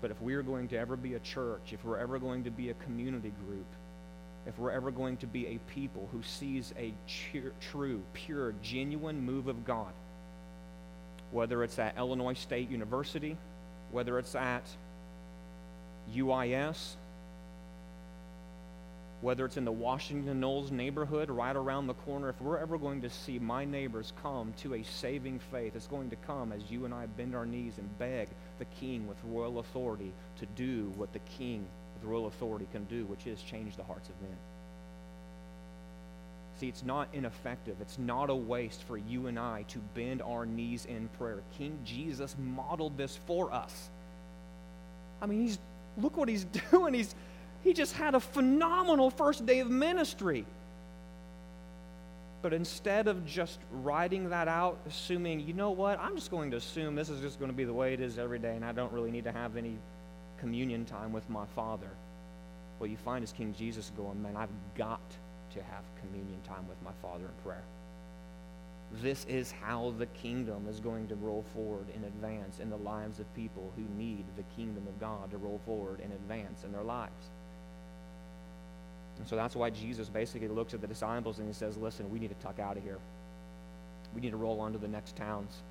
But 0.00 0.12
if 0.12 0.20
we 0.22 0.34
are 0.34 0.42
going 0.42 0.68
to 0.68 0.78
ever 0.78 0.96
be 0.96 1.14
a 1.14 1.20
church, 1.20 1.72
if 1.72 1.84
we're 1.84 1.98
ever 1.98 2.18
going 2.18 2.44
to 2.44 2.50
be 2.50 2.70
a 2.70 2.74
community 2.74 3.32
group, 3.46 3.66
if 4.46 4.58
we're 4.58 4.72
ever 4.72 4.90
going 4.90 5.16
to 5.18 5.26
be 5.26 5.46
a 5.46 5.58
people 5.72 6.08
who 6.12 6.22
sees 6.22 6.72
a 6.78 6.94
true, 7.60 8.02
pure, 8.12 8.54
genuine 8.62 9.20
move 9.20 9.48
of 9.48 9.64
God, 9.64 9.92
whether 11.32 11.64
it's 11.64 11.78
at 11.78 11.96
Illinois 11.96 12.34
State 12.34 12.70
University, 12.70 13.36
whether 13.90 14.18
it's 14.18 14.34
at 14.34 14.64
UIS, 16.14 16.96
whether 19.22 19.46
it's 19.46 19.56
in 19.56 19.64
the 19.64 19.72
Washington 19.72 20.40
Knolls 20.40 20.70
neighborhood 20.72 21.30
right 21.30 21.54
around 21.54 21.86
the 21.86 21.94
corner, 21.94 22.28
if 22.28 22.40
we're 22.40 22.58
ever 22.58 22.76
going 22.76 23.00
to 23.02 23.10
see 23.10 23.38
my 23.38 23.64
neighbors 23.64 24.12
come 24.20 24.52
to 24.58 24.74
a 24.74 24.82
saving 24.82 25.38
faith, 25.50 25.76
it's 25.76 25.86
going 25.86 26.10
to 26.10 26.16
come 26.16 26.52
as 26.52 26.70
you 26.70 26.84
and 26.84 26.92
I 26.92 27.06
bend 27.06 27.34
our 27.34 27.46
knees 27.46 27.78
and 27.78 27.98
beg 27.98 28.28
the 28.58 28.64
king 28.64 29.06
with 29.06 29.16
royal 29.24 29.60
authority 29.60 30.12
to 30.40 30.46
do 30.46 30.92
what 30.96 31.12
the 31.12 31.20
king 31.20 31.66
with 31.94 32.04
royal 32.04 32.26
authority 32.26 32.66
can 32.72 32.84
do, 32.84 33.04
which 33.06 33.26
is 33.26 33.40
change 33.42 33.76
the 33.76 33.84
hearts 33.84 34.08
of 34.08 34.20
men. 34.20 34.36
See, 36.62 36.68
it's 36.68 36.84
not 36.84 37.08
ineffective. 37.12 37.74
It's 37.80 37.98
not 37.98 38.30
a 38.30 38.34
waste 38.36 38.84
for 38.84 38.96
you 38.96 39.26
and 39.26 39.36
I 39.36 39.64
to 39.66 39.80
bend 39.96 40.22
our 40.22 40.46
knees 40.46 40.84
in 40.84 41.08
prayer. 41.18 41.40
King 41.58 41.76
Jesus 41.84 42.36
modeled 42.38 42.96
this 42.96 43.18
for 43.26 43.52
us. 43.52 43.90
I 45.20 45.26
mean, 45.26 45.40
he's 45.40 45.58
look 45.98 46.16
what 46.16 46.28
he's 46.28 46.44
doing. 46.70 46.94
He's 46.94 47.16
he 47.64 47.72
just 47.72 47.94
had 47.94 48.14
a 48.14 48.20
phenomenal 48.20 49.10
first 49.10 49.44
day 49.44 49.58
of 49.58 49.70
ministry. 49.70 50.46
But 52.42 52.52
instead 52.52 53.08
of 53.08 53.26
just 53.26 53.58
writing 53.72 54.30
that 54.30 54.46
out, 54.46 54.78
assuming, 54.86 55.40
you 55.40 55.54
know 55.54 55.72
what, 55.72 55.98
I'm 55.98 56.14
just 56.14 56.30
going 56.30 56.52
to 56.52 56.58
assume 56.58 56.94
this 56.94 57.08
is 57.08 57.20
just 57.20 57.40
going 57.40 57.50
to 57.50 57.56
be 57.56 57.64
the 57.64 57.74
way 57.74 57.92
it 57.92 58.00
is 58.00 58.20
every 58.20 58.38
day, 58.38 58.54
and 58.54 58.64
I 58.64 58.70
don't 58.70 58.92
really 58.92 59.10
need 59.10 59.24
to 59.24 59.32
have 59.32 59.56
any 59.56 59.78
communion 60.38 60.84
time 60.84 61.12
with 61.12 61.28
my 61.28 61.44
Father. 61.56 61.90
What 62.78 62.88
you 62.88 62.96
find 62.96 63.24
is 63.24 63.32
King 63.32 63.52
Jesus 63.58 63.90
going, 63.96 64.22
man, 64.22 64.36
I've 64.36 64.48
got 64.76 65.00
to 65.54 65.62
have 65.62 65.84
communion 66.00 66.40
time 66.46 66.66
with 66.68 66.80
my 66.82 66.92
Father 67.00 67.24
in 67.24 67.42
prayer. 67.44 67.64
This 69.00 69.24
is 69.24 69.52
how 69.52 69.94
the 69.98 70.06
kingdom 70.06 70.66
is 70.68 70.78
going 70.78 71.08
to 71.08 71.14
roll 71.14 71.44
forward 71.54 71.86
in 71.94 72.04
advance 72.04 72.58
in 72.58 72.68
the 72.68 72.76
lives 72.76 73.20
of 73.20 73.34
people 73.34 73.72
who 73.74 73.82
need 73.96 74.24
the 74.36 74.42
kingdom 74.54 74.86
of 74.86 75.00
God 75.00 75.30
to 75.30 75.38
roll 75.38 75.60
forward 75.64 76.00
in 76.00 76.12
advance 76.12 76.64
in 76.64 76.72
their 76.72 76.82
lives. 76.82 77.30
And 79.18 79.26
so 79.26 79.36
that's 79.36 79.56
why 79.56 79.70
Jesus 79.70 80.08
basically 80.08 80.48
looks 80.48 80.74
at 80.74 80.80
the 80.80 80.86
disciples 80.86 81.38
and 81.38 81.46
he 81.46 81.54
says, 81.54 81.76
Listen, 81.76 82.10
we 82.10 82.18
need 82.18 82.28
to 82.28 82.46
tuck 82.46 82.58
out 82.58 82.76
of 82.76 82.82
here. 82.82 82.98
We 84.14 84.20
need 84.20 84.30
to 84.30 84.36
roll 84.36 84.60
on 84.60 84.72
to 84.72 84.78
the 84.78 84.88
next 84.88 85.16
towns. 85.16 85.62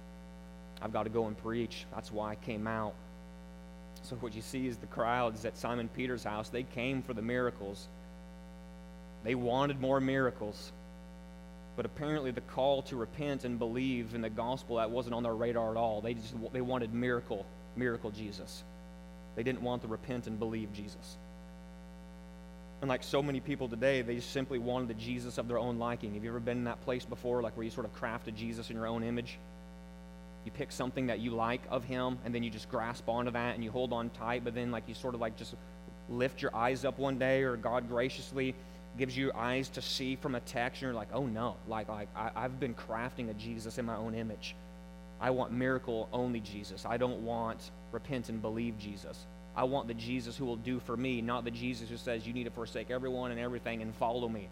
I've 0.82 0.94
got 0.94 1.04
to 1.04 1.10
go 1.10 1.28
and 1.28 1.38
preach. 1.38 1.86
That's 1.94 2.12
why 2.12 2.32
I 2.32 2.36
came 2.36 2.66
out. 2.66 2.94
So 4.04 4.16
what 4.16 4.34
you 4.34 4.42
see 4.42 4.68
is 4.68 4.78
the 4.78 4.88
crowds 4.88 5.46
at 5.46 5.58
Simon 5.58 5.90
Peter's 5.96 6.24
house, 6.24 6.50
they 6.50 6.64
came 6.64 7.04
for 7.04 7.14
the 7.14 7.22
miracles. 7.22 7.88
They 9.24 9.36
wanted 9.36 9.80
more 9.80 10.00
miracles. 10.00 10.72
But 11.76 11.86
apparently 11.86 12.32
the 12.32 12.42
call 12.42 12.82
to 12.84 12.96
repent 12.96 13.46
and 13.46 13.58
believe 13.58 14.14
in 14.14 14.22
the 14.22 14.30
gospel 14.30 14.78
that 14.78 14.92
wasn't 14.92 15.16
on 15.16 15.24
their 15.24 15.36
radar 15.36 15.72
at 15.72 15.78
all. 15.78 16.02
They 16.02 16.14
just 16.14 16.34
they 16.52 16.62
wanted 16.62 16.94
miracle, 16.94 17.46
miracle 17.76 18.12
Jesus. 18.12 18.64
They 19.36 19.44
didn't 19.44 19.62
want 19.62 19.84
to 19.84 19.88
repent 19.88 20.28
and 20.28 20.38
believe 20.38 20.74
Jesus. 20.74 21.18
And 22.82 22.90
like 22.90 23.04
so 23.04 23.22
many 23.22 23.40
people 23.40 23.70
today, 23.70 24.02
they 24.02 24.16
just 24.16 24.32
simply 24.32 24.58
wanted 24.58 24.90
the 24.90 24.96
Jesus 24.96 25.38
of 25.38 25.48
their 25.48 25.60
own 25.60 25.78
liking. 25.78 26.16
Have 26.16 26.24
you 26.24 26.32
ever 26.32 26.40
been 26.40 26.58
in 26.58 26.64
that 26.66 26.82
place 26.82 27.06
before, 27.06 27.42
like 27.42 27.56
where 27.56 27.64
you 27.64 27.70
sort 27.70 27.86
of 27.86 27.96
crafted 27.96 28.36
Jesus 28.36 28.70
in 28.70 28.76
your 28.76 28.88
own 28.88 29.04
image? 29.04 29.38
You 30.46 30.52
pick 30.52 30.72
something 30.72 31.08
that 31.08 31.20
you 31.20 31.32
like 31.32 31.62
of 31.70 31.84
him, 31.84 32.18
and 32.26 32.34
then 32.34 32.42
you 32.42 32.50
just 32.50 32.70
grasp 32.70 33.08
onto 33.08 33.32
that 33.32 33.54
and 33.54 33.64
you 33.64 33.70
hold 33.70 33.94
on 33.94 34.10
tight, 34.10 34.44
but 34.44 34.56
then 34.56 34.72
like 34.72 34.84
you 34.88 34.96
sort 34.96 35.14
of 35.14 35.22
like 35.22 35.38
just 35.38 35.54
lift 36.10 36.42
your 36.42 36.54
eyes 36.56 36.84
up 36.84 36.98
one 36.98 37.20
day, 37.20 37.44
or 37.44 37.56
God 37.56 37.88
graciously 37.88 38.56
gives 38.98 39.16
you 39.16 39.32
eyes 39.34 39.70
to 39.70 39.82
see 39.82 40.16
from 40.16 40.36
a 40.36 40.40
text, 40.42 40.82
and 40.82 40.88
you're 40.88 40.94
like, 40.94 41.10
oh 41.14 41.26
no, 41.26 41.56
like 41.68 41.88
like 41.90 42.10
I, 42.16 42.32
I've 42.36 42.60
been 42.60 42.74
crafting 42.74 43.30
a 43.30 43.34
Jesus 43.34 43.78
in 43.78 43.86
my 43.86 43.96
own 43.96 44.16
image. 44.16 44.56
I 45.20 45.30
want 45.30 45.52
miracle 45.52 46.10
only 46.12 46.40
Jesus. 46.40 46.86
I 46.86 46.98
don't 46.98 47.24
want 47.24 47.72
repent 47.92 48.30
and 48.30 48.42
believe 48.42 48.78
Jesus. 48.80 49.26
I 49.56 49.66
want 49.66 49.88
the 49.88 49.94
Jesus 49.94 50.38
who 50.38 50.46
will 50.46 50.56
do 50.56 50.80
for 50.80 50.96
me, 50.98 51.22
not 51.22 51.44
the 51.44 51.52
Jesus 51.52 51.90
who 51.90 51.98
says 51.98 52.26
you 52.26 52.34
need 52.34 52.46
to 52.46 52.52
forsake 52.52 52.90
everyone 52.90 53.32
and 53.32 53.40
everything 53.40 53.82
and 53.82 53.94
follow 53.96 54.28
me. 54.28 54.50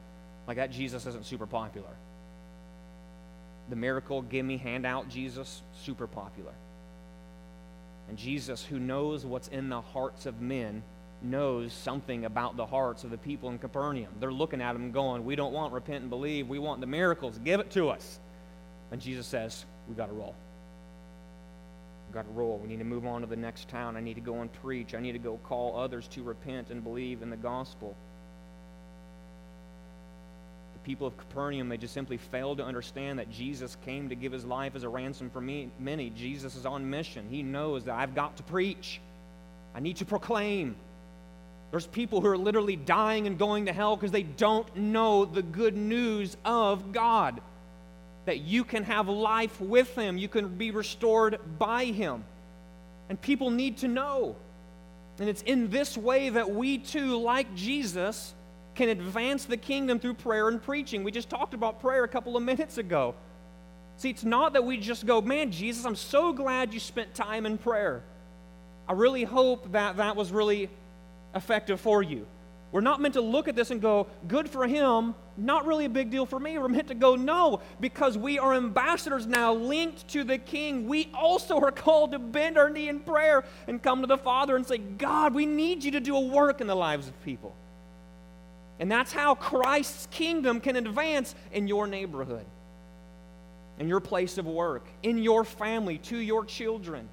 Like 0.47 0.57
that 0.57 0.71
Jesus 0.71 1.05
isn't 1.05 1.25
super 1.25 1.47
popular. 1.47 1.89
The 3.69 3.75
miracle, 3.75 4.21
give 4.21 4.45
me 4.45 4.57
handout 4.57 5.09
Jesus, 5.09 5.61
super 5.83 6.07
popular. 6.07 6.53
And 8.09 8.17
Jesus, 8.17 8.63
who 8.63 8.79
knows 8.79 9.25
what's 9.25 9.47
in 9.47 9.69
the 9.69 9.81
hearts 9.81 10.25
of 10.25 10.41
men, 10.41 10.83
knows 11.21 11.73
something 11.73 12.25
about 12.25 12.57
the 12.57 12.65
hearts 12.65 13.03
of 13.03 13.11
the 13.11 13.17
people 13.17 13.49
in 13.49 13.59
Capernaum. 13.59 14.11
They're 14.19 14.31
looking 14.31 14.61
at 14.61 14.75
him 14.75 14.91
going, 14.91 15.25
We 15.25 15.35
don't 15.35 15.53
want 15.53 15.73
repent 15.73 16.01
and 16.01 16.09
believe. 16.09 16.47
We 16.47 16.59
want 16.59 16.81
the 16.81 16.87
miracles. 16.87 17.39
Give 17.43 17.59
it 17.59 17.71
to 17.71 17.89
us. 17.89 18.19
And 18.91 19.01
Jesus 19.01 19.27
says, 19.27 19.65
We 19.87 19.95
got 19.95 20.07
to 20.07 20.13
roll. 20.13 20.35
We've 22.07 22.15
got 22.15 22.25
to 22.25 22.31
roll. 22.31 22.57
We 22.57 22.67
need 22.67 22.79
to 22.79 22.85
move 22.85 23.05
on 23.05 23.21
to 23.21 23.27
the 23.27 23.35
next 23.35 23.69
town. 23.69 23.95
I 23.95 24.01
need 24.01 24.15
to 24.15 24.21
go 24.21 24.41
and 24.41 24.51
preach. 24.51 24.95
I 24.95 24.99
need 24.99 25.11
to 25.11 25.19
go 25.19 25.37
call 25.43 25.79
others 25.79 26.07
to 26.09 26.23
repent 26.23 26.71
and 26.71 26.83
believe 26.83 27.21
in 27.21 27.29
the 27.29 27.37
gospel. 27.37 27.95
The 30.73 30.79
people 30.79 31.05
of 31.05 31.15
Capernaum, 31.17 31.69
they 31.69 31.77
just 31.77 31.93
simply 31.93 32.17
failed 32.17 32.57
to 32.57 32.63
understand 32.63 33.19
that 33.19 33.29
Jesus 33.29 33.77
came 33.85 34.09
to 34.09 34.15
give 34.15 34.31
his 34.31 34.43
life 34.43 34.75
as 34.75 34.83
a 34.83 34.89
ransom 34.89 35.29
for 35.29 35.41
me, 35.41 35.69
many. 35.77 36.09
Jesus 36.09 36.55
is 36.55 36.65
on 36.65 36.89
mission. 36.89 37.27
He 37.29 37.43
knows 37.43 37.83
that 37.83 37.95
I've 37.95 38.15
got 38.15 38.37
to 38.37 38.43
preach, 38.43 38.99
I 39.75 39.79
need 39.79 39.97
to 39.97 40.05
proclaim. 40.05 40.75
There's 41.71 41.87
people 41.87 42.21
who 42.21 42.27
are 42.27 42.37
literally 42.37 42.75
dying 42.75 43.27
and 43.27 43.37
going 43.37 43.67
to 43.67 43.73
hell 43.73 43.95
because 43.95 44.11
they 44.11 44.23
don't 44.23 44.75
know 44.75 45.25
the 45.25 45.43
good 45.43 45.77
news 45.77 46.35
of 46.43 46.91
God 46.91 47.41
that 48.25 48.41
you 48.41 48.63
can 48.63 48.83
have 48.83 49.07
life 49.07 49.59
with 49.59 49.95
Him, 49.95 50.17
you 50.17 50.27
can 50.27 50.49
be 50.49 50.71
restored 50.71 51.39
by 51.57 51.85
Him. 51.85 52.23
And 53.09 53.19
people 53.19 53.49
need 53.49 53.77
to 53.77 53.87
know. 53.87 54.35
And 55.19 55.27
it's 55.27 55.41
in 55.41 55.69
this 55.69 55.97
way 55.97 56.29
that 56.29 56.51
we 56.51 56.77
too, 56.77 57.19
like 57.19 57.53
Jesus, 57.55 58.33
can 58.75 58.89
advance 58.89 59.45
the 59.45 59.57
kingdom 59.57 59.99
through 59.99 60.13
prayer 60.13 60.47
and 60.47 60.61
preaching. 60.61 61.03
We 61.03 61.11
just 61.11 61.29
talked 61.29 61.53
about 61.53 61.81
prayer 61.81 62.03
a 62.03 62.07
couple 62.07 62.37
of 62.37 62.43
minutes 62.43 62.77
ago. 62.77 63.15
See, 63.97 64.09
it's 64.09 64.23
not 64.23 64.53
that 64.53 64.63
we 64.63 64.77
just 64.77 65.05
go, 65.05 65.21
man, 65.21 65.51
Jesus, 65.51 65.83
I'm 65.83 65.95
so 65.95 66.31
glad 66.31 66.73
you 66.73 66.79
spent 66.79 67.13
time 67.13 67.45
in 67.45 67.57
prayer. 67.57 68.03
I 68.87 68.93
really 68.93 69.23
hope 69.23 69.71
that 69.73 69.97
that 69.97 70.15
was 70.15 70.31
really 70.31 70.69
effective 71.33 71.79
for 71.79 72.01
you. 72.01 72.25
We're 72.71 72.81
not 72.81 73.01
meant 73.01 73.15
to 73.15 73.21
look 73.21 73.47
at 73.47 73.55
this 73.55 73.71
and 73.71 73.81
go, 73.81 74.07
good 74.27 74.47
for 74.47 74.67
him, 74.67 75.15
not 75.37 75.65
really 75.65 75.85
a 75.85 75.89
big 75.89 76.11
deal 76.11 76.27
for 76.27 76.39
me. 76.39 76.57
We're 76.59 76.67
meant 76.67 76.89
to 76.89 76.93
go, 76.93 77.15
no, 77.15 77.61
because 77.79 78.15
we 78.15 78.37
are 78.37 78.53
ambassadors 78.53 79.25
now 79.25 79.53
linked 79.53 80.07
to 80.09 80.23
the 80.23 80.37
king. 80.37 80.87
We 80.87 81.09
also 81.15 81.59
are 81.59 81.71
called 81.71 82.11
to 82.11 82.19
bend 82.19 82.59
our 82.59 82.69
knee 82.69 82.87
in 82.87 82.99
prayer 82.99 83.43
and 83.67 83.81
come 83.81 84.01
to 84.01 84.07
the 84.07 84.19
Father 84.19 84.55
and 84.55 84.67
say, 84.67 84.77
God, 84.77 85.33
we 85.33 85.47
need 85.47 85.83
you 85.83 85.91
to 85.91 85.99
do 85.99 86.15
a 86.15 86.19
work 86.19 86.61
in 86.61 86.67
the 86.67 86.75
lives 86.75 87.07
of 87.07 87.23
people. 87.23 87.55
And 88.79 88.91
that's 88.91 89.11
how 89.11 89.33
Christ's 89.33 90.07
kingdom 90.11 90.61
can 90.61 90.75
advance 90.75 91.33
in 91.51 91.67
your 91.67 91.87
neighborhood, 91.87 92.45
in 93.79 93.89
your 93.89 93.99
place 93.99 94.37
of 94.37 94.45
work, 94.45 94.85
in 95.01 95.17
your 95.17 95.43
family, 95.43 95.97
to 95.97 96.17
your 96.17 96.45
children, 96.45 97.09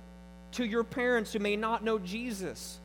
to 0.52 0.64
your 0.64 0.84
parents 0.84 1.32
who 1.32 1.38
may 1.38 1.56
not 1.56 1.82
know 1.82 1.98
Jesus. 1.98 2.78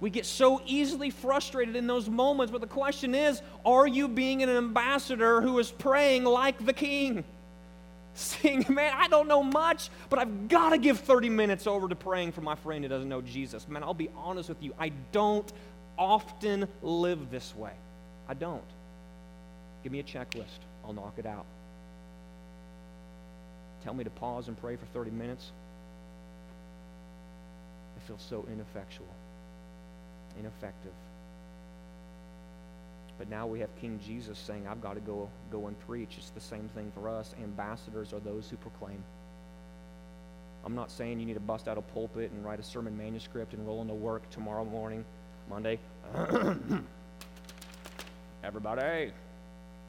We 0.00 0.08
get 0.08 0.24
so 0.24 0.62
easily 0.64 1.10
frustrated 1.10 1.76
in 1.76 1.86
those 1.86 2.08
moments, 2.08 2.50
but 2.50 2.62
the 2.62 2.66
question 2.66 3.14
is 3.14 3.42
are 3.64 3.86
you 3.86 4.08
being 4.08 4.42
an 4.42 4.48
ambassador 4.48 5.42
who 5.42 5.58
is 5.58 5.70
praying 5.70 6.24
like 6.24 6.64
the 6.64 6.72
king? 6.72 7.24
Saying, 8.14 8.66
man, 8.68 8.92
I 8.96 9.08
don't 9.08 9.28
know 9.28 9.42
much, 9.42 9.90
but 10.08 10.18
I've 10.18 10.48
got 10.48 10.70
to 10.70 10.78
give 10.78 10.98
30 11.00 11.28
minutes 11.28 11.66
over 11.66 11.88
to 11.88 11.94
praying 11.94 12.32
for 12.32 12.40
my 12.40 12.56
friend 12.56 12.82
who 12.82 12.88
doesn't 12.88 13.08
know 13.08 13.20
Jesus. 13.20 13.68
Man, 13.68 13.84
I'll 13.84 13.94
be 13.94 14.10
honest 14.16 14.48
with 14.48 14.62
you, 14.62 14.74
I 14.78 14.90
don't 15.12 15.50
often 15.96 16.66
live 16.82 17.30
this 17.30 17.54
way. 17.54 17.72
I 18.28 18.34
don't. 18.34 18.62
Give 19.82 19.92
me 19.92 20.00
a 20.00 20.02
checklist, 20.02 20.60
I'll 20.84 20.92
knock 20.92 21.14
it 21.18 21.26
out. 21.26 21.46
Tell 23.84 23.94
me 23.94 24.04
to 24.04 24.10
pause 24.10 24.48
and 24.48 24.58
pray 24.60 24.76
for 24.76 24.86
30 24.86 25.10
minutes. 25.10 25.52
I 27.96 28.06
feel 28.06 28.18
so 28.18 28.46
ineffectual 28.50 29.06
ineffective. 30.40 30.92
But 33.18 33.28
now 33.28 33.46
we 33.46 33.60
have 33.60 33.68
King 33.76 34.00
Jesus 34.04 34.38
saying, 34.38 34.66
I've 34.66 34.80
got 34.80 34.94
to 34.94 35.00
go, 35.00 35.28
go 35.52 35.66
and 35.66 35.78
preach. 35.86 36.16
It's 36.16 36.30
the 36.30 36.40
same 36.40 36.70
thing 36.74 36.90
for 36.94 37.08
us. 37.10 37.34
Ambassadors 37.42 38.14
are 38.14 38.20
those 38.20 38.48
who 38.48 38.56
proclaim. 38.56 39.04
I'm 40.64 40.74
not 40.74 40.90
saying 40.90 41.20
you 41.20 41.26
need 41.26 41.34
to 41.34 41.40
bust 41.40 41.68
out 41.68 41.76
a 41.76 41.82
pulpit 41.82 42.30
and 42.30 42.42
write 42.42 42.60
a 42.60 42.62
sermon 42.62 42.96
manuscript 42.96 43.52
and 43.52 43.66
roll 43.66 43.82
into 43.82 43.92
work 43.92 44.28
tomorrow 44.30 44.64
morning, 44.64 45.04
Monday. 45.50 45.78
Everybody, 48.42 49.12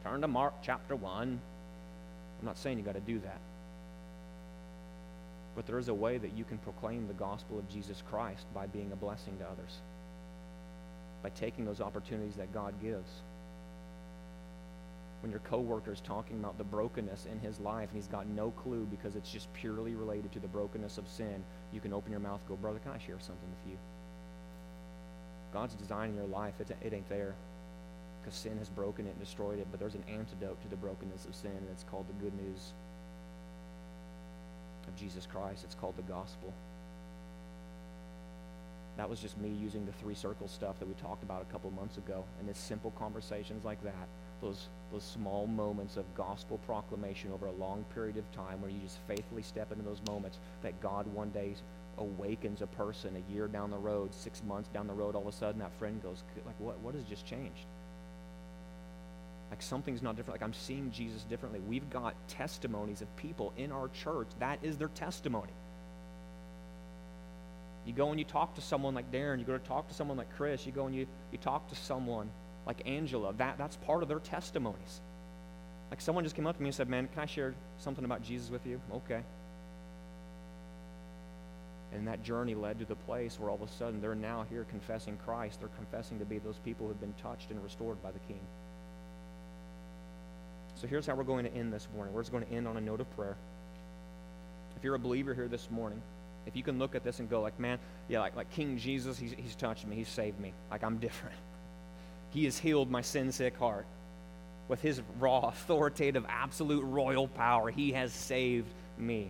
turn 0.04 0.20
to 0.20 0.28
Mark 0.28 0.56
chapter 0.62 0.97
1. 0.97 1.22
I'm 1.22 2.45
not 2.45 2.58
saying 2.58 2.78
you 2.78 2.84
got 2.84 2.95
to 2.95 2.99
do 2.99 3.20
that. 3.20 3.39
But 5.56 5.66
there 5.68 5.80
is 5.80 5.88
a 5.88 5.93
way 5.93 6.18
that 6.18 6.34
you 6.38 6.43
can 6.43 6.58
proclaim 6.58 7.08
the 7.08 7.14
gospel 7.14 7.58
of 7.60 7.70
Jesus 7.70 8.04
Christ 8.10 8.45
by 8.54 8.68
being 8.68 8.91
a 8.91 8.95
blessing 8.97 9.38
to 9.38 9.45
others 9.45 9.80
by 11.22 11.30
taking 11.30 11.65
those 11.65 11.82
opportunities 11.82 12.36
that 12.36 12.53
God 12.53 12.74
gives. 12.82 13.09
When 15.22 15.32
your 15.32 15.41
coworker 15.41 15.93
is 15.93 16.01
talking 16.01 16.39
about 16.39 16.57
the 16.57 16.63
brokenness 16.63 17.28
in 17.32 17.39
his 17.39 17.59
life 17.59 17.89
and 17.89 17.97
he's 17.97 18.07
got 18.07 18.28
no 18.28 18.51
clue 18.51 18.88
because 18.89 19.15
it's 19.15 19.32
just 19.32 19.53
purely 19.53 19.93
related 19.93 20.32
to 20.32 20.39
the 20.39 20.47
brokenness 20.47 20.97
of 20.97 21.07
sin, 21.07 21.43
you 21.72 21.80
can 21.80 21.93
open 21.93 22.11
your 22.11 22.19
mouth 22.19 22.41
go, 22.47 22.55
Brother, 22.55 22.80
can 22.80 22.91
I 22.91 22.97
share 22.97 23.19
something 23.19 23.49
with 23.49 23.72
you? 23.72 23.78
God's 25.53 25.76
design 25.76 26.09
in 26.09 26.15
your 26.15 26.26
life, 26.26 26.55
it, 26.59 26.76
it 26.82 26.93
ain't 26.93 27.07
there 27.09 27.36
because 28.22 28.38
sin 28.38 28.57
has 28.57 28.69
broken 28.69 29.07
it 29.07 29.11
and 29.11 29.19
destroyed 29.19 29.59
it, 29.59 29.67
but 29.72 29.80
there's 29.80 29.95
an 29.95 30.03
antidote 30.07 30.61
to 30.61 30.67
the 30.69 30.76
brokenness 30.76 31.26
of 31.26 31.36
sin, 31.36 31.51
and 31.51 31.67
it's 31.72 31.84
called 31.84 32.07
the 32.07 32.24
good 32.24 32.34
news 32.39 32.74
of 34.88 34.95
Jesus 34.95 35.26
Christ. 35.26 35.63
It's 35.63 35.76
called 35.76 35.97
the 35.97 36.03
gospel. 36.03 36.53
That 38.97 39.09
was 39.09 39.19
just 39.19 39.37
me 39.37 39.49
using 39.49 39.85
the 39.85 39.93
three 39.93 40.15
circle 40.15 40.47
stuff 40.47 40.77
that 40.79 40.87
we 40.87 40.93
talked 40.95 41.23
about 41.23 41.41
a 41.41 41.51
couple 41.51 41.71
months 41.71 41.97
ago. 41.97 42.23
And 42.39 42.49
it's 42.49 42.59
simple 42.59 42.91
conversations 42.91 43.65
like 43.65 43.83
that 43.83 44.07
those, 44.41 44.69
those 44.91 45.03
small 45.03 45.47
moments 45.47 45.97
of 45.97 46.15
gospel 46.15 46.57
proclamation 46.65 47.31
over 47.31 47.45
a 47.45 47.51
long 47.51 47.85
period 47.93 48.17
of 48.17 48.29
time 48.31 48.61
where 48.61 48.71
you 48.71 48.79
just 48.79 48.97
faithfully 49.07 49.43
step 49.43 49.71
into 49.71 49.83
those 49.83 50.01
moments 50.07 50.39
that 50.63 50.81
God 50.81 51.05
one 51.13 51.29
day 51.29 51.53
awakens 51.97 52.61
a 52.61 52.67
person 52.67 53.15
a 53.15 53.31
year 53.31 53.47
down 53.47 53.69
the 53.69 53.77
road, 53.77 54.13
six 54.13 54.41
months 54.43 54.69
down 54.69 54.87
the 54.87 54.93
road, 54.93 55.15
all 55.15 55.21
of 55.21 55.27
a 55.27 55.31
sudden 55.31 55.59
that 55.59 55.71
friend 55.77 56.01
goes, 56.01 56.23
like, 56.45 56.59
what, 56.59 56.79
what 56.79 56.95
has 56.95 57.03
just 57.03 57.25
changed? 57.25 57.65
Like 59.49 59.61
something's 59.61 60.01
not 60.01 60.15
different. 60.15 60.39
Like 60.39 60.47
I'm 60.47 60.53
seeing 60.53 60.91
Jesus 60.91 61.23
differently. 61.23 61.59
We've 61.59 61.89
got 61.89 62.15
testimonies 62.27 63.01
of 63.01 63.15
people 63.17 63.53
in 63.57 63.71
our 63.71 63.89
church. 63.89 64.27
That 64.39 64.59
is 64.63 64.77
their 64.77 64.87
testimony. 64.89 65.51
You 67.86 67.93
go 67.93 68.09
and 68.09 68.19
you 68.19 68.25
talk 68.25 68.55
to 68.55 68.61
someone 68.61 68.93
like 68.93 69.11
Darren, 69.11 69.39
you 69.39 69.45
go 69.45 69.57
to 69.57 69.67
talk 69.67 69.88
to 69.88 69.93
someone 69.93 70.17
like 70.17 70.36
Chris, 70.36 70.65
you 70.65 70.71
go 70.71 70.86
and 70.86 70.95
you, 70.95 71.07
you 71.32 71.38
talk 71.38 71.67
to 71.69 71.75
someone 71.75 72.29
like 72.65 72.88
Angela. 72.88 73.34
That, 73.34 73.57
that's 73.57 73.75
part 73.77 74.03
of 74.03 74.09
their 74.09 74.19
testimonies. 74.19 75.01
Like 75.89 75.99
someone 75.99 76.23
just 76.23 76.36
came 76.36 76.47
up 76.47 76.55
to 76.55 76.61
me 76.61 76.69
and 76.69 76.75
said, 76.75 76.88
Man, 76.88 77.07
can 77.07 77.23
I 77.23 77.25
share 77.25 77.53
something 77.79 78.05
about 78.05 78.21
Jesus 78.23 78.49
with 78.49 78.65
you? 78.65 78.79
Okay. 78.93 79.21
And 81.93 82.07
that 82.07 82.23
journey 82.23 82.55
led 82.55 82.79
to 82.79 82.86
the 82.86 82.95
place 82.95 83.38
where 83.38 83.49
all 83.49 83.61
of 83.61 83.61
a 83.61 83.67
sudden 83.67 83.99
they're 83.99 84.15
now 84.15 84.45
here 84.49 84.65
confessing 84.69 85.17
Christ. 85.25 85.59
They're 85.59 85.69
confessing 85.69 86.19
to 86.19 86.25
be 86.25 86.39
those 86.39 86.57
people 86.59 86.86
who 86.86 86.93
have 86.93 87.01
been 87.01 87.13
touched 87.21 87.51
and 87.51 87.61
restored 87.61 88.01
by 88.01 88.11
the 88.11 88.19
King. 88.19 88.39
So 90.75 90.88
here's 90.88 91.05
how 91.05 91.15
we're 91.15 91.23
going 91.23 91.43
to 91.43 91.53
end 91.53 91.73
this 91.73 91.89
morning. 91.93 92.13
We're 92.13 92.21
just 92.21 92.32
going 92.32 92.45
to 92.45 92.51
end 92.51 92.67
on 92.67 92.77
a 92.77 92.82
note 92.82 93.01
of 93.01 93.15
prayer. 93.15 93.36
If 94.77 94.86
you're 94.86 94.95
a 94.95 94.99
believer 94.99 95.34
here 95.34 95.49
this 95.49 95.69
morning, 95.69 96.01
if 96.45 96.55
you 96.55 96.63
can 96.63 96.79
look 96.79 96.95
at 96.95 97.03
this 97.03 97.19
and 97.19 97.29
go 97.29 97.41
like, 97.41 97.59
man, 97.59 97.79
yeah, 98.07 98.19
like, 98.19 98.35
like 98.35 98.49
King 98.51 98.77
Jesus, 98.77 99.17
he's, 99.17 99.33
he's 99.37 99.55
touched 99.55 99.85
me. 99.85 99.95
He's 99.95 100.09
saved 100.09 100.39
me. 100.39 100.53
Like 100.69 100.83
I'm 100.83 100.97
different. 100.97 101.35
He 102.33 102.45
has 102.45 102.57
healed 102.57 102.89
my 102.89 103.01
sin-sick 103.01 103.57
heart. 103.57 103.85
With 104.69 104.79
his 104.81 105.01
raw, 105.19 105.49
authoritative, 105.49 106.25
absolute 106.29 106.85
royal 106.85 107.27
power, 107.27 107.69
he 107.69 107.91
has 107.91 108.13
saved 108.13 108.71
me. 108.97 109.29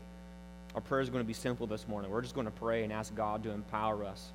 Our 0.75 0.81
prayer 0.81 1.01
is 1.01 1.09
going 1.09 1.23
to 1.23 1.27
be 1.27 1.33
simple 1.33 1.65
this 1.65 1.87
morning. 1.87 2.11
We're 2.11 2.21
just 2.21 2.35
going 2.35 2.45
to 2.45 2.51
pray 2.51 2.83
and 2.83 2.93
ask 2.93 3.15
God 3.15 3.41
to 3.41 3.49
empower 3.49 4.05
us 4.05 4.33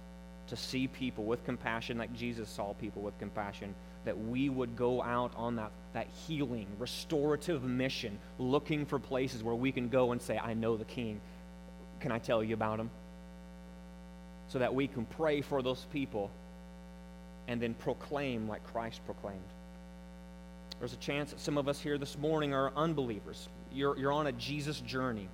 to 0.48 0.56
see 0.56 0.86
people 0.86 1.24
with 1.24 1.44
compassion 1.44 1.98
like 1.98 2.12
Jesus 2.14 2.48
saw 2.48 2.72
people 2.74 3.02
with 3.02 3.18
compassion, 3.18 3.74
that 4.04 4.16
we 4.16 4.48
would 4.48 4.76
go 4.76 5.02
out 5.02 5.32
on 5.36 5.56
that, 5.56 5.70
that 5.92 6.06
healing, 6.26 6.66
restorative 6.78 7.64
mission, 7.64 8.18
looking 8.38 8.86
for 8.86 8.98
places 8.98 9.42
where 9.42 9.54
we 9.54 9.72
can 9.72 9.88
go 9.88 10.12
and 10.12 10.22
say, 10.22 10.38
I 10.38 10.54
know 10.54 10.76
the 10.76 10.84
King. 10.84 11.20
Can 12.00 12.12
I 12.12 12.18
tell 12.18 12.42
you 12.42 12.54
about 12.54 12.78
them? 12.78 12.90
So 14.48 14.58
that 14.58 14.74
we 14.74 14.86
can 14.86 15.04
pray 15.04 15.40
for 15.40 15.62
those 15.62 15.86
people 15.92 16.30
and 17.48 17.60
then 17.60 17.74
proclaim 17.74 18.48
like 18.48 18.64
Christ 18.72 19.04
proclaimed. 19.04 19.40
There's 20.78 20.92
a 20.92 20.98
chance 20.98 21.30
that 21.30 21.40
some 21.40 21.56
of 21.58 21.68
us 21.68 21.80
here 21.80 21.98
this 21.98 22.18
morning 22.18 22.52
are 22.52 22.72
unbelievers. 22.76 23.48
You're, 23.72 23.96
you're 23.98 24.12
on 24.12 24.26
a 24.26 24.32
Jesus 24.32 24.80
journey 24.80 25.28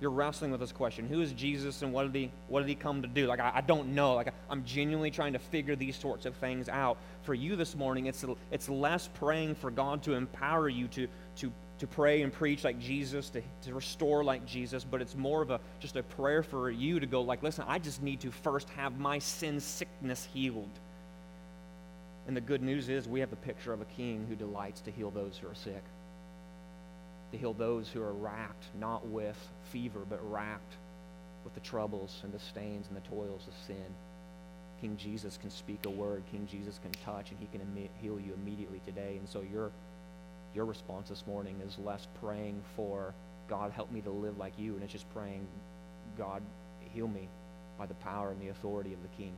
you're 0.00 0.10
wrestling 0.10 0.50
with 0.50 0.60
this 0.60 0.72
question 0.72 1.06
who 1.08 1.20
is 1.20 1.32
jesus 1.32 1.82
and 1.82 1.92
what 1.92 2.04
did 2.04 2.14
he 2.14 2.30
what 2.48 2.60
did 2.60 2.68
he 2.68 2.74
come 2.74 3.02
to 3.02 3.08
do 3.08 3.26
like 3.26 3.40
i, 3.40 3.52
I 3.56 3.60
don't 3.60 3.94
know 3.94 4.14
like 4.14 4.32
i'm 4.48 4.64
genuinely 4.64 5.10
trying 5.10 5.32
to 5.32 5.38
figure 5.38 5.76
these 5.76 5.96
sorts 5.96 6.26
of 6.26 6.34
things 6.36 6.68
out 6.68 6.98
for 7.22 7.34
you 7.34 7.56
this 7.56 7.74
morning 7.74 8.06
it's 8.06 8.24
it's 8.50 8.68
less 8.68 9.08
praying 9.14 9.56
for 9.56 9.70
god 9.70 10.02
to 10.04 10.14
empower 10.14 10.68
you 10.68 10.88
to 10.88 11.08
to 11.36 11.52
to 11.78 11.86
pray 11.86 12.22
and 12.22 12.32
preach 12.32 12.64
like 12.64 12.78
jesus 12.78 13.30
to, 13.30 13.42
to 13.62 13.74
restore 13.74 14.24
like 14.24 14.44
jesus 14.44 14.84
but 14.84 15.00
it's 15.00 15.14
more 15.14 15.42
of 15.42 15.50
a 15.50 15.60
just 15.80 15.96
a 15.96 16.02
prayer 16.02 16.42
for 16.42 16.70
you 16.70 16.98
to 17.00 17.06
go 17.06 17.22
like 17.22 17.42
listen 17.42 17.64
i 17.68 17.78
just 17.78 18.02
need 18.02 18.20
to 18.20 18.30
first 18.30 18.68
have 18.70 18.98
my 18.98 19.18
sin 19.18 19.60
sickness 19.60 20.28
healed 20.32 20.78
and 22.26 22.36
the 22.36 22.40
good 22.40 22.62
news 22.62 22.88
is 22.88 23.08
we 23.08 23.20
have 23.20 23.30
the 23.30 23.36
picture 23.36 23.72
of 23.72 23.80
a 23.80 23.86
king 23.86 24.26
who 24.28 24.34
delights 24.34 24.80
to 24.80 24.90
heal 24.90 25.10
those 25.10 25.38
who 25.38 25.48
are 25.48 25.54
sick 25.54 25.82
to 27.32 27.38
heal 27.38 27.52
those 27.52 27.88
who 27.88 28.02
are 28.02 28.12
racked, 28.12 28.64
not 28.78 29.06
with 29.06 29.36
fever, 29.70 30.00
but 30.08 30.18
racked 30.30 30.76
with 31.44 31.54
the 31.54 31.60
troubles 31.60 32.20
and 32.24 32.32
the 32.32 32.38
stains 32.38 32.86
and 32.88 32.96
the 32.96 33.08
toils 33.08 33.46
of 33.46 33.54
sin. 33.66 33.84
King 34.80 34.96
Jesus 34.96 35.36
can 35.36 35.50
speak 35.50 35.84
a 35.86 35.90
word, 35.90 36.22
King 36.30 36.46
Jesus 36.50 36.78
can 36.78 36.92
touch, 37.04 37.30
and 37.30 37.38
he 37.38 37.46
can 37.46 37.60
Im- 37.60 37.88
heal 38.00 38.18
you 38.18 38.32
immediately 38.34 38.80
today. 38.86 39.16
And 39.18 39.28
so 39.28 39.42
your, 39.42 39.72
your 40.54 40.64
response 40.64 41.08
this 41.08 41.26
morning 41.26 41.60
is 41.66 41.78
less 41.78 42.06
praying 42.20 42.62
for, 42.76 43.14
God, 43.48 43.72
help 43.72 43.90
me 43.92 44.00
to 44.02 44.10
live 44.10 44.38
like 44.38 44.58
you, 44.58 44.74
and 44.74 44.82
it's 44.82 44.92
just 44.92 45.12
praying, 45.12 45.46
God, 46.16 46.42
heal 46.92 47.08
me 47.08 47.28
by 47.78 47.86
the 47.86 47.94
power 47.94 48.30
and 48.30 48.40
the 48.40 48.48
authority 48.48 48.92
of 48.92 49.02
the 49.02 49.08
King. 49.08 49.32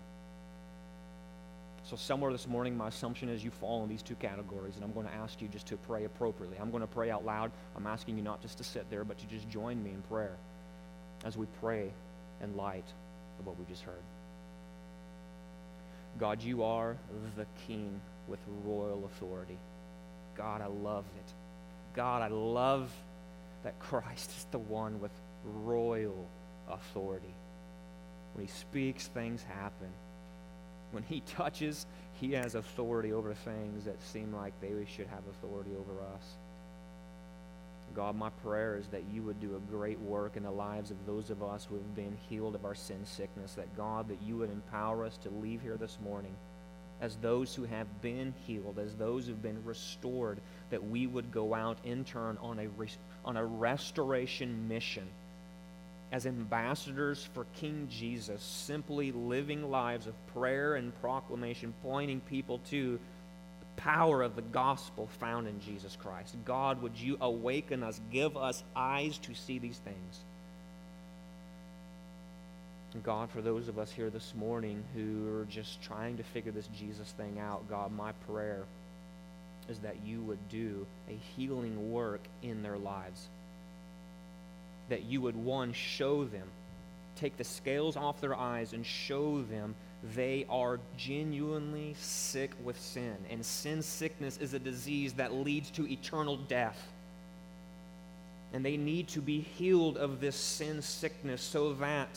So, 1.82 1.96
somewhere 1.96 2.30
this 2.30 2.46
morning, 2.46 2.76
my 2.76 2.88
assumption 2.88 3.28
is 3.28 3.42
you 3.42 3.50
fall 3.50 3.82
in 3.82 3.88
these 3.88 4.02
two 4.02 4.14
categories, 4.16 4.76
and 4.76 4.84
I'm 4.84 4.92
going 4.92 5.06
to 5.06 5.14
ask 5.14 5.40
you 5.40 5.48
just 5.48 5.66
to 5.68 5.76
pray 5.76 6.04
appropriately. 6.04 6.58
I'm 6.60 6.70
going 6.70 6.82
to 6.82 6.86
pray 6.86 7.10
out 7.10 7.24
loud. 7.24 7.50
I'm 7.76 7.86
asking 7.86 8.16
you 8.16 8.22
not 8.22 8.40
just 8.42 8.58
to 8.58 8.64
sit 8.64 8.88
there, 8.90 9.02
but 9.02 9.18
to 9.18 9.26
just 9.26 9.48
join 9.48 9.82
me 9.82 9.90
in 9.90 10.02
prayer 10.02 10.36
as 11.24 11.36
we 11.36 11.46
pray 11.60 11.90
in 12.42 12.56
light 12.56 12.84
of 13.38 13.46
what 13.46 13.58
we 13.58 13.64
just 13.64 13.82
heard. 13.82 14.02
God, 16.18 16.42
you 16.42 16.62
are 16.62 16.96
the 17.36 17.46
King 17.66 18.00
with 18.28 18.40
royal 18.64 19.04
authority. 19.06 19.58
God, 20.40 20.62
I 20.62 20.68
love 20.68 21.04
it. 21.18 21.32
God, 21.94 22.22
I 22.22 22.28
love 22.28 22.90
that 23.62 23.78
Christ 23.78 24.30
is 24.30 24.46
the 24.50 24.58
one 24.58 24.98
with 24.98 25.10
royal 25.44 26.26
authority. 26.66 27.34
When 28.32 28.46
he 28.46 28.50
speaks, 28.50 29.06
things 29.08 29.42
happen. 29.42 29.90
When 30.92 31.02
he 31.02 31.20
touches, 31.20 31.84
he 32.22 32.32
has 32.32 32.54
authority 32.54 33.12
over 33.12 33.34
things 33.34 33.84
that 33.84 34.00
seem 34.02 34.34
like 34.34 34.58
they 34.62 34.70
should 34.86 35.08
have 35.08 35.24
authority 35.30 35.72
over 35.78 36.00
us. 36.14 36.24
God, 37.94 38.16
my 38.16 38.30
prayer 38.42 38.78
is 38.78 38.86
that 38.88 39.02
you 39.12 39.22
would 39.24 39.40
do 39.40 39.56
a 39.56 39.70
great 39.70 40.00
work 40.00 40.38
in 40.38 40.44
the 40.44 40.50
lives 40.50 40.90
of 40.90 40.96
those 41.06 41.28
of 41.28 41.42
us 41.42 41.66
who 41.66 41.74
have 41.74 41.94
been 41.94 42.16
healed 42.30 42.54
of 42.54 42.64
our 42.64 42.74
sin 42.74 43.04
sickness. 43.04 43.52
That 43.54 43.76
God, 43.76 44.08
that 44.08 44.22
you 44.22 44.38
would 44.38 44.50
empower 44.50 45.04
us 45.04 45.18
to 45.18 45.28
leave 45.28 45.60
here 45.60 45.76
this 45.76 45.98
morning 46.02 46.34
as 47.00 47.16
those 47.16 47.54
who 47.54 47.64
have 47.64 48.02
been 48.02 48.34
healed, 48.46 48.78
as 48.78 48.94
those 48.94 49.26
who've 49.26 49.42
been 49.42 49.64
restored, 49.64 50.38
that 50.70 50.84
we 50.84 51.06
would 51.06 51.32
go 51.32 51.54
out 51.54 51.78
in 51.84 52.04
turn 52.04 52.36
on 52.40 52.58
a, 52.58 52.68
on 53.24 53.36
a 53.36 53.44
restoration 53.44 54.68
mission 54.68 55.06
as 56.12 56.26
ambassadors 56.26 57.28
for 57.34 57.46
King 57.54 57.88
Jesus, 57.90 58.42
simply 58.42 59.12
living 59.12 59.70
lives 59.70 60.06
of 60.06 60.14
prayer 60.34 60.74
and 60.74 60.98
proclamation, 61.00 61.72
pointing 61.82 62.20
people 62.20 62.58
to 62.70 62.98
the 63.60 63.82
power 63.82 64.22
of 64.22 64.34
the 64.34 64.42
gospel 64.42 65.08
found 65.20 65.46
in 65.46 65.60
Jesus 65.60 65.96
Christ. 66.00 66.34
God, 66.44 66.82
would 66.82 66.96
you 66.98 67.16
awaken 67.20 67.82
us, 67.82 68.00
give 68.10 68.36
us 68.36 68.64
eyes 68.74 69.18
to 69.18 69.34
see 69.34 69.58
these 69.58 69.78
things? 69.78 70.20
God, 72.98 73.30
for 73.30 73.40
those 73.40 73.68
of 73.68 73.78
us 73.78 73.92
here 73.92 74.10
this 74.10 74.34
morning 74.34 74.82
who 74.94 75.32
are 75.38 75.44
just 75.44 75.80
trying 75.80 76.16
to 76.16 76.24
figure 76.24 76.50
this 76.50 76.66
Jesus 76.76 77.08
thing 77.12 77.38
out, 77.38 77.68
God, 77.68 77.92
my 77.92 78.12
prayer 78.26 78.64
is 79.68 79.78
that 79.78 80.04
you 80.04 80.20
would 80.22 80.48
do 80.48 80.86
a 81.08 81.16
healing 81.36 81.92
work 81.92 82.22
in 82.42 82.62
their 82.62 82.78
lives 82.78 83.28
that 84.90 85.04
you 85.04 85.22
would, 85.22 85.36
one, 85.36 85.72
show 85.72 86.24
them, 86.24 86.46
take 87.16 87.36
the 87.38 87.44
scales 87.44 87.96
off 87.96 88.20
their 88.20 88.34
eyes 88.34 88.74
and 88.74 88.84
show 88.84 89.40
them 89.42 89.74
they 90.14 90.46
are 90.48 90.80
genuinely 90.96 91.94
sick 91.98 92.52
with 92.62 92.78
sin. 92.78 93.16
And 93.30 93.44
sin 93.44 93.82
sickness 93.82 94.38
is 94.38 94.54
a 94.54 94.58
disease 94.58 95.14
that 95.14 95.32
leads 95.32 95.70
to 95.72 95.90
eternal 95.90 96.36
death. 96.36 96.80
And 98.52 98.64
they 98.64 98.76
need 98.76 99.08
to 99.08 99.20
be 99.20 99.40
healed 99.40 99.96
of 99.96 100.20
this 100.20 100.36
sin 100.36 100.82
sickness 100.82 101.40
so 101.40 101.74
that 101.74 102.08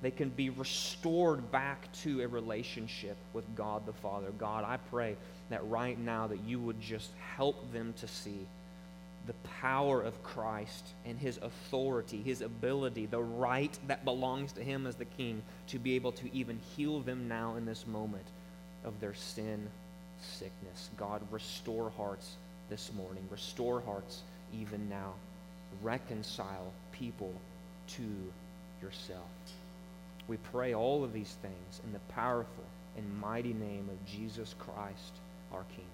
they 0.00 0.10
can 0.10 0.28
be 0.28 0.50
restored 0.50 1.50
back 1.50 1.92
to 2.02 2.22
a 2.22 2.28
relationship 2.28 3.16
with 3.32 3.44
God 3.56 3.84
the 3.86 3.92
Father. 3.92 4.30
God, 4.38 4.64
I 4.64 4.76
pray 4.90 5.16
that 5.50 5.66
right 5.68 5.98
now 5.98 6.26
that 6.28 6.40
you 6.40 6.60
would 6.60 6.80
just 6.80 7.10
help 7.36 7.72
them 7.72 7.94
to 7.98 8.06
see 8.06 8.46
the 9.26 9.32
power 9.60 10.00
of 10.00 10.22
Christ 10.22 10.84
and 11.04 11.18
his 11.18 11.38
authority, 11.42 12.22
his 12.22 12.40
ability, 12.40 13.06
the 13.06 13.22
right 13.22 13.76
that 13.86 14.04
belongs 14.04 14.52
to 14.52 14.62
him 14.62 14.86
as 14.86 14.94
the 14.94 15.04
king 15.04 15.42
to 15.68 15.78
be 15.78 15.96
able 15.96 16.12
to 16.12 16.32
even 16.34 16.58
heal 16.76 17.00
them 17.00 17.28
now 17.28 17.56
in 17.56 17.66
this 17.66 17.86
moment 17.86 18.24
of 18.84 18.98
their 19.00 19.14
sin 19.14 19.68
sickness. 20.20 20.90
God, 20.96 21.22
restore 21.30 21.90
hearts 21.90 22.36
this 22.70 22.90
morning. 22.94 23.22
Restore 23.30 23.80
hearts 23.80 24.22
even 24.54 24.88
now. 24.88 25.12
Reconcile 25.82 26.72
people 26.92 27.32
to 27.88 28.02
yourself. 28.80 29.26
We 30.28 30.36
pray 30.36 30.74
all 30.74 31.02
of 31.02 31.12
these 31.12 31.36
things 31.40 31.80
in 31.84 31.92
the 31.92 31.98
powerful 32.12 32.64
and 32.96 33.20
mighty 33.20 33.54
name 33.54 33.88
of 33.90 34.04
Jesus 34.06 34.54
Christ, 34.58 35.14
our 35.52 35.64
King. 35.74 35.86